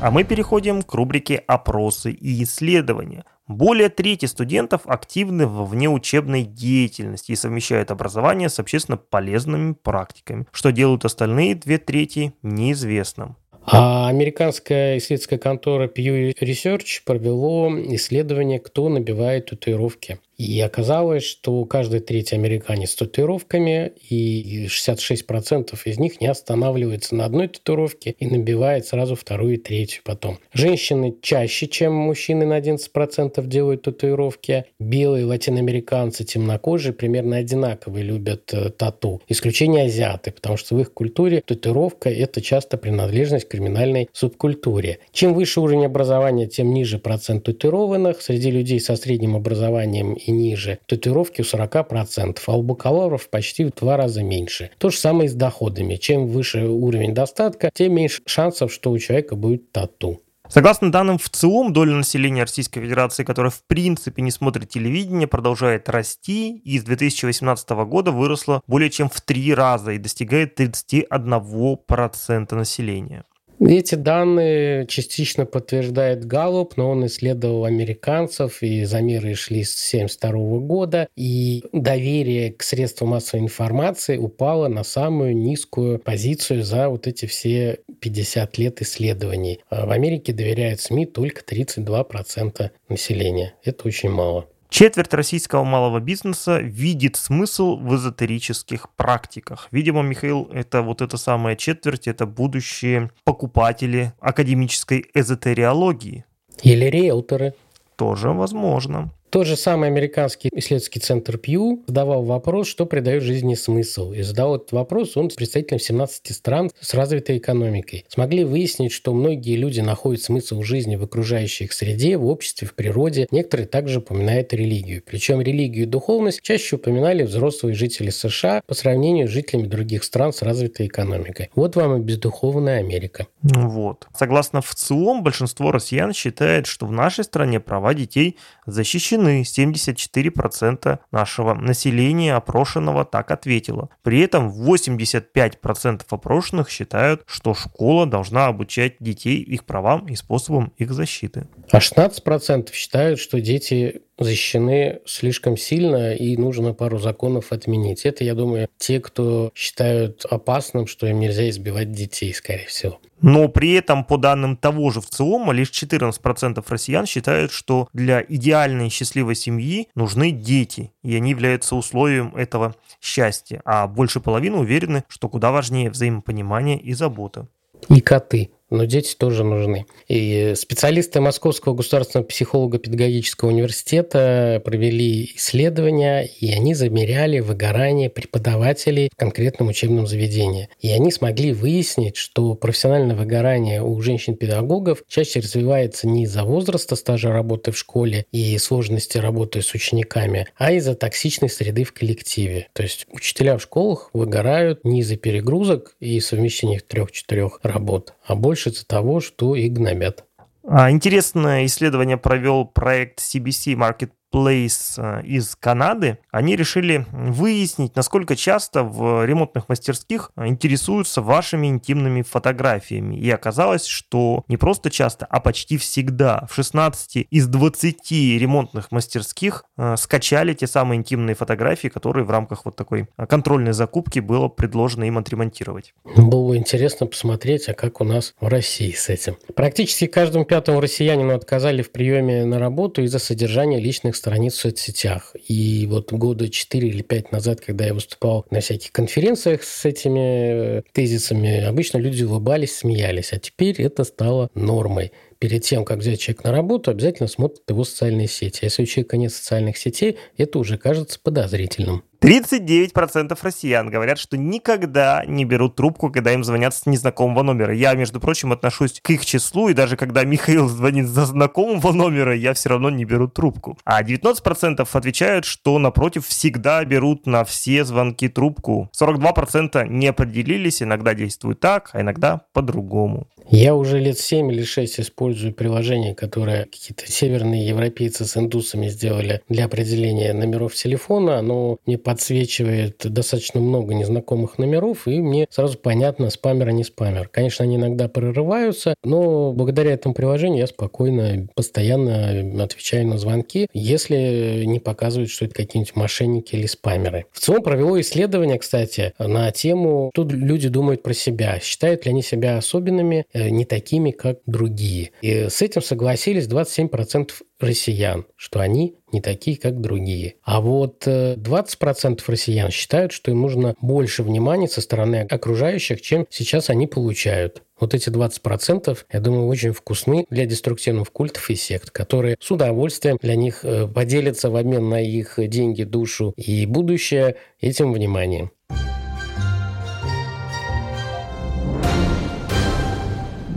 А 0.00 0.12
мы 0.12 0.22
переходим 0.22 0.82
к 0.82 0.94
рубрике 0.94 1.42
«Опросы 1.48 2.12
и 2.12 2.44
исследования». 2.44 3.24
Более 3.48 3.88
трети 3.88 4.26
студентов 4.26 4.82
активны 4.84 5.46
в 5.46 5.64
внеучебной 5.64 6.44
деятельности 6.44 7.32
и 7.32 7.36
совмещают 7.36 7.90
образование 7.90 8.48
с 8.48 8.60
общественно 8.60 8.96
полезными 8.96 9.72
практиками. 9.72 10.46
Что 10.52 10.70
делают 10.70 11.04
остальные 11.04 11.56
две 11.56 11.78
трети, 11.78 12.32
неизвестно. 12.42 13.34
А 13.64 14.08
американская 14.08 14.98
исследовательская 14.98 15.38
контора 15.38 15.88
Pew 15.88 16.32
Research 16.40 17.02
провело 17.04 17.68
исследование, 17.96 18.60
кто 18.60 18.88
набивает 18.88 19.46
татуировки. 19.46 20.20
И 20.38 20.60
оказалось, 20.60 21.24
что 21.24 21.64
каждый 21.64 21.98
третий 21.98 22.36
американец 22.36 22.92
с 22.92 22.94
татуировками, 22.94 23.92
и 24.08 24.66
66% 24.66 25.76
из 25.84 25.98
них 25.98 26.20
не 26.20 26.28
останавливается 26.28 27.16
на 27.16 27.24
одной 27.24 27.48
татуировке 27.48 28.14
и 28.18 28.26
набивает 28.26 28.86
сразу 28.86 29.16
вторую 29.16 29.54
и 29.54 29.56
третью 29.56 30.02
потом. 30.04 30.38
Женщины 30.52 31.16
чаще, 31.22 31.66
чем 31.66 31.92
мужчины 31.92 32.46
на 32.46 32.60
11% 32.60 33.44
делают 33.46 33.82
татуировки. 33.82 34.64
Белые 34.78 35.24
латиноамериканцы, 35.24 36.22
темнокожие 36.22 36.92
примерно 36.92 37.38
одинаково 37.38 37.98
любят 37.98 38.54
э, 38.54 38.70
тату. 38.70 39.20
Исключение 39.26 39.86
азиаты, 39.86 40.30
потому 40.30 40.56
что 40.56 40.76
в 40.76 40.80
их 40.80 40.92
культуре 40.92 41.42
татуировка– 41.44 42.10
это 42.10 42.40
часто 42.40 42.76
принадлежность 42.76 43.46
к 43.46 43.50
криминальной 43.50 44.08
субкультуре. 44.12 45.00
Чем 45.10 45.34
выше 45.34 45.60
уровень 45.60 45.86
образования, 45.86 46.46
тем 46.46 46.72
ниже 46.72 47.00
процент 47.00 47.42
татуированных. 47.42 48.22
Среди 48.22 48.52
людей 48.52 48.78
со 48.78 48.94
средним 48.94 49.34
образованием 49.34 50.16
и 50.28 50.32
ниже, 50.32 50.78
татуировки 50.86 51.40
у 51.40 51.44
40%, 51.44 52.38
а 52.46 52.56
у 52.56 52.62
бакалавров 52.62 53.28
почти 53.28 53.64
в 53.64 53.70
два 53.70 53.96
раза 53.96 54.22
меньше. 54.22 54.70
То 54.78 54.90
же 54.90 54.98
самое 54.98 55.26
и 55.26 55.28
с 55.28 55.34
доходами. 55.34 55.96
Чем 55.96 56.26
выше 56.26 56.66
уровень 56.66 57.14
достатка, 57.14 57.70
тем 57.72 57.94
меньше 57.94 58.22
шансов, 58.26 58.72
что 58.72 58.90
у 58.90 58.98
человека 58.98 59.36
будет 59.36 59.72
тату. 59.72 60.20
Согласно 60.48 60.90
данным 60.90 61.18
в 61.18 61.28
ЦИОМ, 61.28 61.74
доля 61.74 61.94
населения 61.94 62.42
Российской 62.42 62.80
Федерации, 62.80 63.22
которая 63.22 63.50
в 63.50 63.62
принципе 63.66 64.22
не 64.22 64.30
смотрит 64.30 64.70
телевидение, 64.70 65.28
продолжает 65.28 65.90
расти 65.90 66.56
и 66.56 66.78
с 66.78 66.84
2018 66.84 67.68
года 67.86 68.12
выросла 68.12 68.62
более 68.66 68.88
чем 68.88 69.10
в 69.10 69.20
три 69.20 69.52
раза 69.54 69.92
и 69.92 69.98
достигает 69.98 70.58
31% 70.58 72.54
населения. 72.54 73.24
Эти 73.60 73.96
данные 73.96 74.86
частично 74.86 75.44
подтверждает 75.44 76.24
Галлуп, 76.24 76.76
но 76.76 76.90
он 76.90 77.06
исследовал 77.06 77.64
американцев, 77.64 78.62
и 78.62 78.84
замеры 78.84 79.34
шли 79.34 79.64
с 79.64 79.74
1972 79.92 80.58
года, 80.60 81.08
и 81.16 81.64
доверие 81.72 82.52
к 82.52 82.62
средствам 82.62 83.10
массовой 83.10 83.42
информации 83.42 84.16
упало 84.16 84.68
на 84.68 84.84
самую 84.84 85.36
низкую 85.36 85.98
позицию 85.98 86.62
за 86.62 86.88
вот 86.88 87.08
эти 87.08 87.26
все 87.26 87.80
50 88.00 88.58
лет 88.58 88.80
исследований. 88.80 89.60
А 89.70 89.86
в 89.86 89.90
Америке 89.90 90.32
доверяют 90.32 90.80
СМИ 90.80 91.06
только 91.06 91.42
32% 91.42 92.70
населения. 92.88 93.54
Это 93.64 93.88
очень 93.88 94.10
мало. 94.10 94.46
Четверть 94.68 95.14
российского 95.14 95.64
малого 95.64 95.98
бизнеса 95.98 96.58
видит 96.58 97.16
смысл 97.16 97.76
в 97.76 97.94
эзотерических 97.96 98.90
практиках. 98.96 99.68
Видимо, 99.70 100.02
Михаил, 100.02 100.50
это 100.52 100.82
вот 100.82 101.00
эта 101.00 101.16
самая 101.16 101.56
четверть, 101.56 102.06
это 102.06 102.26
будущие 102.26 103.10
покупатели 103.24 104.12
академической 104.20 105.06
эзотериологии. 105.14 106.24
Или 106.62 106.84
риэлторы. 106.84 107.54
Тоже 107.96 108.30
возможно. 108.30 109.10
Тот 109.30 109.46
же 109.46 109.56
самый 109.56 109.90
американский 109.90 110.48
исследовательский 110.54 111.02
центр 111.02 111.36
Пью 111.36 111.82
задавал 111.86 112.22
вопрос, 112.22 112.66
что 112.66 112.86
придает 112.86 113.22
жизни 113.22 113.54
смысл. 113.54 114.12
И 114.12 114.22
задал 114.22 114.56
этот 114.56 114.72
вопрос 114.72 115.18
он 115.18 115.30
с 115.30 115.34
представителем 115.34 115.78
17 115.78 116.34
стран 116.34 116.70
с 116.80 116.94
развитой 116.94 117.36
экономикой. 117.36 118.06
Смогли 118.08 118.44
выяснить, 118.44 118.90
что 118.90 119.12
многие 119.12 119.56
люди 119.56 119.80
находят 119.80 120.22
смысл 120.22 120.62
жизни 120.62 120.96
в 120.96 121.04
окружающей 121.04 121.64
их 121.64 121.74
среде, 121.74 122.16
в 122.16 122.26
обществе, 122.26 122.66
в 122.66 122.74
природе. 122.74 123.26
Некоторые 123.30 123.66
также 123.66 123.98
упоминают 123.98 124.54
религию. 124.54 125.02
Причем 125.04 125.42
религию 125.42 125.84
и 125.84 125.86
духовность 125.88 126.40
чаще 126.40 126.76
упоминали 126.76 127.22
взрослые 127.22 127.74
жители 127.74 128.08
США 128.08 128.62
по 128.66 128.72
сравнению 128.72 129.28
с 129.28 129.30
жителями 129.30 129.66
других 129.66 130.04
стран 130.04 130.32
с 130.32 130.40
развитой 130.40 130.86
экономикой. 130.86 131.50
Вот 131.54 131.76
вам 131.76 132.00
и 132.00 132.02
бездуховная 132.02 132.78
Америка. 132.78 133.26
Вот. 133.42 134.06
Согласно 134.16 134.62
ВЦИОМ, 134.62 135.22
большинство 135.22 135.70
россиян 135.70 136.14
считает, 136.14 136.66
что 136.66 136.86
в 136.86 136.92
нашей 136.92 137.24
стране 137.24 137.60
права 137.60 137.92
детей 137.92 138.38
защищены 138.64 139.17
исключены. 139.18 139.42
74% 139.42 140.98
нашего 141.10 141.54
населения 141.54 142.34
опрошенного 142.34 143.04
так 143.04 143.30
ответило. 143.30 143.88
При 144.02 144.20
этом 144.20 144.50
85% 144.50 146.02
опрошенных 146.08 146.70
считают, 146.70 147.22
что 147.26 147.54
школа 147.54 148.06
должна 148.06 148.46
обучать 148.46 148.96
детей 149.00 149.40
их 149.40 149.64
правам 149.64 150.06
и 150.06 150.16
способам 150.16 150.72
их 150.76 150.92
защиты. 150.92 151.48
А 151.70 151.78
16% 151.78 152.72
считают, 152.72 153.18
что 153.18 153.40
дети 153.40 154.02
защищены 154.18 155.00
слишком 155.06 155.56
сильно 155.56 156.14
и 156.14 156.36
нужно 156.36 156.74
пару 156.74 156.98
законов 156.98 157.52
отменить. 157.52 158.04
Это, 158.04 158.24
я 158.24 158.34
думаю, 158.34 158.68
те, 158.76 159.00
кто 159.00 159.52
считают 159.54 160.24
опасным, 160.28 160.86
что 160.86 161.06
им 161.06 161.20
нельзя 161.20 161.48
избивать 161.48 161.92
детей, 161.92 162.34
скорее 162.34 162.66
всего. 162.66 162.98
Но 163.20 163.48
при 163.48 163.72
этом, 163.72 164.04
по 164.04 164.16
данным 164.16 164.56
того 164.56 164.90
же 164.90 165.00
ВЦИОМа, 165.00 165.52
лишь 165.52 165.70
14% 165.70 166.64
россиян 166.68 167.06
считают, 167.06 167.50
что 167.52 167.88
для 167.92 168.24
идеальной 168.28 168.90
счастливой 168.90 169.07
семьи 169.34 169.88
нужны 169.94 170.30
дети, 170.30 170.92
и 171.02 171.14
они 171.16 171.30
являются 171.30 171.76
условием 171.76 172.34
этого 172.36 172.74
счастья. 173.00 173.60
А 173.64 173.86
больше 173.86 174.20
половины 174.20 174.56
уверены, 174.56 175.04
что 175.08 175.28
куда 175.28 175.50
важнее 175.50 175.90
взаимопонимание 175.90 176.78
и 176.78 176.92
забота. 176.94 177.48
И 177.88 178.00
коты 178.00 178.50
но 178.70 178.84
дети 178.84 179.14
тоже 179.16 179.44
нужны. 179.44 179.86
И 180.08 180.54
специалисты 180.56 181.20
Московского 181.20 181.74
государственного 181.74 182.26
психолого-педагогического 182.26 183.48
университета 183.48 184.62
провели 184.64 185.32
исследования, 185.36 186.22
и 186.24 186.52
они 186.52 186.74
замеряли 186.74 187.40
выгорание 187.40 188.10
преподавателей 188.10 189.08
в 189.12 189.16
конкретном 189.16 189.68
учебном 189.68 190.06
заведении. 190.06 190.68
И 190.80 190.90
они 190.90 191.10
смогли 191.10 191.52
выяснить, 191.52 192.16
что 192.16 192.54
профессиональное 192.54 193.16
выгорание 193.16 193.82
у 193.82 194.00
женщин-педагогов 194.00 195.02
чаще 195.08 195.40
развивается 195.40 196.06
не 196.06 196.24
из-за 196.24 196.44
возраста 196.44 196.96
стажа 196.96 197.30
работы 197.30 197.72
в 197.72 197.78
школе 197.78 198.26
и 198.32 198.56
сложности 198.58 199.18
работы 199.18 199.62
с 199.62 199.72
учениками, 199.74 200.46
а 200.56 200.72
из-за 200.72 200.94
токсичной 200.94 201.48
среды 201.48 201.84
в 201.84 201.92
коллективе. 201.92 202.68
То 202.72 202.82
есть 202.82 203.06
учителя 203.10 203.56
в 203.56 203.62
школах 203.62 204.10
выгорают 204.12 204.84
не 204.84 205.00
из-за 205.00 205.16
перегрузок 205.16 205.94
и 206.00 206.20
совмещения 206.20 206.80
трех-четырех 206.80 207.60
работ, 207.62 208.14
а 208.28 208.34
больше 208.34 208.70
того, 208.84 209.20
что 209.20 209.56
их 209.56 209.72
гнобят. 209.72 210.24
А, 210.62 210.90
интересное 210.90 211.64
исследование 211.64 212.18
провел 212.18 212.66
проект 212.66 213.20
CBC 213.20 213.74
Market 213.74 214.10
Place 214.32 214.94
э, 214.96 215.24
из 215.24 215.56
Канады, 215.56 216.18
они 216.30 216.56
решили 216.56 217.06
выяснить, 217.12 217.96
насколько 217.96 218.36
часто 218.36 218.84
в 218.84 219.24
ремонтных 219.24 219.68
мастерских 219.68 220.30
интересуются 220.36 221.22
вашими 221.22 221.66
интимными 221.66 222.22
фотографиями. 222.22 223.16
И 223.16 223.30
оказалось, 223.30 223.86
что 223.86 224.44
не 224.48 224.56
просто 224.56 224.90
часто, 224.90 225.26
а 225.26 225.40
почти 225.40 225.78
всегда. 225.78 226.46
В 226.50 226.54
16 226.54 227.26
из 227.30 227.46
20 227.46 228.10
ремонтных 228.10 228.90
мастерских 228.92 229.64
э, 229.76 229.96
скачали 229.96 230.54
те 230.54 230.66
самые 230.66 230.98
интимные 230.98 231.34
фотографии, 231.34 231.88
которые 231.88 232.24
в 232.24 232.30
рамках 232.30 232.64
вот 232.64 232.76
такой 232.76 233.08
контрольной 233.28 233.72
закупки 233.72 234.20
было 234.20 234.48
предложено 234.48 235.04
им 235.04 235.18
отремонтировать. 235.18 235.94
Было 236.04 236.48
бы 236.48 236.56
интересно 236.56 237.06
посмотреть, 237.06 237.68
а 237.68 237.74
как 237.74 238.00
у 238.00 238.04
нас 238.04 238.34
в 238.40 238.48
России 238.48 238.92
с 238.92 239.08
этим. 239.08 239.36
Практически 239.54 240.06
каждому 240.06 240.44
пятому 240.44 240.80
россиянину 240.80 241.34
отказали 241.34 241.82
в 241.82 241.90
приеме 241.90 242.44
на 242.44 242.58
работу 242.58 243.02
из-за 243.02 243.18
содержания 243.18 243.80
личных 243.80 244.16
страниц 244.18 244.54
в 244.54 244.60
соцсетях. 244.60 245.34
И 245.48 245.86
вот 245.88 246.12
года 246.12 246.48
4 246.48 246.88
или 246.88 247.02
5 247.02 247.32
назад, 247.32 247.60
когда 247.60 247.86
я 247.86 247.94
выступал 247.94 248.46
на 248.50 248.60
всяких 248.60 248.92
конференциях 248.92 249.62
с 249.62 249.84
этими 249.84 250.78
э, 250.78 250.82
тезисами, 250.92 251.64
обычно 251.64 251.98
люди 251.98 252.24
улыбались, 252.24 252.76
смеялись. 252.76 253.32
А 253.32 253.38
теперь 253.38 253.80
это 253.80 254.04
стало 254.04 254.50
нормой 254.54 255.12
перед 255.38 255.62
тем, 255.62 255.84
как 255.84 255.98
взять 255.98 256.20
человека 256.20 256.48
на 256.48 256.52
работу, 256.52 256.90
обязательно 256.90 257.28
смотрят 257.28 257.62
его 257.68 257.84
социальные 257.84 258.28
сети. 258.28 258.60
А 258.62 258.66
если 258.66 258.82
у 258.82 258.86
человека 258.86 259.16
нет 259.16 259.32
социальных 259.32 259.76
сетей, 259.76 260.18
это 260.36 260.58
уже 260.58 260.78
кажется 260.78 261.18
подозрительным. 261.22 262.02
39% 262.20 263.38
россиян 263.42 263.88
говорят, 263.88 264.18
что 264.18 264.36
никогда 264.36 265.24
не 265.24 265.44
берут 265.44 265.76
трубку, 265.76 266.10
когда 266.10 266.32
им 266.32 266.42
звонят 266.42 266.74
с 266.74 266.84
незнакомого 266.84 267.44
номера. 267.44 267.72
Я, 267.72 267.94
между 267.94 268.18
прочим, 268.18 268.52
отношусь 268.52 269.00
к 269.00 269.10
их 269.10 269.24
числу, 269.24 269.68
и 269.68 269.74
даже 269.74 269.96
когда 269.96 270.24
Михаил 270.24 270.68
звонит 270.68 271.06
за 271.06 271.26
знакомого 271.26 271.92
номера, 271.92 272.34
я 272.34 272.54
все 272.54 272.70
равно 272.70 272.90
не 272.90 273.04
беру 273.04 273.28
трубку. 273.28 273.78
А 273.84 274.02
19% 274.02 274.88
отвечают, 274.92 275.44
что, 275.44 275.78
напротив, 275.78 276.26
всегда 276.26 276.84
берут 276.84 277.26
на 277.26 277.44
все 277.44 277.84
звонки 277.84 278.28
трубку. 278.28 278.90
42% 279.00 279.86
не 279.88 280.08
определились, 280.08 280.82
иногда 280.82 281.14
действуют 281.14 281.60
так, 281.60 281.90
а 281.92 282.00
иногда 282.00 282.42
по-другому. 282.52 283.28
Я 283.50 283.74
уже 283.74 283.98
лет 283.98 284.18
7 284.18 284.52
или 284.52 284.62
6 284.62 285.00
использую 285.00 285.54
приложение, 285.54 286.14
которое 286.14 286.64
какие-то 286.64 287.10
северные 287.10 287.66
европейцы 287.66 288.26
с 288.26 288.36
индусами 288.36 288.88
сделали 288.88 289.40
для 289.48 289.64
определения 289.64 290.34
номеров 290.34 290.74
телефона. 290.74 291.38
Оно 291.38 291.78
мне 291.86 291.96
подсвечивает 292.08 293.02
достаточно 293.04 293.60
много 293.60 293.92
незнакомых 293.92 294.56
номеров, 294.56 295.06
и 295.06 295.20
мне 295.20 295.46
сразу 295.50 295.76
понятно, 295.76 296.30
спамер, 296.30 296.68
а 296.68 296.72
не 296.72 296.82
спамер. 296.82 297.28
Конечно, 297.28 297.66
они 297.66 297.76
иногда 297.76 298.08
прорываются, 298.08 298.94
но 299.04 299.52
благодаря 299.52 299.92
этому 299.92 300.14
приложению 300.14 300.60
я 300.60 300.66
спокойно, 300.66 301.48
постоянно 301.54 302.64
отвечаю 302.64 303.06
на 303.08 303.18
звонки, 303.18 303.68
если 303.74 304.64
не 304.64 304.80
показывают, 304.80 305.28
что 305.28 305.44
это 305.44 305.54
какие-нибудь 305.54 305.96
мошенники 305.96 306.54
или 306.54 306.64
спамеры. 306.64 307.26
В 307.30 307.40
целом 307.40 307.62
провело 307.62 308.00
исследование, 308.00 308.58
кстати, 308.58 309.12
на 309.18 309.50
тему, 309.50 310.10
тут 310.14 310.32
люди 310.32 310.70
думают 310.70 311.02
про 311.02 311.12
себя, 311.12 311.60
считают 311.60 312.06
ли 312.06 312.12
они 312.12 312.22
себя 312.22 312.56
особенными, 312.56 313.26
э, 313.34 313.50
не 313.50 313.66
такими, 313.66 314.12
как 314.12 314.38
другие. 314.46 315.10
И 315.20 315.48
с 315.50 315.60
этим 315.60 315.82
согласились 315.82 316.46
27% 316.46 317.42
россиян, 317.60 318.24
что 318.36 318.60
они 318.60 318.94
не 319.12 319.20
такие, 319.20 319.56
как 319.56 319.80
другие. 319.80 320.34
А 320.42 320.60
вот 320.60 321.06
20% 321.06 322.18
э, 322.18 322.32
россиян 322.32 322.70
считают, 322.70 323.12
что 323.12 323.30
им 323.30 323.42
нужно 323.42 323.74
больше 323.80 324.22
внимания 324.22 324.68
со 324.68 324.80
стороны 324.80 325.26
окружающих, 325.28 326.00
чем 326.00 326.26
сейчас 326.30 326.70
они 326.70 326.86
получают. 326.86 327.62
Вот 327.80 327.94
эти 327.94 328.08
20%, 328.08 328.98
я 329.12 329.20
думаю, 329.20 329.46
очень 329.46 329.72
вкусны 329.72 330.26
для 330.30 330.46
деструктивных 330.46 331.12
культов 331.12 331.48
и 331.50 331.54
сект, 331.54 331.90
которые 331.90 332.36
с 332.40 332.50
удовольствием 332.50 333.18
для 333.22 333.36
них 333.36 333.60
э, 333.64 333.86
поделятся 333.86 334.50
в 334.50 334.56
обмен 334.56 334.88
на 334.88 335.00
их 335.00 335.34
деньги, 335.36 335.84
душу 335.84 336.32
и 336.36 336.66
будущее 336.66 337.36
этим 337.60 337.92
вниманием. 337.92 338.50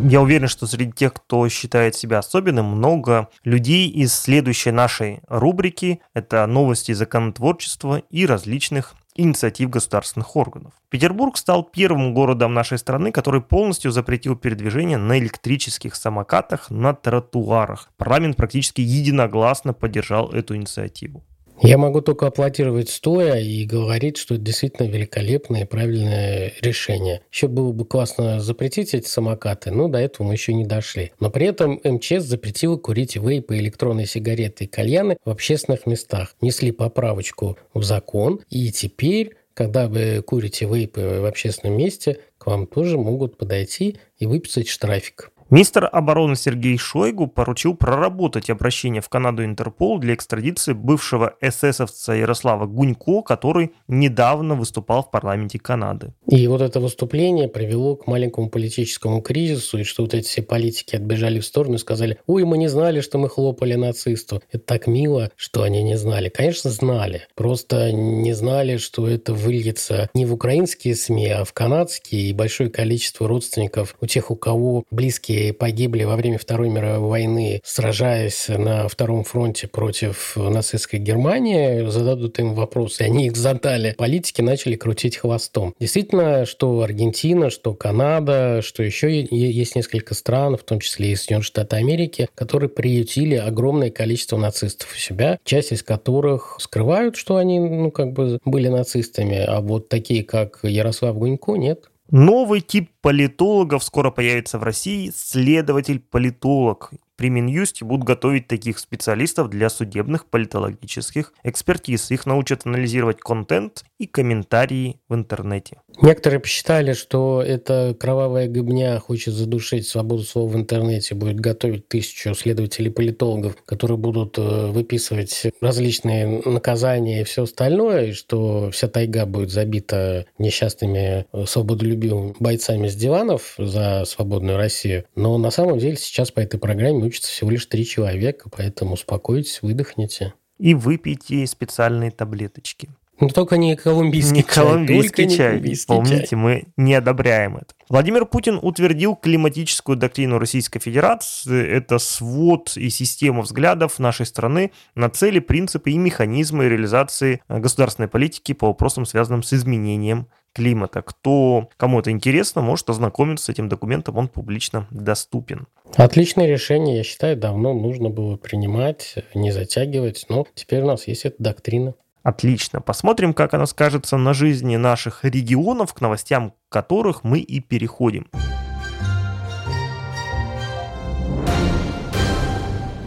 Я 0.03 0.21
уверен, 0.21 0.47
что 0.47 0.67
среди 0.67 0.91
тех, 0.91 1.13
кто 1.13 1.47
считает 1.49 1.95
себя 1.95 2.19
особенным, 2.19 2.65
много 2.65 3.29
людей 3.43 3.87
из 3.89 4.13
следующей 4.13 4.71
нашей 4.71 5.21
рубрики. 5.27 6.01
Это 6.13 6.45
новости 6.47 6.91
законотворчества 6.93 7.97
и 8.09 8.25
различных 8.25 8.95
инициатив 9.15 9.69
государственных 9.69 10.35
органов. 10.35 10.73
Петербург 10.89 11.37
стал 11.37 11.63
первым 11.63 12.13
городом 12.13 12.53
нашей 12.53 12.77
страны, 12.77 13.11
который 13.11 13.41
полностью 13.41 13.91
запретил 13.91 14.35
передвижение 14.35 14.97
на 14.97 15.19
электрических 15.19 15.95
самокатах 15.95 16.69
на 16.69 16.93
тротуарах. 16.93 17.89
Парламент 17.97 18.37
практически 18.37 18.81
единогласно 18.81 19.73
поддержал 19.73 20.31
эту 20.31 20.55
инициативу. 20.55 21.23
Я 21.61 21.77
могу 21.77 22.01
только 22.01 22.25
аплодировать 22.25 22.89
стоя 22.89 23.39
и 23.39 23.65
говорить, 23.65 24.17
что 24.17 24.33
это 24.33 24.43
действительно 24.43 24.87
великолепное 24.87 25.61
и 25.61 25.65
правильное 25.65 26.53
решение. 26.59 27.21
Еще 27.31 27.47
было 27.47 27.71
бы 27.71 27.85
классно 27.85 28.39
запретить 28.39 28.95
эти 28.95 29.07
самокаты, 29.07 29.69
но 29.69 29.87
до 29.87 29.99
этого 29.99 30.25
мы 30.25 30.33
еще 30.33 30.55
не 30.55 30.65
дошли. 30.65 31.11
Но 31.19 31.29
при 31.29 31.45
этом 31.45 31.79
МЧС 31.83 32.23
запретила 32.23 32.77
курить 32.77 33.15
вейпы, 33.15 33.57
электронные 33.57 34.07
сигареты 34.07 34.63
и 34.63 34.67
кальяны 34.67 35.17
в 35.23 35.29
общественных 35.29 35.85
местах. 35.85 36.35
Несли 36.41 36.71
поправочку 36.71 37.57
в 37.75 37.83
закон, 37.83 38.41
и 38.49 38.71
теперь 38.71 39.35
когда 39.53 39.87
вы 39.87 40.23
курите 40.25 40.65
вейпы 40.65 41.19
в 41.19 41.25
общественном 41.25 41.77
месте, 41.77 42.19
к 42.37 42.47
вам 42.47 42.65
тоже 42.65 42.97
могут 42.97 43.37
подойти 43.37 43.97
и 44.17 44.25
выписать 44.25 44.69
штрафик. 44.69 45.29
Министр 45.53 45.89
обороны 45.91 46.37
Сергей 46.37 46.77
Шойгу 46.77 47.27
поручил 47.27 47.75
проработать 47.75 48.49
обращение 48.49 49.01
в 49.01 49.09
Канаду 49.09 49.43
Интерпол 49.43 49.99
для 49.99 50.13
экстрадиции 50.13 50.71
бывшего 50.71 51.35
эсэсовца 51.41 52.13
Ярослава 52.13 52.67
Гунько, 52.67 53.21
который 53.21 53.73
недавно 53.89 54.55
выступал 54.55 55.03
в 55.03 55.11
парламенте 55.11 55.59
Канады. 55.59 56.13
И 56.25 56.47
вот 56.47 56.61
это 56.61 56.79
выступление 56.79 57.49
привело 57.49 57.97
к 57.97 58.07
маленькому 58.07 58.49
политическому 58.49 59.21
кризису, 59.21 59.79
и 59.79 59.83
что 59.83 60.03
вот 60.03 60.13
эти 60.13 60.25
все 60.25 60.41
политики 60.41 60.95
отбежали 60.95 61.41
в 61.41 61.45
сторону 61.45 61.75
и 61.75 61.79
сказали, 61.79 62.17
ой, 62.27 62.45
мы 62.45 62.57
не 62.57 62.69
знали, 62.69 63.01
что 63.01 63.17
мы 63.17 63.27
хлопали 63.27 63.75
нацисту. 63.75 64.41
Это 64.53 64.63
так 64.63 64.87
мило, 64.87 65.31
что 65.35 65.63
они 65.63 65.83
не 65.83 65.97
знали. 65.97 66.29
Конечно, 66.29 66.69
знали. 66.69 67.27
Просто 67.35 67.91
не 67.91 68.31
знали, 68.31 68.77
что 68.77 69.05
это 69.05 69.33
выльется 69.33 70.09
не 70.13 70.25
в 70.25 70.33
украинские 70.33 70.95
СМИ, 70.95 71.27
а 71.27 71.43
в 71.43 71.51
канадские, 71.51 72.29
и 72.29 72.33
большое 72.33 72.69
количество 72.69 73.27
родственников 73.27 73.97
у 73.99 74.05
тех, 74.05 74.31
у 74.31 74.37
кого 74.37 74.85
близкие 74.91 75.40
погибли 75.49 76.03
во 76.03 76.15
время 76.15 76.37
Второй 76.37 76.69
мировой 76.69 77.09
войны, 77.09 77.61
сражаясь 77.63 78.47
на 78.47 78.87
Втором 78.87 79.23
фронте 79.23 79.67
против 79.67 80.33
нацистской 80.35 80.99
Германии, 80.99 81.89
зададут 81.89 82.39
им 82.39 82.53
вопросы. 82.53 83.01
Они 83.01 83.27
их 83.27 83.35
задали. 83.35 83.95
Политики 83.97 84.41
начали 84.41 84.75
крутить 84.75 85.17
хвостом. 85.17 85.73
Действительно, 85.79 86.45
что 86.45 86.81
Аргентина, 86.81 87.49
что 87.49 87.73
Канада, 87.73 88.61
что 88.63 88.83
еще 88.83 89.21
есть 89.23 89.75
несколько 89.75 90.13
стран, 90.13 90.57
в 90.57 90.63
том 90.63 90.79
числе 90.79 91.11
и 91.11 91.15
Соединенные 91.15 91.43
Штаты 91.43 91.75
Америки, 91.77 92.27
которые 92.35 92.69
приютили 92.69 93.35
огромное 93.35 93.89
количество 93.89 94.37
нацистов 94.37 94.93
у 94.93 94.97
себя, 94.97 95.39
часть 95.43 95.71
из 95.71 95.83
которых 95.83 96.57
скрывают, 96.59 97.15
что 97.15 97.37
они, 97.37 97.59
ну, 97.59 97.91
как 97.91 98.13
бы 98.13 98.39
были 98.45 98.67
нацистами, 98.67 99.37
а 99.37 99.61
вот 99.61 99.89
такие, 99.89 100.23
как 100.23 100.59
Ярослав 100.63 101.17
Гунько, 101.17 101.55
нет. 101.55 101.85
Новый 102.11 102.59
тип 102.59 102.89
политологов 103.01 103.83
скоро 103.83 104.11
появится 104.11 104.59
в 104.59 104.63
России. 104.63 105.11
Следователь-политолог 105.15 106.91
при 107.21 107.29
Минюсте 107.29 107.85
будут 107.85 108.03
готовить 108.03 108.47
таких 108.47 108.79
специалистов 108.79 109.47
для 109.51 109.69
судебных 109.69 110.25
политологических 110.25 111.33
экспертиз. 111.43 112.09
Их 112.09 112.25
научат 112.25 112.65
анализировать 112.65 113.19
контент 113.19 113.83
и 113.99 114.07
комментарии 114.07 114.99
в 115.07 115.13
интернете. 115.13 115.77
Некоторые 116.01 116.39
посчитали, 116.39 116.93
что 116.93 117.43
эта 117.45 117.95
кровавая 117.99 118.47
гыбня 118.47 118.97
хочет 118.99 119.35
задушить 119.35 119.87
свободу 119.87 120.23
слова 120.23 120.51
в 120.51 120.55
интернете, 120.55 121.13
будет 121.13 121.39
готовить 121.39 121.87
тысячу 121.87 122.33
следователей-политологов, 122.33 123.55
которые 123.65 123.99
будут 123.99 124.39
э, 124.39 124.71
выписывать 124.71 125.43
различные 125.61 126.41
наказания 126.43 127.21
и 127.21 127.23
все 127.23 127.43
остальное, 127.43 128.07
и 128.07 128.13
что 128.13 128.71
вся 128.71 128.87
тайга 128.87 129.27
будет 129.27 129.51
забита 129.51 130.25
несчастными 130.39 131.27
э, 131.31 131.45
свободолюбивыми 131.45 132.33
бойцами 132.39 132.87
с 132.91 132.95
диванов 132.95 133.55
за 133.57 134.03
свободную 134.05 134.57
Россию. 134.57 135.05
Но 135.15 135.37
на 135.37 135.51
самом 135.51 135.79
деле 135.79 135.95
сейчас 135.95 136.31
по 136.31 136.39
этой 136.39 136.59
программе 136.59 137.05
учатся 137.05 137.29
всего 137.29 137.49
лишь 137.49 137.65
три 137.65 137.85
человека, 137.85 138.49
поэтому 138.55 138.93
успокойтесь, 138.93 139.61
выдохните. 139.61 140.33
И 140.57 140.75
выпейте 140.75 141.47
специальные 141.47 142.11
таблеточки. 142.11 142.89
Ну, 143.21 143.29
только 143.29 143.57
не 143.57 143.75
колумбийский 143.75 144.37
не 144.37 144.43
чай. 144.43 144.53
Колумбийский 144.55 145.23
только 145.25 145.37
чай. 145.37 145.45
Не 145.45 145.59
колумбийский 145.59 145.87
Помните, 145.87 146.27
чай. 146.27 146.39
мы 146.39 146.63
не 146.75 146.95
одобряем 146.95 147.57
это. 147.57 147.67
Владимир 147.87 148.25
Путин 148.25 148.57
утвердил 148.59 149.15
климатическую 149.15 149.95
доктрину 149.95 150.39
Российской 150.39 150.79
Федерации. 150.79 151.63
Это 151.63 151.99
свод 151.99 152.75
и 152.75 152.89
система 152.89 153.43
взглядов 153.43 153.99
нашей 153.99 154.25
страны 154.25 154.71
на 154.95 155.09
цели, 155.09 155.37
принципы 155.37 155.91
и 155.91 155.99
механизмы 155.99 156.67
реализации 156.67 157.41
государственной 157.47 158.07
политики 158.07 158.53
по 158.53 158.67
вопросам, 158.67 159.05
связанным 159.05 159.43
с 159.43 159.53
изменением 159.53 160.27
климата. 160.53 161.01
Кто, 161.01 161.69
кому 161.77 161.99
это 161.99 162.11
интересно, 162.11 162.61
может 162.61 162.89
ознакомиться 162.89 163.45
с 163.45 163.49
этим 163.49 163.69
документом, 163.69 164.17
он 164.17 164.27
публично 164.27 164.87
доступен. 164.91 165.67
Отличное 165.95 166.47
решение, 166.47 166.97
я 166.97 167.03
считаю, 167.03 167.37
давно 167.37 167.73
нужно 167.73 168.09
было 168.09 168.37
принимать, 168.37 169.15
не 169.33 169.51
затягивать, 169.51 170.25
но 170.29 170.45
теперь 170.53 170.81
у 170.81 170.87
нас 170.87 171.07
есть 171.07 171.25
эта 171.25 171.35
доктрина. 171.39 171.93
Отлично. 172.23 172.81
Посмотрим, 172.81 173.33
как 173.33 173.53
она 173.53 173.65
скажется 173.65 174.15
на 174.17 174.33
жизни 174.33 174.75
наших 174.75 175.25
регионов, 175.25 175.93
к 175.93 176.01
новостям 176.01 176.53
которых 176.69 177.23
мы 177.23 177.39
и 177.39 177.59
переходим. 177.59 178.27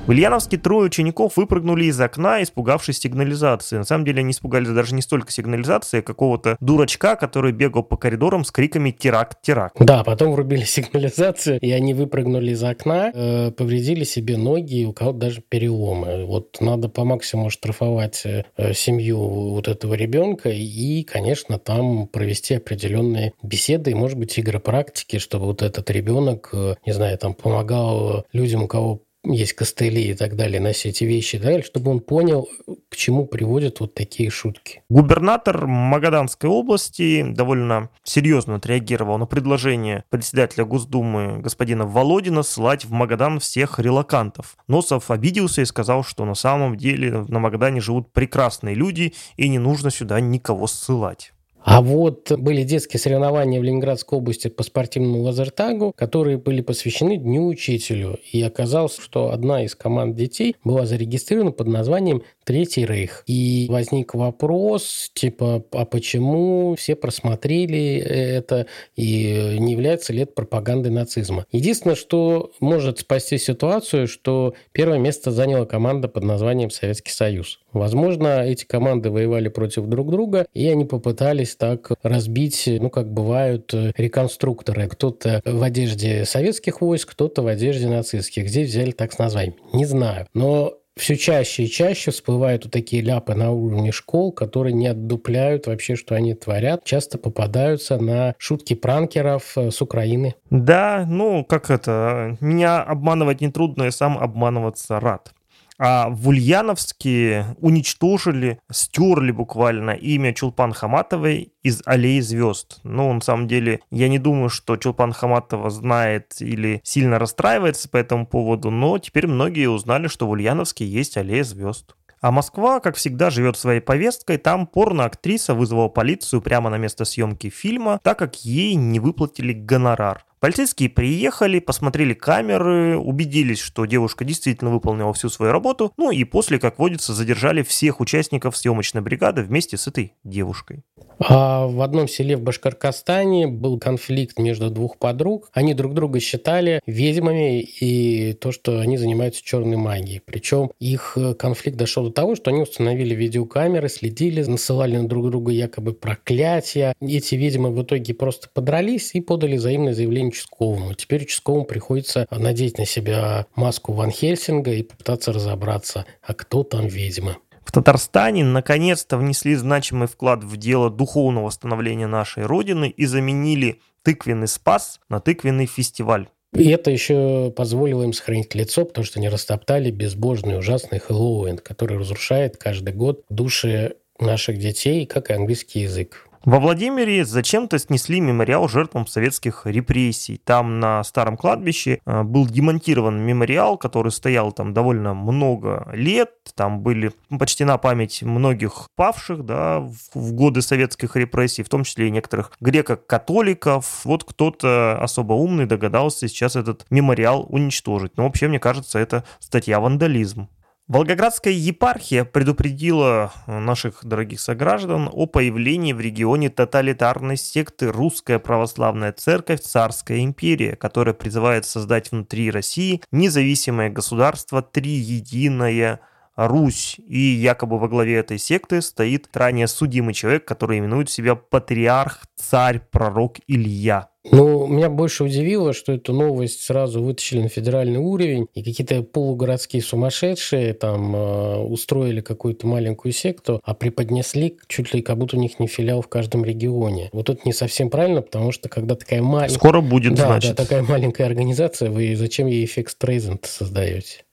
В 0.07 0.13
Ильяновске 0.13 0.59
трое 0.59 0.85
учеников 0.85 1.39
выпрыгнули 1.39 1.87
из 1.87 1.99
окна, 1.99 2.43
испугавшись 2.43 2.99
сигнализации. 2.99 3.79
На 3.79 3.85
самом 3.85 4.05
деле 4.05 4.21
они 4.21 4.33
испугались 4.33 4.69
даже 4.69 4.95
не 4.95 5.01
столько 5.01 5.33
сигнализации, 5.33 6.01
а 6.01 6.03
какого-то 6.03 6.59
дурачка, 6.61 7.17
который 7.17 7.53
бегал 7.53 7.83
по 7.83 7.97
коридорам 7.97 8.45
с 8.45 8.51
криками 8.51 8.91
«Теракт! 8.91 9.41
Теракт!». 9.41 9.77
Да, 9.81 10.05
потом 10.05 10.33
врубили 10.33 10.61
сигнализацию, 10.65 11.59
и 11.59 11.71
они 11.71 11.95
выпрыгнули 11.95 12.51
из 12.51 12.63
окна, 12.63 13.13
э, 13.15 13.51
повредили 13.53 14.05
себе 14.05 14.37
ноги, 14.37 14.85
у 14.85 14.93
кого-то 14.93 15.17
даже 15.17 15.41
переломы. 15.41 16.27
Вот 16.27 16.59
надо 16.61 16.91
по 16.91 17.05
максимуму 17.05 17.49
штрафовать 17.49 18.27
э, 18.27 18.45
семью 18.75 19.19
вот 19.19 19.69
этого 19.69 19.95
ребенка 19.95 20.51
и, 20.51 21.03
конечно, 21.05 21.59
там 21.59 22.09
провести 22.09 22.57
определенные 22.57 23.33
беседы 23.43 23.93
и, 23.93 23.95
может 23.95 24.19
быть, 24.19 24.37
игры 24.37 24.59
практики, 24.59 25.19
чтобы 25.19 25.47
вот 25.47 25.63
этот 25.63 25.91
ребенок, 25.91 26.51
э, 26.53 26.75
не 26.85 26.93
знаю, 26.93 27.17
там 27.17 27.33
помогал 27.33 28.27
людям, 28.35 28.65
у 28.65 28.69
кого 28.69 29.01
есть 29.25 29.55
костыли 29.55 30.11
и 30.11 30.15
так 30.15 30.37
далее, 30.37 30.73
все 30.73 30.89
эти 30.91 31.05
вещи 31.05 31.37
и 31.37 31.39
так 31.39 31.65
чтобы 31.65 31.91
он 31.91 32.01
понял, 32.01 32.49
к 32.89 32.97
чему 32.97 33.27
приводят 33.27 33.81
вот 33.81 33.95
такие 33.95 34.31
шутки. 34.31 34.83
Губернатор 34.89 35.67
Магаданской 35.67 36.49
области 36.49 37.23
довольно 37.23 37.91
серьезно 38.03 38.57
отреагировал 38.57 39.19
на 39.19 39.27
предложение 39.27 40.05
председателя 40.11 40.65
Госдумы 40.65 41.39
господина 41.41 41.87
Володина 41.87 42.43
ссылать 42.43 42.85
в 42.85 42.93
Магадан 42.93 43.41
всех 43.41 43.79
релакантов. 43.79 44.57
Носов 44.69 45.11
обиделся 45.11 45.63
и 45.63 45.67
сказал, 45.67 46.05
что 46.05 46.25
на 46.25 46.35
самом 46.35 46.77
деле 46.77 47.25
на 47.29 47.39
Магадане 47.39 47.81
живут 47.81 48.13
прекрасные 48.13 48.75
люди 48.75 49.15
и 49.37 49.49
не 49.49 49.59
нужно 49.59 49.91
сюда 49.91 50.21
никого 50.21 50.67
ссылать. 50.67 51.34
А 51.65 51.81
вот 51.81 52.31
были 52.31 52.63
детские 52.63 53.01
соревнования 53.01 53.59
в 53.59 53.63
Ленинградской 53.63 54.19
области 54.19 54.49
по 54.49 54.63
спортивному 54.63 55.23
лазертагу, 55.23 55.95
которые 55.97 56.37
были 56.37 56.61
посвящены 56.61 57.17
Дню 57.17 57.47
учителю. 57.47 58.19
И 58.33 58.43
оказалось, 58.43 58.99
что 58.99 59.31
одна 59.31 59.65
из 59.65 59.75
команд 59.75 60.15
детей 60.15 60.57
была 60.63 60.85
зарегистрирована 60.85 61.53
под 61.53 61.69
названием 61.69 62.23
Третий 62.45 62.87
Рейх. 62.87 63.25
И 63.27 63.67
возник 63.69 64.15
вопрос, 64.15 65.11
типа, 65.15 65.65
а 65.73 65.85
почему 65.85 66.75
все 66.77 66.95
просмотрели 66.95 67.97
это 67.97 68.67
и 68.97 69.57
не 69.59 69.73
является 69.73 70.13
ли 70.13 70.23
это 70.23 70.33
пропагандой 70.33 70.91
нацизма? 70.91 71.47
Единственное, 71.53 71.97
что 71.97 72.53
может 72.61 73.01
спасти 73.01 73.39
ситуацию, 73.39 74.07
что 74.07 74.55
первое 74.73 74.99
место 74.99 75.31
заняла 75.31 75.67
команда 75.67 76.09
под 76.09 76.25
названием 76.25 76.71
Советский 76.71 77.13
Союз. 77.13 77.61
Возможно, 77.73 78.45
эти 78.45 78.65
команды 78.65 79.11
воевали 79.11 79.49
против 79.49 79.87
друг 79.87 80.11
друга, 80.11 80.47
и 80.53 80.69
они 80.69 80.85
попытались 80.85 81.57
так 81.57 81.91
разбить, 82.03 82.65
ну, 82.67 82.91
как 82.91 83.13
бывают 83.13 83.73
реконструкторы. 83.73 84.87
Кто-то 84.89 85.41
в 85.45 85.63
одежде 85.63 86.25
советских 86.25 86.81
войск, 86.81 87.11
кто-то 87.11 87.43
в 87.43 87.47
одежде 87.47 87.89
нацистских. 87.89 88.49
Здесь 88.49 88.69
взяли 88.69 88.93
так 88.93 89.13
с 89.13 89.19
названием. 89.19 89.57
Не 89.73 89.87
знаю. 89.87 90.27
Но 90.35 90.75
все 90.97 91.17
чаще 91.17 91.65
и 91.65 91.71
чаще 91.71 92.11
всплывают 92.11 92.65
вот 92.65 92.73
такие 92.73 93.03
ляпы 93.03 93.35
на 93.35 93.51
уровне 93.51 93.93
школ, 93.93 94.33
которые 94.33 94.73
не 94.73 94.87
отдупляют 94.87 95.67
вообще, 95.67 95.97
что 95.97 96.15
они 96.15 96.35
творят. 96.35 96.85
Часто 96.85 97.19
попадаются 97.19 97.99
на 97.99 98.35
шутки 98.39 98.75
пранкеров 98.75 99.57
э, 99.57 99.71
с 99.71 99.83
Украины. 99.83 100.35
Да, 100.51 101.05
ну, 101.09 101.45
как 101.45 101.71
это, 101.71 102.37
меня 102.41 102.83
обманывать 102.83 103.41
нетрудно, 103.41 103.85
я 103.85 103.91
сам 103.91 104.19
обманываться 104.19 105.01
рад. 105.01 105.33
А 105.79 106.09
в 106.09 106.29
Ульяновске 106.29 107.57
уничтожили, 107.59 108.61
стерли 108.71 109.33
буквально 109.33 109.91
имя 109.91 110.33
Чулпан 110.33 110.73
Хаматовой 110.73 111.53
из 111.63 111.83
«Аллеи 111.85 112.21
звезд». 112.21 112.81
Ну, 112.85 113.13
на 113.13 113.21
самом 113.21 113.49
деле, 113.49 113.81
я 113.91 114.09
не 114.09 114.19
думаю, 114.19 114.51
что 114.51 114.77
Чулпан 114.77 115.13
Хаматова 115.13 115.71
знает 115.71 116.37
или 116.41 116.81
сильно 116.85 117.19
расстраивается 117.19 117.89
по 117.89 117.97
этому 117.97 118.27
поводу, 118.27 118.71
но 118.71 118.99
теперь 118.99 119.27
многие 119.27 119.69
узнали, 119.69 120.07
что 120.07 120.27
в 120.27 120.31
Ульяновске 120.31 120.87
есть 120.87 121.17
«Аллея 121.17 121.43
звезд». 121.45 121.97
А 122.21 122.31
Москва, 122.31 122.81
как 122.81 122.97
всегда, 122.97 123.29
живет 123.29 123.59
своей 123.59 123.81
повесткой. 123.81 124.39
Там 124.39 124.67
порно-актриса 124.67 125.53
вызвала 125.53 125.89
полицию 125.89 126.41
прямо 126.41 126.71
на 126.71 126.77
место 126.77 127.05
съемки 127.05 127.51
фильма, 127.51 128.01
так 128.03 128.19
как 128.19 128.47
ей 128.47 128.77
не 128.77 128.99
выплатили 128.99 129.53
гонорар. 129.53 130.25
Полицейские 130.45 130.91
приехали, 130.91 131.59
посмотрели 131.59 132.13
камеры, 132.13 132.99
убедились, 132.99 133.61
что 133.61 133.87
девушка 133.87 134.27
действительно 134.27 134.71
выполнила 134.71 135.15
всю 135.15 135.31
свою 135.31 135.53
работу, 135.53 135.95
ну 135.97 136.11
и 136.11 136.23
после, 136.25 136.59
как 136.59 136.79
водится, 136.79 137.15
задержали 137.15 137.63
всех 137.63 137.99
участников 137.99 138.55
съемочной 138.55 139.01
бригады 139.01 139.43
вместе 139.43 139.79
с 139.79 139.87
этой 139.87 140.13
девушкой. 140.23 140.83
А 141.19 141.67
в 141.67 141.81
одном 141.81 142.09
селе 142.09 142.37
в 142.37 142.43
Башкоркостане 142.43 143.47
был 143.47 143.79
конфликт 143.79 144.39
между 144.39 144.71
двух 144.71 144.99
подруг. 144.99 145.49
Они 145.53 145.75
друг 145.75 145.95
друга 145.95 146.21
считали 146.21 146.81
ведьмами 146.87 147.61
и 147.63 148.33
то, 148.35 148.53
что 148.53 148.81
они 148.81 148.97
занимаются 148.97 149.43
черной 149.43 149.77
магией. 149.77 150.21
Причем 150.25 150.73
их 150.81 151.17
э, 151.17 151.35
конфликт 151.35 151.77
дошел 151.79 152.05
до 152.05 152.11
того, 152.11 152.35
что 152.35 152.51
они 152.51 152.63
установили 152.63 153.15
видеокамеры, 153.15 153.89
следили, 153.89 154.43
насылали 154.43 154.97
на 154.97 155.09
друг 155.09 155.31
друга 155.31 155.53
якобы 155.53 155.95
проклятия. 155.95 156.95
Эти 157.01 157.37
ведьмы 157.37 157.71
в 157.71 157.83
итоге 157.83 158.13
просто 158.15 158.49
подрались 158.53 159.15
и 159.15 159.21
подали 159.21 159.57
взаимное 159.57 159.95
заявление 159.95 160.33
участковому. 160.35 160.95
Теперь 160.95 161.23
участковому 161.23 161.65
приходится 161.65 162.27
надеть 162.31 162.79
на 162.79 162.87
себя 162.87 163.47
маску 163.55 163.93
Ван 163.93 164.11
Хельсинга 164.11 164.73
и 164.73 164.83
попытаться 164.83 165.33
разобраться, 165.33 166.05
а 166.23 166.35
кто 166.35 166.65
там 166.65 166.87
ведьма. 166.87 167.37
В 167.65 167.73
Татарстане 167.73 168.45
наконец-то 168.45 169.17
внесли 169.17 169.55
значимый 169.55 170.07
вклад 170.09 170.45
в 170.45 170.57
дело 170.57 170.91
духовного 170.91 171.47
восстановления 171.47 172.07
нашей 172.07 172.45
Родины 172.45 172.91
и 172.91 173.07
заменили 173.07 173.81
тыквенный 174.03 174.49
спас 174.49 175.01
на 175.09 175.21
тыквенный 175.21 175.67
фестиваль. 175.67 176.29
И 176.53 176.69
это 176.69 176.91
еще 176.91 177.53
позволило 177.57 178.05
им 178.05 178.13
сохранить 178.13 178.55
лицо, 178.55 178.85
потому 178.85 179.05
что 179.05 179.19
они 179.19 179.29
растоптали 179.29 179.91
безбожный 179.91 180.59
ужасный 180.59 181.01
Хэллоуин, 181.01 181.59
который 181.59 181.99
разрушает 181.99 182.57
каждый 182.59 182.95
год 182.95 183.25
души 183.29 183.97
наших 184.21 184.59
детей, 184.59 185.07
как 185.07 185.31
и 185.31 185.33
английский 185.33 185.81
язык. 185.81 186.29
Во 186.45 186.61
Владимире 186.61 187.25
зачем-то 187.25 187.79
снесли 187.79 188.21
мемориал 188.21 188.69
жертвам 188.69 189.07
советских 189.07 189.63
репрессий. 189.65 190.39
Там 190.45 190.79
на 190.79 191.03
старом 191.03 191.39
кладбище 191.39 192.01
э, 192.05 192.23
был 192.23 192.47
демонтирован 192.47 193.19
мемориал, 193.19 193.79
который 193.79 194.13
стоял 194.13 194.53
там 194.53 194.75
довольно 194.75 195.15
много 195.15 195.89
лет. 195.95 196.33
Там 196.55 196.81
были 196.81 197.13
почтена 197.31 197.79
память 197.79 198.23
многих 198.23 198.91
павших 198.95 199.47
да, 199.47 199.81
в 199.81 200.33
годы 200.33 200.61
советских 200.61 201.17
репрессий, 201.17 201.63
в 201.63 201.71
том 201.71 201.83
числе 201.83 202.09
и 202.09 202.11
некоторых 202.11 202.53
греко-католиков. 202.61 204.03
Вот 204.05 204.25
кто-то 204.25 204.99
особо 205.01 205.33
умный 205.33 205.65
догадался 205.65 206.29
сейчас 206.29 206.57
этот 206.57 206.85
мемориал 206.91 207.47
уничтожить. 207.49 208.19
Но 208.19 208.25
вообще, 208.25 208.49
мне 208.49 208.59
кажется, 208.59 208.99
это 208.99 209.25
статья 209.41 209.81
вандализм. 209.81 210.51
Волгоградская 210.87 211.55
епархия 211.55 212.27
предупредила 212.27 213.33
наших 213.47 214.05
дорогих 214.05 214.39
сограждан 214.39 215.09
о 215.11 215.25
появлении 215.25 215.95
в 215.95 216.01
регионе 216.01 216.51
тоталитарной 216.51 217.39
секты 217.39 217.91
Русская 217.91 218.39
Православная 218.39 219.13
Церковь 219.13 219.63
Царская 219.63 220.23
империя, 220.23 220.77
которая 220.77 221.15
призывает 221.15 221.65
создать 221.65 222.13
внутри 222.13 222.51
России 222.51 223.01
независимое 223.13 223.89
государство 223.89 224.61
Триединое 224.61 226.01
Русь. 226.37 226.97
И 226.99 227.19
якобы 227.19 227.79
во 227.79 227.89
главе 227.89 228.17
этой 228.17 228.37
секты 228.37 228.83
стоит 228.83 229.35
ранее 229.35 229.69
судимый 229.69 230.13
человек, 230.13 230.45
который 230.45 230.81
именует 230.81 231.09
себя 231.09 231.35
патриарх, 231.35 232.27
царь, 232.37 232.81
пророк 232.91 233.39
Илья. 233.47 234.11
Ну, 234.31 234.67
меня 234.67 234.89
больше 234.89 235.25
удивило, 235.25 235.73
что 235.73 235.93
эту 235.93 236.13
новость 236.13 236.63
сразу 236.63 237.03
вытащили 237.03 237.43
на 237.43 237.49
федеральный 237.49 237.99
уровень, 237.99 238.47
и 238.55 238.63
какие-то 238.63 239.03
полугородские 239.03 239.83
сумасшедшие 239.83 240.73
там 240.73 241.15
э, 241.15 241.57
устроили 241.59 242.21
какую-то 242.21 242.67
маленькую 242.67 243.13
секту, 243.13 243.61
а 243.63 243.75
преподнесли 243.75 244.57
чуть 244.67 244.95
ли 244.95 245.03
как 245.03 245.19
будто 245.19 245.37
у 245.37 245.41
них 245.41 245.61
не 245.61 245.67
филиал 245.67 246.01
в 246.01 246.09
каждом 246.09 246.45
регионе. 246.45 247.11
Вот 247.13 247.29
это 247.29 247.43
не 247.45 247.53
совсем 247.53 247.91
правильно, 247.91 248.23
потому 248.23 248.51
что 248.51 248.69
когда 248.69 248.95
такая 248.95 249.23
маленькая... 249.23 249.59
Скоро 249.59 249.81
будет, 249.83 250.15
да, 250.15 250.27
значит. 250.27 250.57
Да, 250.57 250.65
такая 250.65 250.83
маленькая 250.83 251.25
организация, 251.25 251.91
вы 251.91 252.17
зачем 252.17 252.47
ей 252.47 252.65
эффект 252.65 252.93
Стрейзен 252.93 253.39
создаете? 253.43 254.25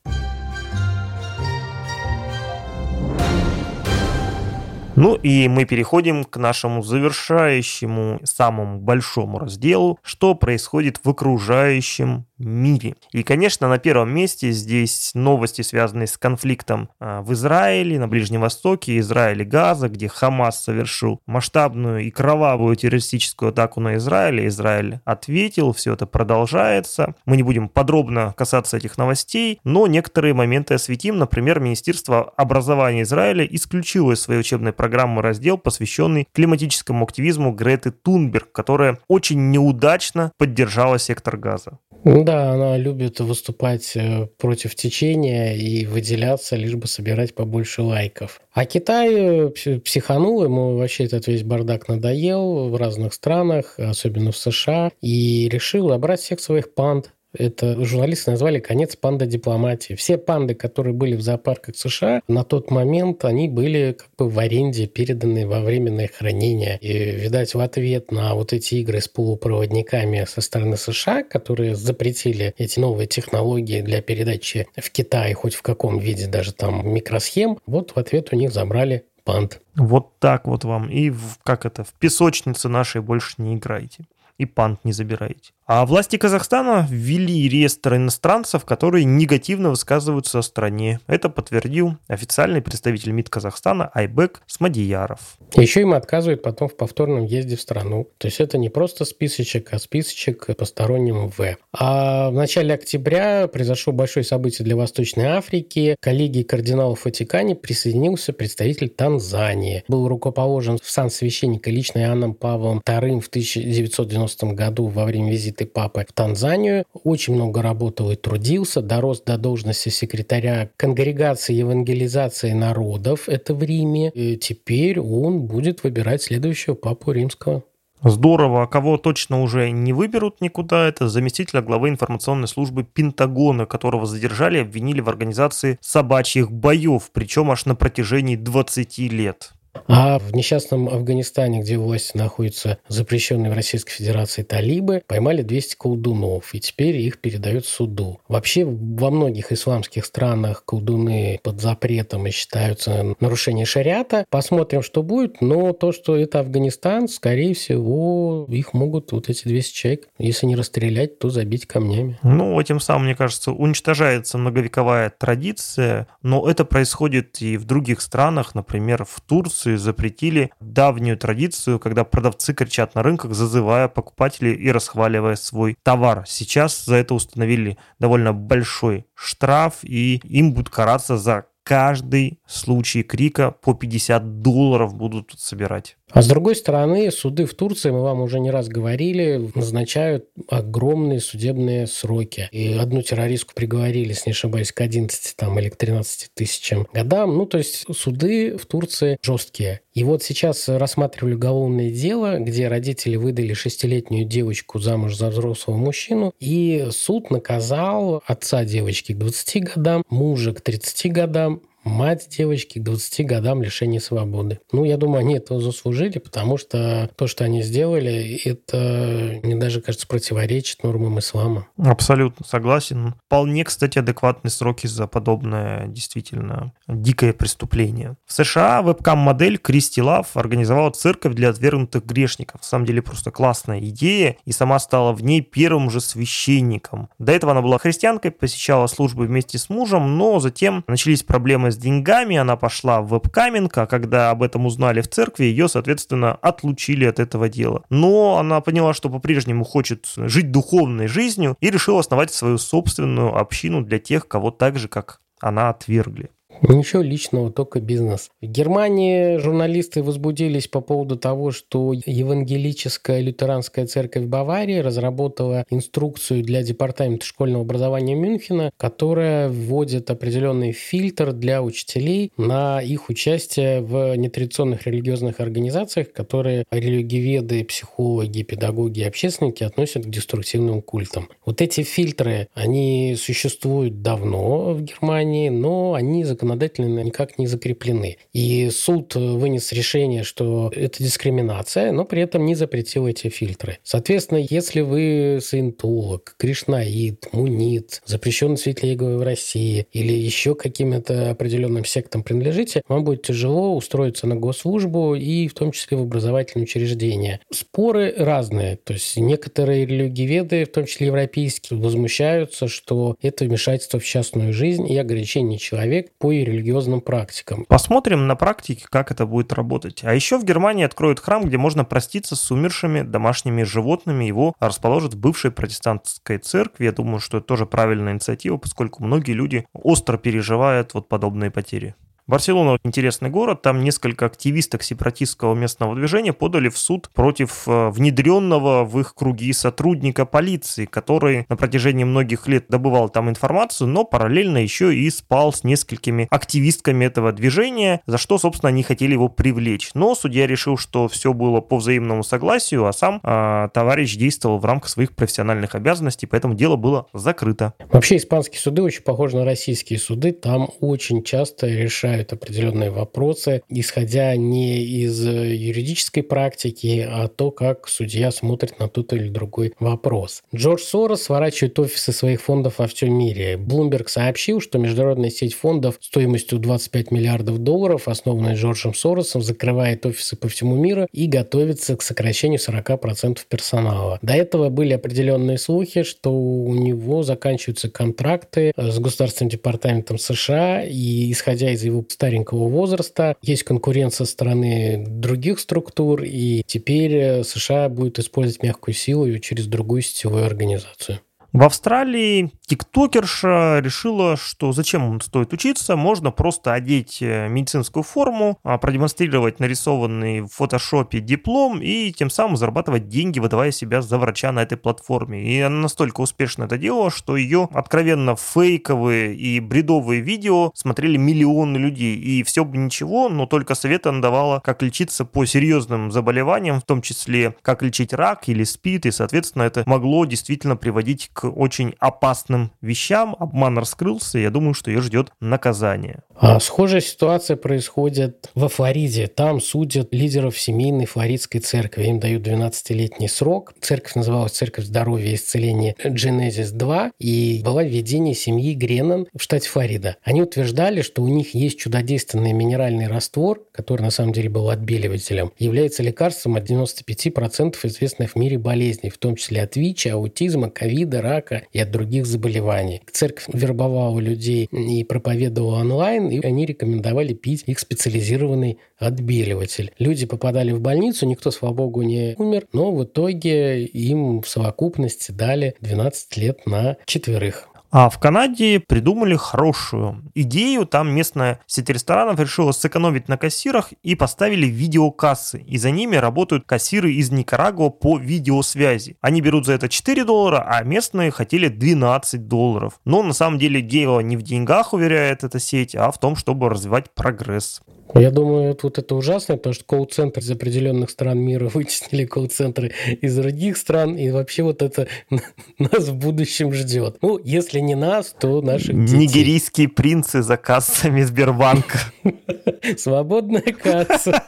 Ну 5.02 5.16
и 5.16 5.48
мы 5.48 5.66
переходим 5.66 6.24
к 6.24 6.38
нашему 6.38 6.84
завершающему, 6.84 8.20
самому 8.24 8.80
большому 8.80 9.40
разделу, 9.40 9.98
что 10.04 10.36
происходит 10.36 11.00
в 11.04 11.10
окружающем 11.10 12.28
мире. 12.48 12.96
И, 13.12 13.24
конечно, 13.24 13.68
на 13.68 13.78
первом 13.78 14.14
месте 14.14 14.52
здесь 14.52 15.12
новости, 15.14 15.62
связанные 15.62 16.08
с 16.08 16.18
конфликтом 16.18 16.90
а, 17.00 17.22
в 17.22 17.34
Израиле, 17.34 18.00
на 18.00 18.08
Ближнем 18.08 18.42
Востоке, 18.42 18.98
Израиль 19.00 19.42
и 19.42 19.46
Газа, 19.46 19.90
где 19.90 20.08
Хамас 20.08 20.64
совершил 20.64 21.20
масштабную 21.26 22.02
и 22.06 22.12
кровавую 22.12 22.76
террористическую 22.76 23.50
атаку 23.50 23.80
на 23.80 23.96
Израиль. 23.96 24.48
Израиль 24.48 25.00
ответил, 25.06 25.74
все 25.74 25.94
это 25.94 26.06
продолжается. 26.06 27.16
Мы 27.26 27.38
не 27.38 27.44
будем 27.44 27.70
подробно 27.70 28.34
касаться 28.38 28.78
этих 28.78 28.98
новостей, 28.98 29.60
но 29.64 29.88
некоторые 29.88 30.34
моменты 30.34 30.74
осветим. 30.74 31.18
Например, 31.18 31.60
Министерство 31.60 32.32
образования 32.38 33.04
Израиля 33.04 33.46
исключило 33.46 34.14
из 34.14 34.22
своей 34.22 34.40
учебной 34.40 34.74
программы 34.74 35.22
раздел, 35.22 35.58
посвященный 35.58 36.28
климатическому 36.34 37.04
активизму 37.04 37.52
Греты 37.52 37.92
Тунберг, 37.92 38.52
которая 38.52 38.98
очень 39.08 39.52
неудачно 39.52 40.32
поддержала 40.38 41.00
сектор 41.00 41.38
газа. 41.38 41.80
Да, 42.04 42.54
она 42.54 42.78
любит 42.78 43.20
выступать 43.20 43.96
э, 43.96 44.26
против 44.38 44.74
течения 44.74 45.54
и 45.54 45.86
выделяться, 45.86 46.56
лишь 46.56 46.74
бы 46.74 46.88
собирать 46.88 47.36
побольше 47.36 47.84
лайков. 47.84 48.42
А 48.54 48.66
Китай 48.66 49.14
э, 49.14 49.50
психанул, 49.80 50.44
ему 50.44 50.78
вообще 50.78 51.06
этот 51.06 51.28
весь 51.28 51.44
бардак 51.44 51.88
надоел 51.88 52.70
в 52.70 52.76
разных 52.76 53.14
странах, 53.14 53.76
особенно 53.78 54.32
в 54.32 54.38
США, 54.38 54.92
и 55.02 55.48
решил 55.48 55.90
набрать 55.90 56.22
всех 56.22 56.40
своих 56.40 56.74
панд 56.74 57.14
это 57.34 57.84
журналисты 57.84 58.32
назвали 58.32 58.60
конец 58.60 58.96
панда 58.96 59.26
дипломатии. 59.26 59.94
Все 59.94 60.18
панды, 60.18 60.56
которые 60.56 60.94
были 60.94 61.16
в 61.16 61.22
зоопарках 61.22 61.76
США, 61.76 62.22
на 62.28 62.44
тот 62.44 62.72
момент 62.72 63.24
они 63.26 63.48
были 63.48 63.96
как 63.98 64.10
бы 64.18 64.30
в 64.30 64.38
аренде, 64.40 64.88
переданы 64.88 65.48
во 65.48 65.62
временное 65.62 66.10
хранение. 66.14 66.78
И, 66.80 67.12
видать, 67.12 67.54
в 67.54 67.60
ответ 67.60 68.12
на 68.12 68.36
вот 68.36 68.54
эти 68.54 68.76
игры 68.76 69.02
с 69.02 69.08
полупроводниками 69.08 70.26
со 70.28 70.42
стороны 70.42 70.78
США, 70.78 71.24
которые 71.24 71.76
запретили 71.76 72.54
эти 72.58 72.80
новые 72.80 73.08
технологии 73.08 73.82
для 73.82 74.02
передачи 74.02 74.68
в 74.76 74.92
Китай, 74.92 75.34
хоть 75.34 75.56
в 75.56 75.62
каком 75.62 76.00
виде, 76.00 76.28
даже 76.28 76.54
там 76.54 76.88
микросхем, 76.94 77.60
вот 77.66 77.92
в 77.92 77.98
ответ 77.98 78.30
у 78.32 78.36
них 78.36 78.52
забрали 78.52 79.06
панд. 79.24 79.62
Вот 79.76 80.20
так 80.20 80.48
вот 80.48 80.64
вам. 80.64 80.90
И 80.90 81.10
в, 81.10 81.38
как 81.44 81.66
это, 81.66 81.84
в 81.84 81.94
песочнице 81.94 82.68
нашей 82.68 83.02
больше 83.02 83.36
не 83.38 83.56
играйте. 83.56 84.06
И 84.38 84.46
панд 84.46 84.84
не 84.84 84.92
забирайте. 84.92 85.52
А 85.74 85.86
власти 85.86 86.18
Казахстана 86.18 86.86
ввели 86.92 87.48
реестр 87.48 87.96
иностранцев, 87.96 88.66
которые 88.66 89.06
негативно 89.06 89.70
высказываются 89.70 90.40
о 90.40 90.42
стране. 90.42 91.00
Это 91.08 91.30
подтвердил 91.30 91.96
официальный 92.10 92.62
представитель 92.62 93.14
МИД 93.14 93.30
Казахстана 93.30 93.90
Айбек 93.94 94.42
Смадияров. 94.48 95.38
Еще 95.56 95.80
им 95.80 95.94
отказывают 95.94 96.42
потом 96.42 96.68
в 96.68 96.76
повторном 96.76 97.26
въезде 97.26 97.56
в 97.56 97.62
страну. 97.62 98.10
То 98.18 98.28
есть 98.28 98.42
это 98.42 98.58
не 98.58 98.68
просто 98.68 99.06
списочек, 99.06 99.74
а 99.74 99.80
списочек 99.80 100.54
посторонним 100.58 101.30
В. 101.30 101.56
А 101.72 102.32
в 102.32 102.34
начале 102.34 102.74
октября 102.74 103.48
произошло 103.48 103.94
большое 103.94 104.26
событие 104.26 104.66
для 104.66 104.76
Восточной 104.76 105.28
Африки. 105.28 105.96
Коллегии 106.02 106.44
кардиналов 106.44 107.06
Ватикане 107.06 107.56
присоединился 107.56 108.34
представитель 108.34 108.90
Танзании. 108.90 109.86
Был 109.88 110.10
рукоположен 110.10 110.80
в 110.84 110.90
сан 110.90 111.10
священника 111.10 111.72
лично 111.72 112.00
Иоанном 112.00 112.34
Павлом 112.34 112.82
II 112.86 113.22
в 113.22 113.28
1990 113.28 114.48
году 114.48 114.88
во 114.88 115.06
время 115.06 115.32
визита 115.32 115.61
ты 115.62 115.68
папы 115.68 116.06
в 116.08 116.14
Танзанию, 116.14 116.86
очень 117.04 117.36
много 117.36 117.62
работал 117.62 118.12
и 118.12 118.16
трудился, 118.16 118.82
дорос 118.82 119.22
до 119.22 119.38
должности 119.38 119.90
секретаря 119.90 120.72
конгрегации 120.76 121.54
евангелизации 121.54 122.52
народов, 122.54 123.30
это 123.30 123.54
в 123.54 123.62
Риме. 123.62 124.10
И 124.10 124.38
теперь 124.38 125.00
он 125.00 125.42
будет 125.42 125.84
выбирать 125.84 126.24
следующего 126.24 126.74
папу 126.74 127.12
римского. 127.12 127.64
Здорово. 128.04 128.64
А 128.64 128.68
кого 128.68 128.98
точно 128.98 129.44
уже 129.44 129.70
не 129.70 129.94
выберут 129.94 130.42
никуда, 130.42 130.88
это 130.88 131.08
заместителя 131.08 131.62
главы 131.62 131.90
информационной 131.90 132.48
службы 132.48 132.84
Пентагона, 132.84 133.68
которого 133.68 134.08
задержали 134.08 134.58
и 134.58 134.62
обвинили 134.62 135.02
в 135.02 135.10
организации 135.10 135.78
собачьих 135.82 136.52
боев, 136.52 137.12
причем 137.14 137.52
аж 137.52 137.66
на 137.66 137.76
протяжении 137.76 138.36
20 138.36 138.98
лет. 139.12 139.52
А 139.88 140.20
в 140.20 140.34
несчастном 140.34 140.90
Афганистане, 140.90 141.62
где 141.62 141.78
власти 141.78 142.18
находятся 142.18 142.78
запрещенные 142.88 143.52
в 143.52 143.56
Российской 143.56 143.92
Федерации 143.92 144.44
талибы, 144.44 145.04
поймали 145.08 145.42
200 145.42 145.76
колдунов, 145.76 146.54
и 146.54 146.60
теперь 146.60 146.98
их 146.98 147.20
передают 147.20 147.66
суду. 147.66 148.20
Вообще 148.28 148.66
во 148.66 149.12
многих 149.12 149.52
исламских 149.52 150.06
странах 150.06 150.64
колдуны 150.66 151.40
под 151.44 151.62
запретом 151.62 152.28
и 152.28 152.32
считаются 152.32 153.16
нарушением 153.20 153.66
шариата. 153.66 154.26
Посмотрим, 154.30 154.82
что 154.82 155.04
будет, 155.04 155.42
но 155.42 155.74
то, 155.74 155.92
что 155.92 156.16
это 156.16 156.40
Афганистан, 156.40 157.08
скорее 157.08 157.54
всего, 157.54 158.46
их 158.50 158.74
могут 158.74 159.12
вот 159.12 159.30
эти 159.30 159.48
200 159.48 159.74
человек, 159.74 160.08
если 160.18 160.46
не 160.46 160.56
расстрелять, 160.56 161.20
то 161.20 161.30
забить 161.30 161.66
камнями. 161.66 162.20
Ну, 162.24 162.60
этим 162.60 162.80
самым, 162.80 163.06
мне 163.06 163.16
кажется, 163.16 163.52
уничтожается 163.52 164.38
многовековая 164.38 165.12
традиция, 165.18 166.08
но 166.22 166.50
это 166.50 166.66
происходит 166.66 167.42
и 167.42 167.58
в 167.58 167.66
других 167.66 168.02
странах, 168.02 168.56
например, 168.56 169.06
в 169.06 169.22
Турции, 169.22 169.61
Турции 169.62 169.76
запретили 169.76 170.52
давнюю 170.60 171.18
традицию, 171.18 171.80
когда 171.80 172.04
продавцы 172.04 172.54
кричат 172.54 172.96
на 172.96 173.04
рынках, 173.04 173.34
зазывая 173.34 173.88
покупателей 173.88 174.54
и 174.54 174.72
расхваливая 174.72 175.36
свой 175.36 175.78
товар. 175.84 176.24
Сейчас 176.26 176.84
за 176.84 176.96
это 176.96 177.14
установили 177.14 177.78
довольно 178.00 178.34
большой 178.34 179.06
штраф, 179.14 179.80
и 179.84 180.20
им 180.24 180.54
будут 180.54 180.70
караться 180.70 181.18
за 181.18 181.46
каждый 181.72 182.38
случай 182.46 183.02
крика 183.02 183.52
по 183.52 183.74
50 183.74 184.42
долларов 184.42 184.94
будут 184.94 185.32
собирать. 185.38 185.96
А 186.12 186.22
с 186.22 186.28
другой 186.28 186.58
стороны, 186.58 187.10
суды 187.12 187.46
в 187.46 187.54
Турции, 187.54 187.92
мы 187.92 188.02
вам 188.02 188.20
уже 188.20 188.42
не 188.42 188.52
раз 188.52 188.68
говорили, 188.68 189.50
назначают 189.56 190.26
огромные 190.50 191.22
судебные 191.22 191.88
сроки. 191.88 192.50
И 192.52 192.74
одну 192.74 193.02
террористку 193.02 193.54
приговорили, 193.54 194.10
если 194.10 194.32
не 194.32 194.34
ошибаюсь, 194.34 194.74
к 194.74 194.82
11 194.82 195.38
там, 195.38 195.58
или 195.60 195.70
к 195.70 195.78
13 195.78 196.32
тысячам 196.34 196.88
годам. 196.94 197.38
Ну, 197.38 197.46
то 197.46 197.58
есть 197.58 197.86
суды 197.96 198.58
в 198.58 198.66
Турции 198.66 199.18
жесткие. 199.22 199.82
И 199.94 200.04
вот 200.04 200.24
сейчас 200.24 200.70
рассматривали 200.70 201.34
уголовное 201.34 201.92
дело, 201.92 202.40
где 202.40 202.70
родители 202.70 203.18
выдали 203.18 203.54
шестилетнюю 203.54 204.26
девочку 204.26 204.80
замуж 204.80 205.16
за 205.16 205.30
взрослого 205.30 205.78
мужчину, 205.78 206.34
и 206.40 206.88
суд 206.92 207.30
наказал 207.30 208.24
отца 208.26 208.64
девочки 208.64 209.12
к 209.14 209.18
20 209.18 209.64
годам, 209.76 210.04
мужа 210.10 210.54
к 210.54 210.62
30 210.62 211.12
годам, 211.12 211.62
мать 211.84 212.28
девочки 212.30 212.80
к 212.80 212.84
20 212.84 213.26
годам 213.26 213.64
лишения 213.64 214.00
свободы. 214.00 214.60
Ну, 214.72 214.84
я 214.84 214.98
думаю, 214.98 215.20
они 215.20 215.36
этого 215.36 215.60
заслужили, 215.60 216.20
потому 216.20 216.58
что 216.58 217.10
то, 217.16 217.28
что 217.28 217.44
они 217.44 217.62
сделали, 217.62 218.42
это, 218.46 219.40
мне 219.44 219.56
даже 219.56 219.82
кажется, 219.82 220.08
противоречит 220.08 220.84
нормам 220.84 221.20
ислама. 221.20 221.68
Абсолютно 221.78 222.46
согласен. 222.46 223.16
Вполне, 223.26 223.64
кстати, 223.64 224.00
адекватные 224.00 224.52
сроки 224.52 224.88
за 224.88 225.08
подобное 225.08 225.88
действительно 225.88 226.74
дикое 226.88 227.34
преступление. 227.34 228.18
В 228.26 228.34
США 228.34 228.82
вебкам-модель 228.82 229.58
Кристи 229.58 230.02
Лав 230.02 230.36
организовала 230.38 230.92
церковь 230.92 231.34
для 231.34 231.50
отвергнутых 231.50 232.06
грешников. 232.06 232.62
На 232.62 232.68
самом 232.68 232.86
деле 232.86 233.02
просто 233.02 233.32
классная 233.32 233.80
идея, 233.80 234.38
и 234.46 234.52
сама 234.52 234.80
стала 234.80 235.14
в 235.14 235.24
ней 235.24 235.42
первым 235.42 235.90
же 235.90 236.02
священником. 236.02 237.10
До 237.20 237.32
этого 237.32 237.52
она 237.54 237.62
была 237.62 237.78
христианкой, 237.78 238.32
посещала 238.32 238.88
службы 238.88 239.26
вместе 239.26 239.58
с 239.58 239.70
мужем, 239.70 240.18
но 240.18 240.40
затем 240.40 240.84
начались 240.88 241.24
проблемы 241.24 241.71
с 241.72 241.78
деньгами, 241.78 242.38
она 242.38 242.56
пошла 242.56 243.02
в 243.02 243.10
вебкаминг, 243.10 243.78
а 243.78 243.88
когда 243.88 244.30
об 244.30 244.44
этом 244.44 244.66
узнали 244.66 245.02
в 245.02 245.10
церкви, 245.10 245.46
ее, 245.46 245.68
соответственно, 245.68 246.36
отлучили 246.36 247.06
от 247.06 247.20
этого 247.20 247.50
дела. 247.50 247.84
Но 247.90 248.38
она 248.38 248.62
поняла, 248.62 248.94
что 248.94 249.10
по-прежнему 249.10 249.64
хочет 249.64 250.12
жить 250.16 250.52
духовной 250.52 251.08
жизнью 251.08 251.56
и 251.60 251.70
решила 251.70 252.00
основать 252.00 252.32
свою 252.32 252.58
собственную 252.58 253.36
общину 253.36 253.82
для 253.82 254.00
тех, 254.00 254.28
кого 254.28 254.52
так 254.52 254.78
же, 254.78 254.88
как 254.88 255.22
она 255.40 255.70
отвергли. 255.70 256.30
Ничего 256.62 257.02
личного, 257.02 257.52
только 257.52 257.80
бизнес. 257.80 258.30
В 258.42 258.46
Германии 258.46 259.38
журналисты 259.38 260.04
возбудились 260.04 260.68
по 260.68 260.82
поводу 260.82 261.18
того, 261.18 261.52
что 261.52 261.94
Евангелическая 261.94 263.20
лютеранская 263.20 263.88
церковь 263.88 264.26
Баварии 264.26 264.78
разработала 264.78 265.66
инструкцию 265.70 266.44
для 266.44 266.62
Департамента 266.62 267.26
школьного 267.26 267.64
образования 267.64 268.16
Мюнхена, 268.16 268.72
которая 268.78 269.50
вводит 269.50 270.12
определенный 270.12 270.72
фильтр 270.72 271.34
для 271.34 271.64
учителей 271.64 272.32
на 272.38 272.82
их 272.82 273.10
участие 273.10 273.82
в 273.82 274.16
нетрадиционных 274.16 274.86
религиозных 274.86 275.40
организациях, 275.40 276.12
которые 276.14 276.66
религиоведы, 276.72 277.64
психологи, 277.64 278.44
педагоги 278.44 279.00
и 279.00 279.04
общественники 279.04 279.64
относят 279.64 280.06
к 280.06 280.10
деструктивным 280.10 280.82
культам. 280.82 281.28
Вот 281.46 281.62
эти 281.62 281.82
фильтры, 281.82 282.48
они 282.54 283.16
существуют 283.18 284.02
давно 284.02 284.74
в 284.74 284.84
Германии, 284.84 285.50
но 285.50 285.94
они 285.94 286.24
законодательно 286.42 287.00
никак 287.02 287.38
не 287.38 287.46
закреплены. 287.46 288.18
И 288.34 288.70
суд 288.72 289.16
вынес 289.16 289.72
решение, 289.72 290.24
что 290.24 290.72
это 290.76 291.04
дискриминация, 291.04 291.92
но 291.92 292.04
при 292.04 292.24
этом 292.24 292.46
не 292.46 292.56
запретил 292.56 293.08
эти 293.08 293.30
фильтры. 293.30 293.78
Соответственно, 293.84 294.40
если 294.40 294.82
вы 294.82 295.40
саентолог, 295.42 296.36
кришнаид, 296.38 297.28
мунит, 297.32 298.02
запрещенный 298.06 298.42
Иеговы 298.52 299.18
в 299.18 299.24
России 299.24 299.86
или 299.92 300.14
еще 300.14 300.56
каким-то 300.56 301.30
определенным 301.30 301.86
сектам 301.86 302.24
принадлежите, 302.24 302.82
вам 302.88 303.04
будет 303.04 303.22
тяжело 303.22 303.76
устроиться 303.76 304.26
на 304.26 304.36
госслужбу 304.36 305.14
и 305.16 305.48
в 305.48 305.54
том 305.54 305.72
числе 305.72 305.98
в 305.98 306.02
образовательные 306.02 306.64
учреждения. 306.64 307.40
Споры 307.52 308.14
разные. 308.18 308.78
То 308.78 308.94
есть 308.94 309.16
некоторые 309.18 309.86
религиоведы, 309.86 310.66
в 310.66 310.72
том 310.72 310.86
числе 310.86 311.08
европейские, 311.08 311.80
возмущаются, 311.80 312.68
что 312.68 313.16
это 313.22 313.46
вмешательство 313.46 314.00
в 314.00 314.06
частную 314.06 314.54
жизнь 314.54 314.92
и 314.92 314.98
ограничение 314.98 315.60
человека 315.60 316.10
по 316.18 316.31
религиозным 316.40 317.02
практикам. 317.02 317.66
Посмотрим 317.66 318.28
на 318.28 318.36
практике, 318.36 318.86
как 318.90 319.12
это 319.12 319.26
будет 319.26 319.54
работать. 319.54 320.02
А 320.04 320.14
еще 320.14 320.38
в 320.38 320.44
Германии 320.44 320.86
откроют 320.86 321.20
храм, 321.20 321.44
где 321.44 321.58
можно 321.58 321.86
проститься 321.86 322.36
с 322.36 322.52
умершими 322.52 323.02
домашними 323.02 323.64
животными. 323.64 324.26
Его 324.26 324.56
расположат 324.60 325.14
в 325.14 325.20
бывшей 325.20 325.52
протестантской 325.52 326.38
церкви. 326.38 326.86
Я 326.86 326.92
думаю, 326.92 327.20
что 327.20 327.38
это 327.38 327.48
тоже 327.48 327.66
правильная 327.66 328.14
инициатива, 328.14 328.58
поскольку 328.58 329.04
многие 329.04 329.34
люди 329.34 329.66
остро 329.74 330.18
переживают 330.18 330.94
вот 330.94 331.10
подобные 331.10 331.52
потери. 331.52 331.96
Барселона– 332.28 332.78
интересный 332.84 333.30
город, 333.30 333.62
там 333.62 333.84
несколько 333.84 334.26
активисток 334.28 334.84
сепаратистского 334.84 335.56
местного 335.56 335.96
движения 335.96 336.34
подали 336.34 336.70
в 336.70 336.78
суд 336.78 337.10
против 337.14 337.68
э, 337.68 337.90
внедренного 337.90 338.86
в 338.86 339.00
их 339.00 339.16
круги 339.16 339.52
сотрудника 339.54 340.26
полиции, 340.26 340.86
который 340.86 341.46
на 341.50 341.58
протяжении 341.58 342.04
многих 342.04 342.48
лет 342.48 342.66
добывал 342.70 343.10
там 343.10 343.30
информацию, 343.30 343.88
но 343.88 344.04
параллельно 344.04 344.60
еще 344.60 344.96
и 344.96 345.10
спал 345.10 345.52
с 345.52 345.64
несколькими 345.64 346.28
активистками 346.30 347.06
этого 347.06 347.32
движения, 347.32 348.02
за 348.06 348.18
что, 348.18 348.38
собственно, 348.38 348.70
они 348.70 348.84
хотели 348.84 349.14
его 349.14 349.28
привлечь. 349.28 349.90
Но 349.96 350.14
судья 350.14 350.46
решил, 350.46 350.78
что 350.78 351.08
все 351.08 351.34
было 351.34 351.60
по 351.60 351.78
взаимному 351.78 352.24
согласию, 352.24 352.86
а 352.86 352.94
сам 352.94 353.20
э, 353.24 353.70
товарищ 353.74 354.16
действовал 354.16 354.60
в 354.60 354.66
рамках 354.66 354.90
своих 354.90 355.16
профессиональных 355.16 355.74
обязанностей, 355.76 356.28
поэтому 356.28 356.54
дело 356.54 356.76
было 356.76 357.08
закрыто. 357.14 357.74
Вообще 357.92 358.18
испанские 358.18 358.60
суды 358.60 358.84
очень 358.84 359.02
похожи 359.02 359.36
на 359.36 359.44
российские 359.44 359.98
суды. 359.98 360.32
Там 360.32 360.70
очень 360.80 361.24
часто 361.24 361.68
решают 361.68 362.11
определенные 362.20 362.92
вопросы, 362.92 363.64
исходя 363.70 364.36
не 364.36 364.84
из 364.84 365.26
юридической 365.26 366.22
практики, 366.22 367.08
а 367.10 367.28
то, 367.28 367.52
как 367.52 367.88
судья 367.88 368.32
смотрит 368.32 368.80
на 368.80 368.88
тот 368.88 369.14
или 369.14 369.30
другой 369.30 369.74
вопрос. 369.80 370.44
Джордж 370.54 370.82
Сорос 370.82 371.24
сворачивает 371.24 371.78
офисы 371.80 372.12
своих 372.12 372.42
фондов 372.42 372.80
во 372.80 372.88
всем 372.88 373.14
мире. 373.14 373.56
Bloomberg 373.56 374.08
сообщил, 374.08 374.62
что 374.62 374.78
международная 374.78 375.30
сеть 375.30 375.54
фондов 375.54 375.98
стоимостью 376.02 376.60
25 376.60 377.12
миллиардов 377.12 377.60
долларов, 377.60 378.08
основанная 378.08 378.56
Джорджем 378.56 378.94
Соросом, 378.94 379.42
закрывает 379.42 380.06
офисы 380.06 380.36
по 380.36 380.48
всему 380.48 380.76
миру 380.76 381.08
и 381.12 381.28
готовится 381.28 381.96
к 381.96 382.02
сокращению 382.02 382.60
40% 382.60 383.40
персонала. 383.48 384.20
До 384.22 384.34
этого 384.34 384.70
были 384.70 384.94
определенные 384.94 385.58
слухи, 385.58 386.04
что 386.04 386.32
у 386.32 386.74
него 386.74 387.24
заканчиваются 387.24 387.90
контракты 387.90 388.74
с 388.76 389.00
Государственным 389.00 389.50
департаментом 389.50 390.18
США, 390.18 390.84
и 390.84 391.32
исходя 391.32 391.72
из 391.72 391.84
его 391.84 392.01
старенького 392.10 392.68
возраста, 392.68 393.36
есть 393.42 393.64
конкуренция 393.64 394.26
со 394.26 394.32
стороны 394.32 395.04
других 395.08 395.60
структур, 395.60 396.24
и 396.24 396.64
теперь 396.66 397.44
США 397.44 397.90
будет 397.90 398.20
использовать 398.20 398.64
мягкую 398.64 398.94
силу 398.94 399.38
через 399.40 399.68
другую 399.68 400.02
сетевую 400.02 400.46
организацию. 400.46 401.20
В 401.54 401.64
Австралии 401.64 402.54
тиктокерша 402.66 403.80
решила, 403.80 404.38
что 404.38 404.72
зачем 404.72 405.20
стоит 405.20 405.52
учиться, 405.52 405.98
можно 405.98 406.32
просто 406.32 406.72
одеть 406.72 407.18
э, 407.22 407.50
медицинскую 407.50 408.04
форму, 408.04 408.58
а, 408.64 408.78
продемонстрировать 408.78 409.60
нарисованный 409.60 410.42
в 410.42 410.48
фотошопе 410.48 411.20
диплом 411.20 411.82
и 411.82 412.14
тем 412.14 412.30
самым 412.30 412.56
зарабатывать 412.56 413.10
деньги, 413.10 413.40
выдавая 413.40 413.72
себя 413.72 414.02
за 414.02 414.18
врача 414.18 414.54
на 414.54 414.64
этой 414.64 414.78
платформе. 414.78 415.44
И 415.44 415.60
она 415.60 415.76
настолько 415.82 416.22
успешно 416.22 416.64
это 416.64 416.78
делала, 416.78 417.12
что 417.12 417.36
ее 417.36 417.68
откровенно 417.74 418.38
фейковые 418.38 419.36
и 419.36 419.60
бредовые 419.60 420.22
видео 420.22 420.72
смотрели 420.74 421.18
миллионы 421.18 421.76
людей. 421.76 422.16
И 422.16 422.44
все 422.44 422.64
бы 422.64 422.78
ничего, 422.78 423.28
но 423.28 423.46
только 423.46 423.76
совет 423.76 424.08
она 424.08 424.22
давала, 424.22 424.62
как 424.62 424.82
лечиться 424.82 425.26
по 425.26 425.44
серьезным 425.44 426.14
заболеваниям, 426.14 426.80
в 426.80 426.86
том 426.86 427.02
числе 427.02 427.58
как 427.62 427.84
лечить 427.84 428.14
рак 428.14 428.48
или 428.48 428.64
спид, 428.64 429.06
и, 429.06 429.12
соответственно, 429.12 429.64
это 429.64 429.84
могло 429.86 430.24
действительно 430.24 430.78
приводить 430.78 431.30
к 431.34 431.41
очень 431.50 431.96
опасным 432.00 432.72
вещам. 432.82 433.36
Обман 433.40 433.78
раскрылся, 433.78 434.40
и 434.40 434.44
я 434.44 434.50
думаю, 434.50 434.74
что 434.74 434.92
ее 434.92 435.02
ждет 435.02 435.32
наказание. 435.40 436.24
А 436.36 436.60
схожая 436.60 437.02
ситуация 437.02 437.56
происходит 437.56 438.50
во 438.56 438.68
Флориде. 438.68 439.28
Там 439.28 439.62
судят 439.62 440.12
лидеров 440.12 440.58
семейной 440.60 441.06
флоридской 441.06 441.62
церкви. 441.62 442.06
Им 442.06 442.20
дают 442.20 442.48
12-летний 442.48 443.28
срок. 443.28 443.74
Церковь 443.80 444.16
называлась 444.16 444.54
Церковь 444.54 444.86
здоровья 444.86 445.30
и 445.32 445.36
исцеления 445.36 445.96
Genesis 446.04 446.72
2 446.72 447.12
и 447.20 447.62
была 447.64 447.84
введение 447.84 448.34
семьи 448.34 448.74
Греннон 448.74 449.28
в 449.38 449.42
штате 449.44 449.70
Флорида. 449.70 450.18
Они 450.24 450.42
утверждали, 450.42 451.04
что 451.04 451.22
у 451.22 451.28
них 451.28 451.54
есть 451.54 451.78
чудодейственный 451.80 452.54
минеральный 452.54 453.08
раствор, 453.08 453.64
который 453.72 454.02
на 454.02 454.12
самом 454.12 454.34
деле 454.34 454.50
был 454.50 454.70
отбеливателем, 454.70 455.52
является 455.60 456.02
лекарством 456.02 456.56
от 456.56 456.70
95% 456.70 457.76
известных 457.84 458.32
в 458.32 458.36
мире 458.36 458.58
болезней, 458.58 459.12
в 459.12 459.18
том 459.18 459.36
числе 459.36 459.62
от 459.62 459.76
ВИЧ, 459.76 460.08
аутизма, 460.08 460.70
ковида, 460.70 461.22
рака 461.32 461.64
и 461.72 461.80
от 461.80 461.92
других 461.92 462.26
заболеваний. 462.26 463.02
Церковь 463.12 463.46
вербовала 463.54 464.20
людей 464.20 464.68
и 464.72 465.04
проповедовала 465.04 465.80
онлайн, 465.80 466.30
и 466.30 466.46
они 466.46 466.66
рекомендовали 466.66 467.34
пить 467.34 467.64
их 467.68 467.80
специализированный 467.80 468.78
отбеливатель. 468.98 469.92
Люди 470.00 470.26
попадали 470.26 470.72
в 470.72 470.82
больницу, 470.82 471.26
никто, 471.26 471.52
слава 471.52 471.74
богу, 471.74 472.02
не 472.02 472.36
умер, 472.38 472.68
но 472.74 472.92
в 472.92 473.04
итоге 473.04 473.86
им 473.86 474.42
в 474.42 474.48
совокупности 474.48 475.32
дали 475.32 475.76
12 475.82 476.38
лет 476.38 476.66
на 476.66 476.98
четверых. 477.06 477.71
А 477.92 478.10
в 478.10 478.20
Канаде 478.20 478.80
придумали 478.80 479.36
хорошую 479.36 480.32
идею. 480.34 480.86
Там 480.86 481.10
местная 481.10 481.60
сеть 481.68 481.90
ресторанов 481.90 482.40
решила 482.40 482.72
сэкономить 482.72 483.28
на 483.28 483.38
кассирах 483.38 483.92
и 484.02 484.16
поставили 484.16 484.66
видеокассы. 484.68 485.60
И 485.60 485.78
за 485.78 485.92
ними 485.92 486.16
работают 486.16 486.66
кассиры 486.66 487.12
из 487.12 487.32
Никарагуа 487.32 487.90
по 487.90 488.18
видеосвязи. 488.18 489.18
Они 489.20 489.42
берут 489.42 489.66
за 489.66 489.74
это 489.74 489.90
4 489.90 490.24
доллара, 490.24 490.66
а 490.66 490.84
местные 490.84 491.32
хотели 491.32 491.68
12 491.68 492.48
долларов. 492.48 492.94
Но 493.04 493.24
на 493.24 493.34
самом 493.34 493.60
деле 493.60 493.82
дело 493.82 494.22
не 494.22 494.38
в 494.38 494.42
деньгах, 494.42 494.94
уверяет 494.94 495.44
эта 495.44 495.60
сеть, 495.60 495.94
а 495.94 496.12
в 496.12 496.18
том, 496.18 496.38
чтобы 496.38 496.70
развивать 496.70 497.14
прогресс. 497.14 497.82
Я 498.16 498.32
думаю, 498.32 498.78
вот 498.82 498.98
это 498.98 499.16
ужасно, 499.16 499.58
потому 499.58 499.74
что 499.74 499.86
колл-центр 499.86 500.40
из 500.40 500.52
определенных 500.52 501.10
стран 501.10 501.40
мира 501.40 501.70
вытеснили 501.74 502.26
колл-центры 502.26 502.92
из 503.22 503.36
других 503.36 503.78
стран, 503.78 504.16
и 504.16 504.30
вообще 504.32 504.64
вот 504.64 504.82
это 504.82 505.08
нас 505.80 506.08
в 506.08 506.16
будущем 506.16 506.74
ждет. 506.74 507.18
Ну, 507.22 507.40
если 507.44 507.80
не 507.80 507.96
нас, 507.96 508.36
то 508.38 508.62
наших 508.62 509.06
детей. 509.06 509.18
Нигерийские 509.18 509.90
принцы 509.90 510.42
за 510.42 510.58
кассами 510.58 511.22
Сбербанка. 511.22 512.00
Свободная 512.98 513.62
касса. 513.62 514.44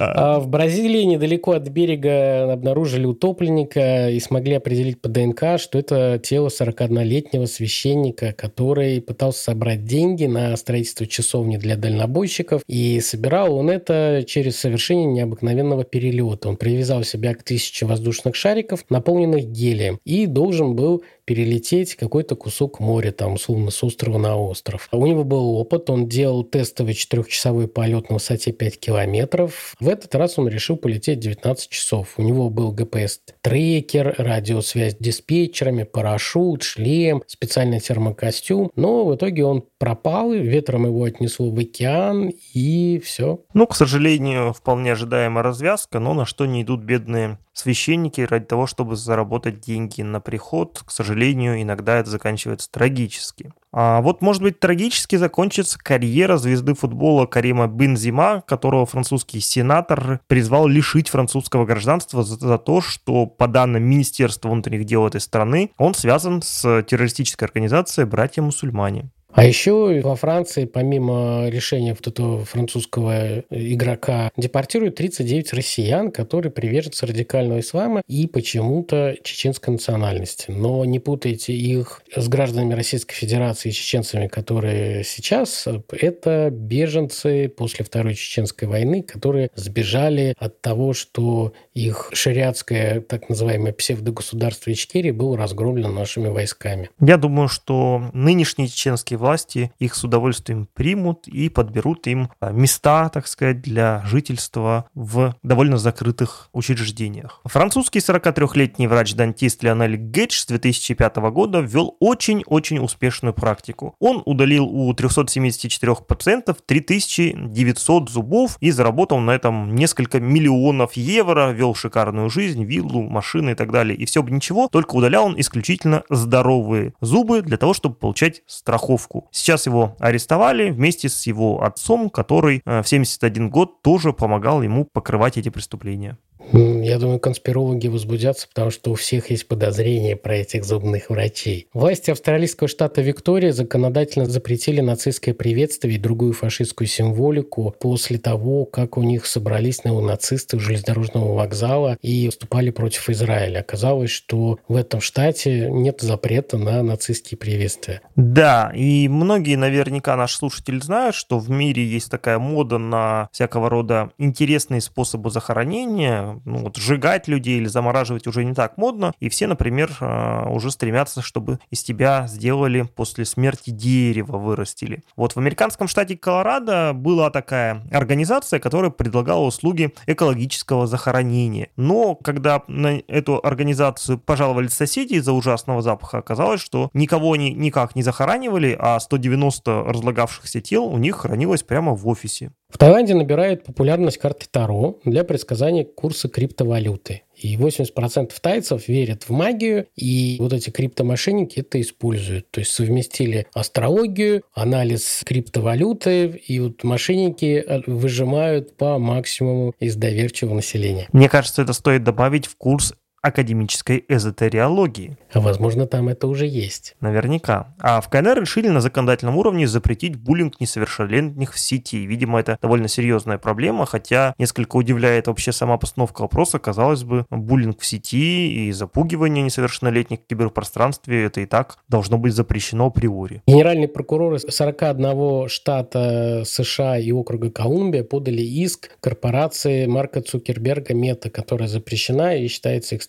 А 0.00 0.38
в 0.38 0.48
Бразилии 0.48 1.02
недалеко 1.02 1.52
от 1.52 1.68
берега 1.68 2.52
обнаружили 2.52 3.04
утопленника 3.04 4.10
и 4.10 4.20
смогли 4.20 4.54
определить 4.54 5.00
по 5.00 5.08
ДНК, 5.08 5.58
что 5.58 5.78
это 5.78 6.20
тело 6.22 6.48
41-летнего 6.48 7.46
священника, 7.46 8.32
который 8.32 9.00
пытался 9.00 9.42
собрать 9.42 9.84
деньги 9.84 10.26
на 10.26 10.56
строительство 10.56 11.06
часовни 11.08 11.56
для 11.56 11.76
дальнобойщиков, 11.76 12.62
и 12.66 13.00
собирал 13.00 13.54
он 13.54 13.70
это 13.70 14.24
через 14.26 14.56
совершение 14.58 15.06
необыкновенного 15.06 15.84
перелета. 15.84 16.48
Он 16.48 16.56
привязал 16.56 17.04
себя 17.04 17.34
к 17.34 17.42
тысяче 17.42 17.86
воздушных 17.86 18.34
шариков, 18.34 18.84
наполненных 18.88 19.46
гелием, 19.46 19.98
и 20.04 20.26
должен 20.26 20.74
был 20.74 21.02
перелететь 21.28 21.94
какой-то 21.94 22.36
кусок 22.36 22.80
моря, 22.80 23.12
там, 23.12 23.34
условно, 23.34 23.70
с 23.70 23.84
острова 23.84 24.16
на 24.16 24.38
остров. 24.38 24.88
У 24.90 25.06
него 25.06 25.24
был 25.24 25.56
опыт, 25.56 25.90
он 25.90 26.08
делал 26.08 26.42
тестовый 26.42 26.94
четырехчасовой 26.94 27.68
полет 27.68 28.08
на 28.08 28.14
высоте 28.14 28.50
5 28.50 28.80
километров. 28.80 29.74
В 29.78 29.90
этот 29.90 30.14
раз 30.14 30.38
он 30.38 30.48
решил 30.48 30.78
полететь 30.78 31.20
19 31.20 31.68
часов. 31.68 32.14
У 32.16 32.22
него 32.22 32.48
был 32.48 32.74
GPS-трекер, 32.74 34.14
радиосвязь 34.16 34.94
с 34.94 34.96
диспетчерами, 34.96 35.82
парашют, 35.82 36.62
шлем, 36.62 37.22
специальный 37.26 37.80
термокостюм. 37.80 38.70
Но 38.74 39.04
в 39.04 39.14
итоге 39.14 39.44
он 39.44 39.64
пропал, 39.76 40.32
ветром 40.32 40.86
его 40.86 40.97
отнесло 41.04 41.50
в 41.50 41.58
океан, 41.58 42.30
и 42.54 43.00
все. 43.04 43.40
Ну, 43.54 43.66
к 43.66 43.74
сожалению, 43.74 44.52
вполне 44.52 44.92
ожидаемая 44.92 45.42
развязка, 45.42 45.98
но 45.98 46.14
на 46.14 46.24
что 46.26 46.46
не 46.46 46.62
идут 46.62 46.82
бедные 46.82 47.38
священники 47.58 48.20
ради 48.20 48.44
того, 48.44 48.66
чтобы 48.66 48.96
заработать 48.96 49.60
деньги 49.60 50.02
на 50.02 50.20
приход. 50.20 50.82
К 50.84 50.90
сожалению, 50.90 51.60
иногда 51.60 51.96
это 51.96 52.10
заканчивается 52.10 52.70
трагически. 52.70 53.52
А 53.72 54.00
вот, 54.00 54.22
может 54.22 54.42
быть, 54.42 54.60
трагически 54.60 55.16
закончится 55.16 55.78
карьера 55.78 56.38
звезды 56.38 56.74
футбола 56.74 57.26
Карима 57.26 57.66
Бензима, 57.66 58.42
которого 58.46 58.86
французский 58.86 59.40
сенатор 59.40 60.20
призвал 60.26 60.66
лишить 60.68 61.08
французского 61.08 61.66
гражданства 61.66 62.22
за, 62.22 62.36
за 62.36 62.58
то, 62.58 62.80
что, 62.80 63.26
по 63.26 63.46
данным 63.46 63.82
Министерства 63.82 64.48
внутренних 64.48 64.84
дел 64.84 65.06
этой 65.06 65.20
страны, 65.20 65.70
он 65.76 65.94
связан 65.94 66.40
с 66.42 66.82
террористической 66.84 67.46
организацией 67.46 68.06
«Братья-мусульмане». 68.06 69.10
А 69.32 69.44
еще 69.44 70.00
во 70.02 70.16
Франции, 70.16 70.64
помимо 70.64 71.48
решения 71.48 71.94
вот 71.94 72.06
этого 72.06 72.44
французского 72.44 73.44
игрока, 73.50 74.30
депортируют 74.36 74.96
39 74.96 75.52
россиян, 75.52 76.10
которые 76.10 76.50
приверженцы 76.50 77.06
радикального 77.06 77.60
ислама 77.60 78.02
и 78.08 78.26
почему-то 78.26 79.16
чеченской 79.22 79.74
национальности. 79.74 80.46
Но 80.50 80.84
не 80.86 80.98
путайте 80.98 81.52
их 81.52 82.02
с 82.16 82.26
гражданами 82.28 82.72
Российской 82.72 83.14
Федерации 83.14 83.68
и 83.68 83.72
чеченцами, 83.72 84.28
которые 84.28 85.04
сейчас. 85.04 85.68
Это 85.90 86.48
беженцы 86.50 87.48
после 87.48 87.84
Второй 87.84 88.14
Чеченской 88.14 88.66
войны, 88.66 89.02
которые 89.02 89.50
сбежали 89.54 90.34
от 90.38 90.60
того, 90.62 90.94
что 90.94 91.52
их 91.74 92.08
шариатское 92.14 93.02
так 93.02 93.28
называемое 93.28 93.72
псевдогосударство 93.72 94.72
Ичкерии 94.72 95.10
было 95.10 95.36
разгромлено 95.36 95.92
нашими 95.92 96.28
войсками. 96.28 96.88
Я 96.98 97.18
думаю, 97.18 97.48
что 97.48 98.10
нынешние 98.14 98.68
чеченские 98.68 99.17
власти 99.18 99.72
их 99.78 99.94
с 99.94 100.04
удовольствием 100.04 100.68
примут 100.72 101.28
и 101.28 101.48
подберут 101.48 102.06
им 102.06 102.30
а, 102.40 102.50
места, 102.52 103.08
так 103.10 103.26
сказать, 103.26 103.60
для 103.60 104.02
жительства 104.06 104.88
в 104.94 105.34
довольно 105.42 105.78
закрытых 105.78 106.48
учреждениях. 106.52 107.40
Французский 107.44 107.98
43-летний 107.98 108.86
врач-дантист 108.86 109.62
Леонель 109.62 109.96
Гейдж 109.96 110.38
с 110.40 110.46
2005 110.46 111.16
года 111.30 111.60
ввел 111.60 111.96
очень-очень 112.00 112.78
успешную 112.78 113.34
практику. 113.34 113.94
Он 113.98 114.22
удалил 114.24 114.66
у 114.66 114.92
374 114.94 115.96
пациентов 116.06 116.58
3900 116.64 118.10
зубов 118.10 118.56
и 118.60 118.70
заработал 118.70 119.18
на 119.18 119.32
этом 119.32 119.74
несколько 119.74 120.20
миллионов 120.20 120.94
евро, 120.94 121.50
вел 121.50 121.74
шикарную 121.74 122.30
жизнь, 122.30 122.64
виллу, 122.64 123.02
машины 123.02 123.50
и 123.50 123.54
так 123.54 123.72
далее. 123.72 123.96
И 123.96 124.04
все 124.04 124.22
бы 124.22 124.30
ничего, 124.30 124.68
только 124.68 124.94
удалял 124.94 125.26
он 125.26 125.40
исключительно 125.40 126.04
здоровые 126.08 126.94
зубы 127.00 127.42
для 127.42 127.56
того, 127.56 127.74
чтобы 127.74 127.96
получать 127.96 128.42
страховку. 128.46 129.07
Сейчас 129.30 129.66
его 129.66 129.96
арестовали 129.98 130.70
вместе 130.70 131.08
с 131.08 131.26
его 131.26 131.62
отцом, 131.62 132.10
который 132.10 132.62
э, 132.64 132.82
в 132.82 132.88
71 132.88 133.50
год 133.50 133.82
тоже 133.82 134.12
помогал 134.12 134.62
ему 134.62 134.84
покрывать 134.84 135.36
эти 135.36 135.48
преступления. 135.48 136.18
Я 136.52 136.98
думаю, 136.98 137.20
конспирологи 137.20 137.88
возбудятся, 137.88 138.48
потому 138.48 138.70
что 138.70 138.92
у 138.92 138.94
всех 138.94 139.30
есть 139.30 139.46
подозрения 139.48 140.16
про 140.16 140.36
этих 140.36 140.64
зубных 140.64 141.10
врачей. 141.10 141.68
Власти 141.72 142.10
австралийского 142.10 142.68
штата 142.68 143.02
Виктория 143.02 143.52
законодательно 143.52 144.26
запретили 144.26 144.80
нацистское 144.80 145.34
приветствие 145.34 145.96
и 145.96 145.98
другую 145.98 146.32
фашистскую 146.32 146.88
символику 146.88 147.74
после 147.78 148.18
того, 148.18 148.64
как 148.64 148.96
у 148.96 149.02
них 149.02 149.26
собрались 149.26 149.84
неонацисты 149.84 150.56
у 150.56 150.60
железнодорожного 150.60 151.34
вокзала 151.34 151.98
и 152.02 152.26
выступали 152.26 152.70
против 152.70 153.10
Израиля. 153.10 153.60
Оказалось, 153.60 154.10
что 154.10 154.58
в 154.68 154.76
этом 154.76 155.00
штате 155.00 155.68
нет 155.70 156.00
запрета 156.00 156.58
на 156.58 156.82
нацистские 156.82 157.38
приветствия. 157.38 158.00
Да, 158.16 158.72
и 158.74 159.08
многие 159.08 159.56
наверняка 159.56 160.16
наши 160.16 160.36
слушатели 160.36 160.80
знают, 160.80 161.14
что 161.14 161.38
в 161.38 161.50
мире 161.50 161.84
есть 161.84 162.10
такая 162.10 162.38
мода 162.38 162.78
на 162.78 163.28
всякого 163.32 163.68
рода 163.68 164.10
интересные 164.18 164.80
способы 164.80 165.30
захоронения, 165.30 166.37
ну, 166.44 166.58
вот 166.58 166.76
сжигать 166.76 167.28
людей 167.28 167.58
или 167.58 167.66
замораживать 167.66 168.26
уже 168.26 168.44
не 168.44 168.54
так 168.54 168.76
модно, 168.76 169.12
и 169.20 169.28
все, 169.28 169.46
например, 169.46 169.96
а, 170.00 170.48
уже 170.48 170.70
стремятся, 170.70 171.22
чтобы 171.22 171.58
из 171.70 171.82
тебя 171.82 172.26
сделали 172.28 172.82
после 172.82 173.24
смерти 173.24 173.70
дерево, 173.70 174.38
вырастили. 174.38 175.02
Вот 175.16 175.32
в 175.32 175.38
американском 175.38 175.88
штате 175.88 176.16
Колорадо 176.16 176.92
была 176.94 177.30
такая 177.30 177.82
организация, 177.90 178.60
которая 178.60 178.90
предлагала 178.90 179.44
услуги 179.44 179.92
экологического 180.06 180.86
захоронения. 180.86 181.68
Но 181.76 182.14
когда 182.14 182.62
на 182.68 182.98
эту 183.08 183.40
организацию 183.42 184.18
пожаловали 184.18 184.68
соседи 184.68 185.14
из-за 185.14 185.32
ужасного 185.32 185.82
запаха, 185.82 186.18
оказалось, 186.18 186.60
что 186.60 186.90
никого 186.94 187.32
они 187.32 187.52
никак 187.52 187.94
не 187.96 188.02
захоранивали, 188.02 188.76
а 188.78 188.98
190 188.98 189.84
разлагавшихся 189.84 190.60
тел 190.60 190.84
у 190.86 190.98
них 190.98 191.16
хранилось 191.16 191.62
прямо 191.62 191.94
в 191.94 192.06
офисе. 192.08 192.52
В 192.70 192.76
Таиланде 192.76 193.14
набирает 193.14 193.64
популярность 193.64 194.18
карты 194.18 194.46
Таро 194.50 194.98
для 195.04 195.24
предсказания 195.24 195.84
курса 195.84 196.28
криптовалюты. 196.28 197.22
И 197.34 197.56
80% 197.56 198.32
тайцев 198.42 198.88
верят 198.88 199.24
в 199.24 199.30
магию, 199.30 199.86
и 199.96 200.36
вот 200.38 200.52
эти 200.52 200.70
криптомошенники 200.70 201.60
это 201.60 201.80
используют. 201.80 202.50
То 202.50 202.60
есть 202.60 202.72
совместили 202.72 203.46
астрологию, 203.54 204.42
анализ 204.52 205.22
криптовалюты, 205.24 206.26
и 206.26 206.60
вот 206.60 206.84
мошенники 206.84 207.64
э, 207.66 207.80
выжимают 207.86 208.76
по 208.76 208.98
максимуму 208.98 209.74
из 209.80 209.96
доверчивого 209.96 210.54
населения. 210.54 211.08
Мне 211.12 211.28
кажется, 211.28 211.62
это 211.62 211.72
стоит 211.72 212.04
добавить 212.04 212.46
в 212.46 212.56
курс 212.56 212.92
академической 213.22 214.04
эзотериологии. 214.08 215.16
А 215.32 215.40
возможно, 215.40 215.86
там 215.86 216.08
это 216.08 216.26
уже 216.26 216.46
есть. 216.46 216.96
Наверняка. 217.00 217.74
А 217.78 218.00
в 218.00 218.08
КНР 218.08 218.40
решили 218.40 218.68
на 218.68 218.80
законодательном 218.80 219.36
уровне 219.36 219.66
запретить 219.66 220.16
буллинг 220.16 220.60
несовершеннолетних 220.60 221.52
в 221.52 221.58
сети. 221.58 222.06
Видимо, 222.06 222.40
это 222.40 222.58
довольно 222.62 222.88
серьезная 222.88 223.38
проблема, 223.38 223.86
хотя 223.86 224.34
несколько 224.38 224.76
удивляет 224.76 225.26
вообще 225.26 225.52
сама 225.52 225.76
постановка 225.76 226.22
вопроса. 226.22 226.58
Казалось 226.58 227.02
бы, 227.02 227.26
буллинг 227.30 227.80
в 227.80 227.86
сети 227.86 228.68
и 228.68 228.72
запугивание 228.72 229.42
несовершеннолетних 229.42 230.20
в 230.20 230.26
киберпространстве 230.26 231.24
это 231.24 231.40
и 231.40 231.46
так 231.46 231.78
должно 231.88 232.18
быть 232.18 232.34
запрещено 232.34 232.86
априори. 232.86 233.42
Генеральные 233.46 233.88
прокуроры 233.88 234.38
41 234.38 235.48
штата 235.48 236.42
США 236.46 236.98
и 236.98 237.10
округа 237.12 237.50
Колумбия 237.50 238.04
подали 238.04 238.42
иск 238.42 238.90
корпорации 239.00 239.86
Марка 239.86 240.20
Цукерберга 240.20 240.94
Мета, 240.94 241.30
которая 241.30 241.68
запрещена 241.68 242.36
и 242.36 242.48
считается 242.48 242.96
экстремистской 242.96 243.07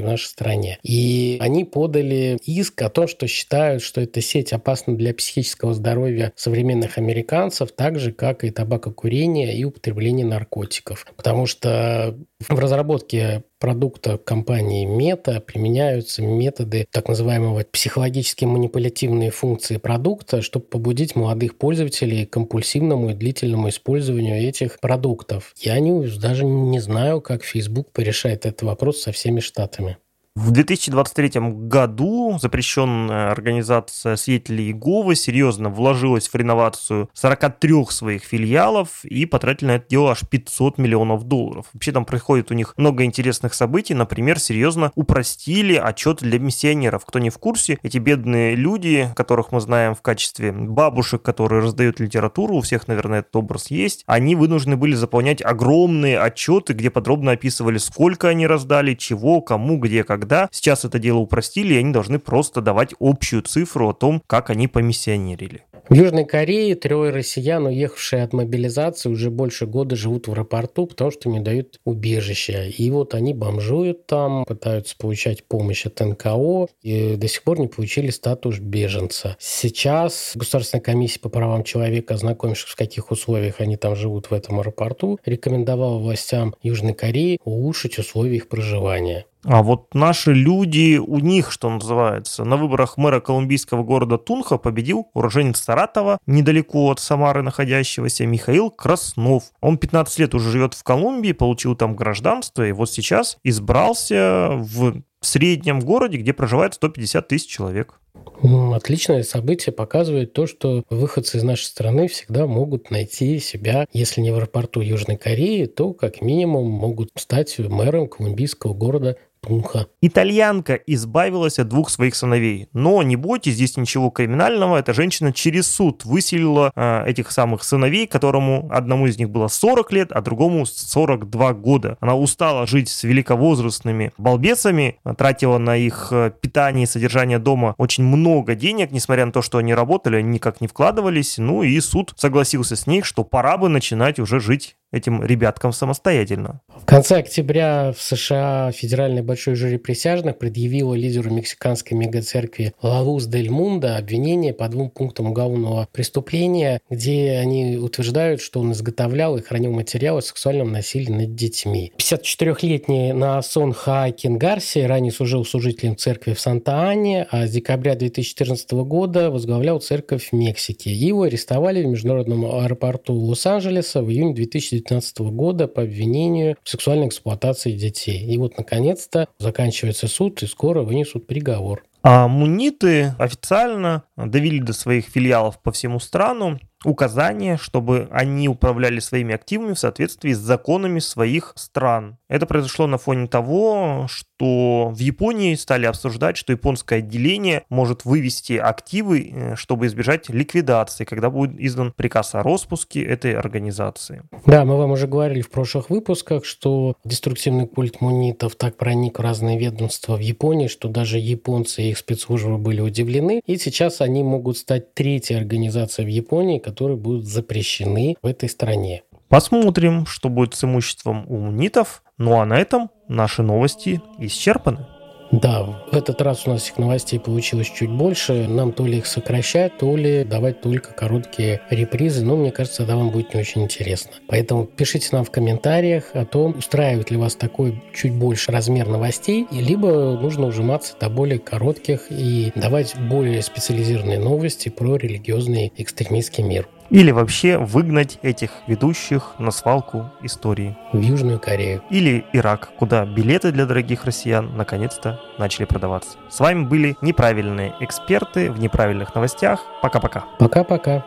в 0.00 0.04
нашей 0.04 0.26
стране. 0.26 0.78
И 0.82 1.36
они 1.40 1.64
подали 1.64 2.38
иск 2.44 2.82
о 2.82 2.88
том, 2.88 3.08
что 3.08 3.26
считают, 3.26 3.82
что 3.82 4.00
эта 4.00 4.20
сеть 4.20 4.52
опасна 4.52 4.96
для 4.96 5.14
психического 5.14 5.74
здоровья 5.74 6.32
современных 6.36 6.98
американцев, 6.98 7.72
так 7.72 7.98
же, 7.98 8.12
как 8.12 8.44
и 8.44 8.50
табакокурение 8.50 9.56
и 9.56 9.64
употребление 9.64 10.26
наркотиков. 10.26 11.06
Потому 11.16 11.46
что 11.46 12.16
в 12.48 12.58
разработке 12.58 13.44
продукта 13.64 14.18
компании 14.18 14.84
Мета 14.84 15.40
применяются 15.40 16.20
методы 16.20 16.86
так 16.90 17.08
называемого 17.08 17.64
психологически 17.72 18.44
манипулятивные 18.44 19.30
функции 19.30 19.78
продукта, 19.78 20.42
чтобы 20.42 20.66
побудить 20.66 21.16
молодых 21.16 21.56
пользователей 21.56 22.26
к 22.26 22.30
компульсивному 22.34 23.08
и 23.08 23.14
длительному 23.14 23.70
использованию 23.70 24.36
этих 24.36 24.78
продуктов. 24.80 25.54
Я 25.56 25.80
не, 25.80 26.06
даже 26.18 26.44
не 26.44 26.78
знаю, 26.78 27.22
как 27.22 27.42
Facebook 27.42 27.90
порешает 27.90 28.44
этот 28.44 28.60
вопрос 28.64 29.00
со 29.00 29.12
всеми 29.12 29.40
штатами. 29.40 29.96
В 30.36 30.50
2023 30.50 31.40
году 31.68 32.38
запрещенная 32.40 33.30
организация 33.30 34.16
Свидетели 34.16 34.62
Иеговы 34.62 35.14
серьезно 35.14 35.68
вложилась 35.68 36.26
в 36.26 36.34
реновацию 36.34 37.08
43 37.12 37.84
своих 37.90 38.24
филиалов 38.24 39.04
и 39.04 39.26
потратили 39.26 39.68
на 39.68 39.76
это 39.76 39.86
дело 39.88 40.10
аж 40.10 40.22
500 40.28 40.78
миллионов 40.78 41.22
долларов. 41.22 41.66
Вообще 41.72 41.92
там 41.92 42.04
происходит 42.04 42.50
у 42.50 42.54
них 42.54 42.74
много 42.76 43.04
интересных 43.04 43.54
событий. 43.54 43.94
Например, 43.94 44.40
серьезно 44.40 44.90
упростили 44.96 45.76
отчет 45.76 46.18
для 46.18 46.40
миссионеров. 46.40 47.04
Кто 47.06 47.20
не 47.20 47.30
в 47.30 47.38
курсе, 47.38 47.78
эти 47.84 47.98
бедные 47.98 48.56
люди, 48.56 49.10
которых 49.14 49.52
мы 49.52 49.60
знаем 49.60 49.94
в 49.94 50.02
качестве 50.02 50.50
бабушек, 50.50 51.22
которые 51.22 51.62
раздают 51.62 52.00
литературу, 52.00 52.56
у 52.56 52.60
всех, 52.60 52.88
наверное, 52.88 53.20
этот 53.20 53.36
образ 53.36 53.70
есть, 53.70 54.02
они 54.06 54.34
вынуждены 54.34 54.76
были 54.76 54.96
заполнять 54.96 55.40
огромные 55.42 56.18
отчеты, 56.18 56.72
где 56.72 56.90
подробно 56.90 57.30
описывали, 57.30 57.78
сколько 57.78 58.26
они 58.30 58.48
раздали, 58.48 58.94
чего, 58.94 59.40
кому, 59.40 59.78
где, 59.78 60.02
когда 60.02 60.23
когда 60.24 60.48
сейчас 60.50 60.86
это 60.86 60.98
дело 60.98 61.18
упростили, 61.18 61.74
и 61.74 61.76
они 61.76 61.92
должны 61.92 62.18
просто 62.18 62.62
давать 62.62 62.94
общую 62.98 63.42
цифру 63.42 63.90
о 63.90 63.92
том, 63.92 64.22
как 64.26 64.48
они 64.48 64.68
помиссионерили. 64.68 65.64
В 65.90 65.92
Южной 65.92 66.24
Корее 66.24 66.76
трое 66.76 67.12
россиян, 67.12 67.66
уехавшие 67.66 68.22
от 68.22 68.32
мобилизации, 68.32 69.10
уже 69.10 69.30
больше 69.30 69.66
года 69.66 69.96
живут 69.96 70.28
в 70.28 70.32
аэропорту, 70.32 70.86
потому 70.86 71.10
что 71.10 71.28
не 71.28 71.40
дают 71.40 71.78
убежища. 71.84 72.64
И 72.64 72.88
вот 72.88 73.12
они 73.12 73.34
бомжуют 73.34 74.06
там, 74.06 74.46
пытаются 74.46 74.96
получать 74.96 75.44
помощь 75.44 75.84
от 75.84 76.00
НКО, 76.00 76.68
и 76.80 77.16
до 77.16 77.28
сих 77.28 77.42
пор 77.42 77.60
не 77.60 77.68
получили 77.68 78.08
статус 78.08 78.60
беженца. 78.60 79.36
Сейчас 79.38 80.32
Государственная 80.34 80.80
комиссия 80.80 81.20
по 81.20 81.28
правам 81.28 81.64
человека, 81.64 82.14
ознакомившись, 82.14 82.70
в 82.70 82.76
каких 82.76 83.10
условиях 83.10 83.60
они 83.60 83.76
там 83.76 83.94
живут 83.94 84.30
в 84.30 84.32
этом 84.32 84.60
аэропорту, 84.60 85.18
рекомендовала 85.26 85.98
властям 85.98 86.54
Южной 86.62 86.94
Кореи 86.94 87.38
улучшить 87.44 87.98
условия 87.98 88.36
их 88.36 88.48
проживания. 88.48 89.26
А 89.44 89.62
вот 89.62 89.94
наши 89.94 90.32
люди, 90.32 90.96
у 90.96 91.18
них, 91.18 91.52
что 91.52 91.68
называется, 91.68 92.44
на 92.44 92.56
выборах 92.56 92.96
мэра 92.96 93.20
колумбийского 93.20 93.82
города 93.82 94.16
Тунха 94.16 94.56
победил 94.56 95.08
уроженец 95.12 95.60
Саратова, 95.60 96.18
недалеко 96.26 96.90
от 96.90 97.00
Самары 97.00 97.42
находящегося 97.42 98.26
Михаил 98.26 98.70
Краснов. 98.70 99.44
Он 99.60 99.76
15 99.76 100.18
лет 100.18 100.34
уже 100.34 100.50
живет 100.50 100.74
в 100.74 100.82
Колумбии, 100.82 101.32
получил 101.32 101.76
там 101.76 101.94
гражданство, 101.94 102.66
и 102.66 102.72
вот 102.72 102.90
сейчас 102.90 103.36
избрался 103.44 104.50
в 104.52 105.02
среднем 105.20 105.80
городе, 105.80 106.18
где 106.18 106.32
проживает 106.32 106.74
150 106.74 107.28
тысяч 107.28 107.48
человек. 107.48 108.00
Отличное 108.42 109.22
событие 109.22 109.72
показывает 109.72 110.32
то, 110.32 110.46
что 110.46 110.84
выходцы 110.90 111.38
из 111.38 111.42
нашей 111.42 111.64
страны 111.64 112.08
всегда 112.08 112.46
могут 112.46 112.90
найти 112.90 113.38
себя, 113.38 113.86
если 113.92 114.20
не 114.20 114.30
в 114.30 114.36
аэропорту 114.36 114.80
Южной 114.80 115.16
Кореи, 115.16 115.66
то 115.66 115.94
как 115.94 116.20
минимум 116.20 116.68
могут 116.68 117.10
стать 117.16 117.58
мэром 117.58 118.08
колумбийского 118.08 118.74
города 118.74 119.16
Пунха. 119.44 119.86
Итальянка 120.00 120.74
избавилась 120.74 121.58
от 121.58 121.68
двух 121.68 121.90
своих 121.90 122.14
сыновей. 122.14 122.68
Но 122.72 123.02
не 123.02 123.16
бойтесь, 123.16 123.54
здесь 123.54 123.76
ничего 123.76 124.10
криминального. 124.10 124.78
Эта 124.78 124.92
женщина 124.92 125.32
через 125.32 125.66
суд 125.68 126.04
выселила 126.04 126.72
э, 126.74 127.04
этих 127.06 127.30
самых 127.30 127.62
сыновей, 127.62 128.06
которому 128.06 128.68
одному 128.72 129.06
из 129.06 129.18
них 129.18 129.30
было 129.30 129.48
40 129.48 129.92
лет, 129.92 130.12
а 130.12 130.20
другому 130.22 130.66
42 130.66 131.52
года. 131.54 131.96
Она 132.00 132.14
устала 132.14 132.66
жить 132.66 132.88
с 132.88 133.04
великовозрастными 133.04 134.12
балбесами, 134.18 134.98
тратила 135.16 135.58
на 135.58 135.76
их 135.76 136.08
э, 136.10 136.32
питание 136.40 136.84
и 136.84 136.86
содержание 136.86 137.38
дома 137.38 137.74
очень 137.78 138.04
много 138.04 138.54
денег, 138.54 138.90
несмотря 138.90 139.26
на 139.26 139.32
то, 139.32 139.42
что 139.42 139.58
они 139.58 139.74
работали, 139.74 140.16
они 140.16 140.28
никак 140.34 140.60
не 140.60 140.68
вкладывались. 140.68 141.38
Ну 141.38 141.62
и 141.62 141.78
суд 141.80 142.12
согласился 142.16 142.76
с 142.76 142.86
ней, 142.86 143.02
что 143.02 143.24
пора 143.24 143.56
бы 143.58 143.68
начинать 143.68 144.18
уже 144.18 144.40
жить 144.40 144.76
этим 144.94 145.22
ребяткам 145.24 145.72
самостоятельно. 145.72 146.60
В 146.68 146.84
конце 146.86 147.16
октября 147.18 147.92
в 147.92 148.00
США 148.00 148.70
Федеральный 148.72 149.22
большой 149.22 149.54
жюри 149.56 149.78
присяжных 149.78 150.38
предъявило 150.38 150.94
лидеру 150.94 151.30
мексиканской 151.30 151.96
мегацеркви 151.96 152.74
Лавус 152.82 153.26
Дель 153.26 153.50
Мунда 153.50 153.96
обвинение 153.96 154.54
по 154.54 154.68
двум 154.68 154.90
пунктам 154.90 155.26
уголовного 155.26 155.88
преступления, 155.92 156.80
где 156.88 157.32
они 157.32 157.76
утверждают, 157.76 158.40
что 158.40 158.60
он 158.60 158.72
изготовлял 158.72 159.36
и 159.36 159.42
хранил 159.42 159.72
материалы 159.72 160.18
о 160.18 160.22
сексуальном 160.22 160.72
насилии 160.72 161.10
над 161.10 161.34
детьми. 161.34 161.92
54-летний 161.98 163.12
Наасон 163.12 163.72
Хаакин 163.72 164.38
Гарси 164.38 164.80
ранее 164.80 165.12
служил 165.12 165.44
служителем 165.44 165.96
церкви 165.96 166.34
в 166.34 166.40
Санта-Ане, 166.40 167.26
а 167.30 167.46
с 167.46 167.50
декабря 167.50 167.94
2014 167.96 168.70
года 168.72 169.30
возглавлял 169.30 169.80
церковь 169.80 170.30
в 170.30 170.32
Мексике. 170.34 170.92
Его 170.92 171.22
арестовали 171.22 171.82
в 171.82 171.86
международном 171.86 172.44
аэропорту 172.44 173.14
Лос-Анджелеса 173.14 174.02
в 174.02 174.10
июне 174.10 174.34
2019 174.34 174.83
года 175.30 175.68
по 175.68 175.82
обвинению 175.82 176.56
в 176.62 176.68
сексуальной 176.68 177.08
эксплуатации 177.08 177.72
детей. 177.72 178.24
И 178.26 178.36
вот, 178.38 178.56
наконец-то, 178.58 179.28
заканчивается 179.38 180.08
суд, 180.08 180.42
и 180.42 180.46
скоро 180.46 180.82
вынесут 180.82 181.26
приговор. 181.26 181.84
А 182.02 182.28
муниты 182.28 183.14
официально 183.18 184.02
довели 184.16 184.60
до 184.60 184.74
своих 184.74 185.06
филиалов 185.06 185.58
по 185.62 185.72
всему 185.72 185.98
страну 186.00 186.58
указания, 186.84 187.56
чтобы 187.56 188.08
они 188.10 188.48
управляли 188.48 189.00
своими 189.00 189.34
активами 189.34 189.74
в 189.74 189.78
соответствии 189.78 190.32
с 190.32 190.38
законами 190.38 190.98
своих 190.98 191.52
стран. 191.56 192.18
Это 192.28 192.46
произошло 192.46 192.86
на 192.86 192.98
фоне 192.98 193.26
того, 193.26 194.06
что 194.08 194.90
в 194.90 194.98
Японии 194.98 195.54
стали 195.54 195.86
обсуждать, 195.86 196.36
что 196.36 196.52
японское 196.52 196.96
отделение 196.96 197.62
может 197.68 198.04
вывести 198.04 198.54
активы, 198.54 199.30
э, 199.32 199.56
чтобы 199.56 199.86
избежать 199.86 200.28
ликвидации, 200.28 201.04
когда 201.04 201.30
будет 201.30 201.58
издан 201.60 201.92
приказ 201.92 202.34
о 202.34 202.42
распуске 202.42 203.02
этой 203.02 203.34
организации. 203.34 204.22
Да, 204.46 204.64
мы 204.64 204.76
вам 204.76 204.92
уже 204.92 205.06
говорили 205.06 205.40
в 205.40 205.50
прошлых 205.50 205.90
выпусках, 205.90 206.44
что 206.44 206.94
деструктивный 207.04 207.66
культ 207.66 208.00
мунитов 208.00 208.56
так 208.56 208.76
проник 208.76 209.18
в 209.18 209.22
разные 209.22 209.58
ведомства 209.58 210.16
в 210.16 210.20
Японии, 210.20 210.68
что 210.68 210.88
даже 210.88 211.18
японцы 211.18 211.82
и 211.82 211.90
их 211.90 211.98
спецслужбы 211.98 212.58
были 212.58 212.80
удивлены. 212.80 213.40
И 213.46 213.56
сейчас 213.56 214.00
они 214.00 214.22
могут 214.22 214.58
стать 214.58 214.94
третьей 214.94 215.36
организацией 215.36 216.06
в 216.06 216.10
Японии, 216.10 216.58
которые 216.74 216.96
будут 216.96 217.24
запрещены 217.24 218.16
в 218.20 218.26
этой 218.26 218.48
стране. 218.48 219.04
Посмотрим, 219.28 220.06
что 220.06 220.28
будет 220.28 220.54
с 220.54 220.64
имуществом 220.64 221.24
у 221.28 221.38
мунитов. 221.38 222.02
Ну 222.18 222.40
а 222.40 222.44
на 222.44 222.58
этом 222.58 222.90
наши 223.06 223.42
новости 223.42 224.02
исчерпаны. 224.18 224.86
Да, 225.30 225.64
в 225.90 225.96
этот 225.96 226.20
раз 226.22 226.46
у 226.46 226.50
нас 226.50 226.64
этих 226.64 226.78
новостей 226.78 227.18
получилось 227.18 227.70
чуть 227.74 227.90
больше. 227.90 228.46
Нам 228.48 228.72
то 228.72 228.86
ли 228.86 228.98
их 228.98 229.06
сокращать, 229.06 229.78
то 229.78 229.96
ли 229.96 230.24
давать 230.24 230.60
только 230.60 230.92
короткие 230.92 231.60
репризы. 231.70 232.24
Но 232.24 232.36
мне 232.36 232.52
кажется, 232.52 232.84
это 232.84 232.96
вам 232.96 233.10
будет 233.10 233.34
не 233.34 233.40
очень 233.40 233.62
интересно. 233.62 234.12
Поэтому 234.28 234.64
пишите 234.64 235.08
нам 235.12 235.24
в 235.24 235.30
комментариях 235.30 236.10
о 236.14 236.24
том, 236.24 236.56
устраивает 236.58 237.10
ли 237.10 237.16
вас 237.16 237.34
такой 237.34 237.82
чуть 237.94 238.12
больше 238.12 238.52
размер 238.52 238.88
новостей, 238.88 239.46
либо 239.50 240.18
нужно 240.20 240.46
ужиматься 240.46 240.94
до 241.00 241.08
более 241.08 241.38
коротких 241.38 242.06
и 242.10 242.52
давать 242.54 242.94
более 242.96 243.42
специализированные 243.42 244.18
новости 244.18 244.68
про 244.68 244.96
религиозный 244.96 245.72
экстремистский 245.76 246.44
мир. 246.44 246.68
Или 246.90 247.10
вообще 247.10 247.58
выгнать 247.58 248.18
этих 248.22 248.50
ведущих 248.66 249.34
на 249.38 249.50
свалку 249.50 250.10
истории. 250.22 250.76
В 250.92 251.00
Южную 251.00 251.40
Корею. 251.40 251.82
Или 251.90 252.24
Ирак, 252.32 252.70
куда 252.76 253.04
билеты 253.04 253.52
для 253.52 253.66
дорогих 253.66 254.04
россиян 254.04 254.56
наконец-то 254.56 255.20
начали 255.38 255.64
продаваться. 255.64 256.18
С 256.30 256.40
вами 256.40 256.64
были 256.64 256.96
неправильные 257.00 257.74
эксперты 257.80 258.50
в 258.50 258.58
неправильных 258.58 259.14
новостях. 259.14 259.60
Пока-пока. 259.82 260.24
Пока-пока. 260.38 261.04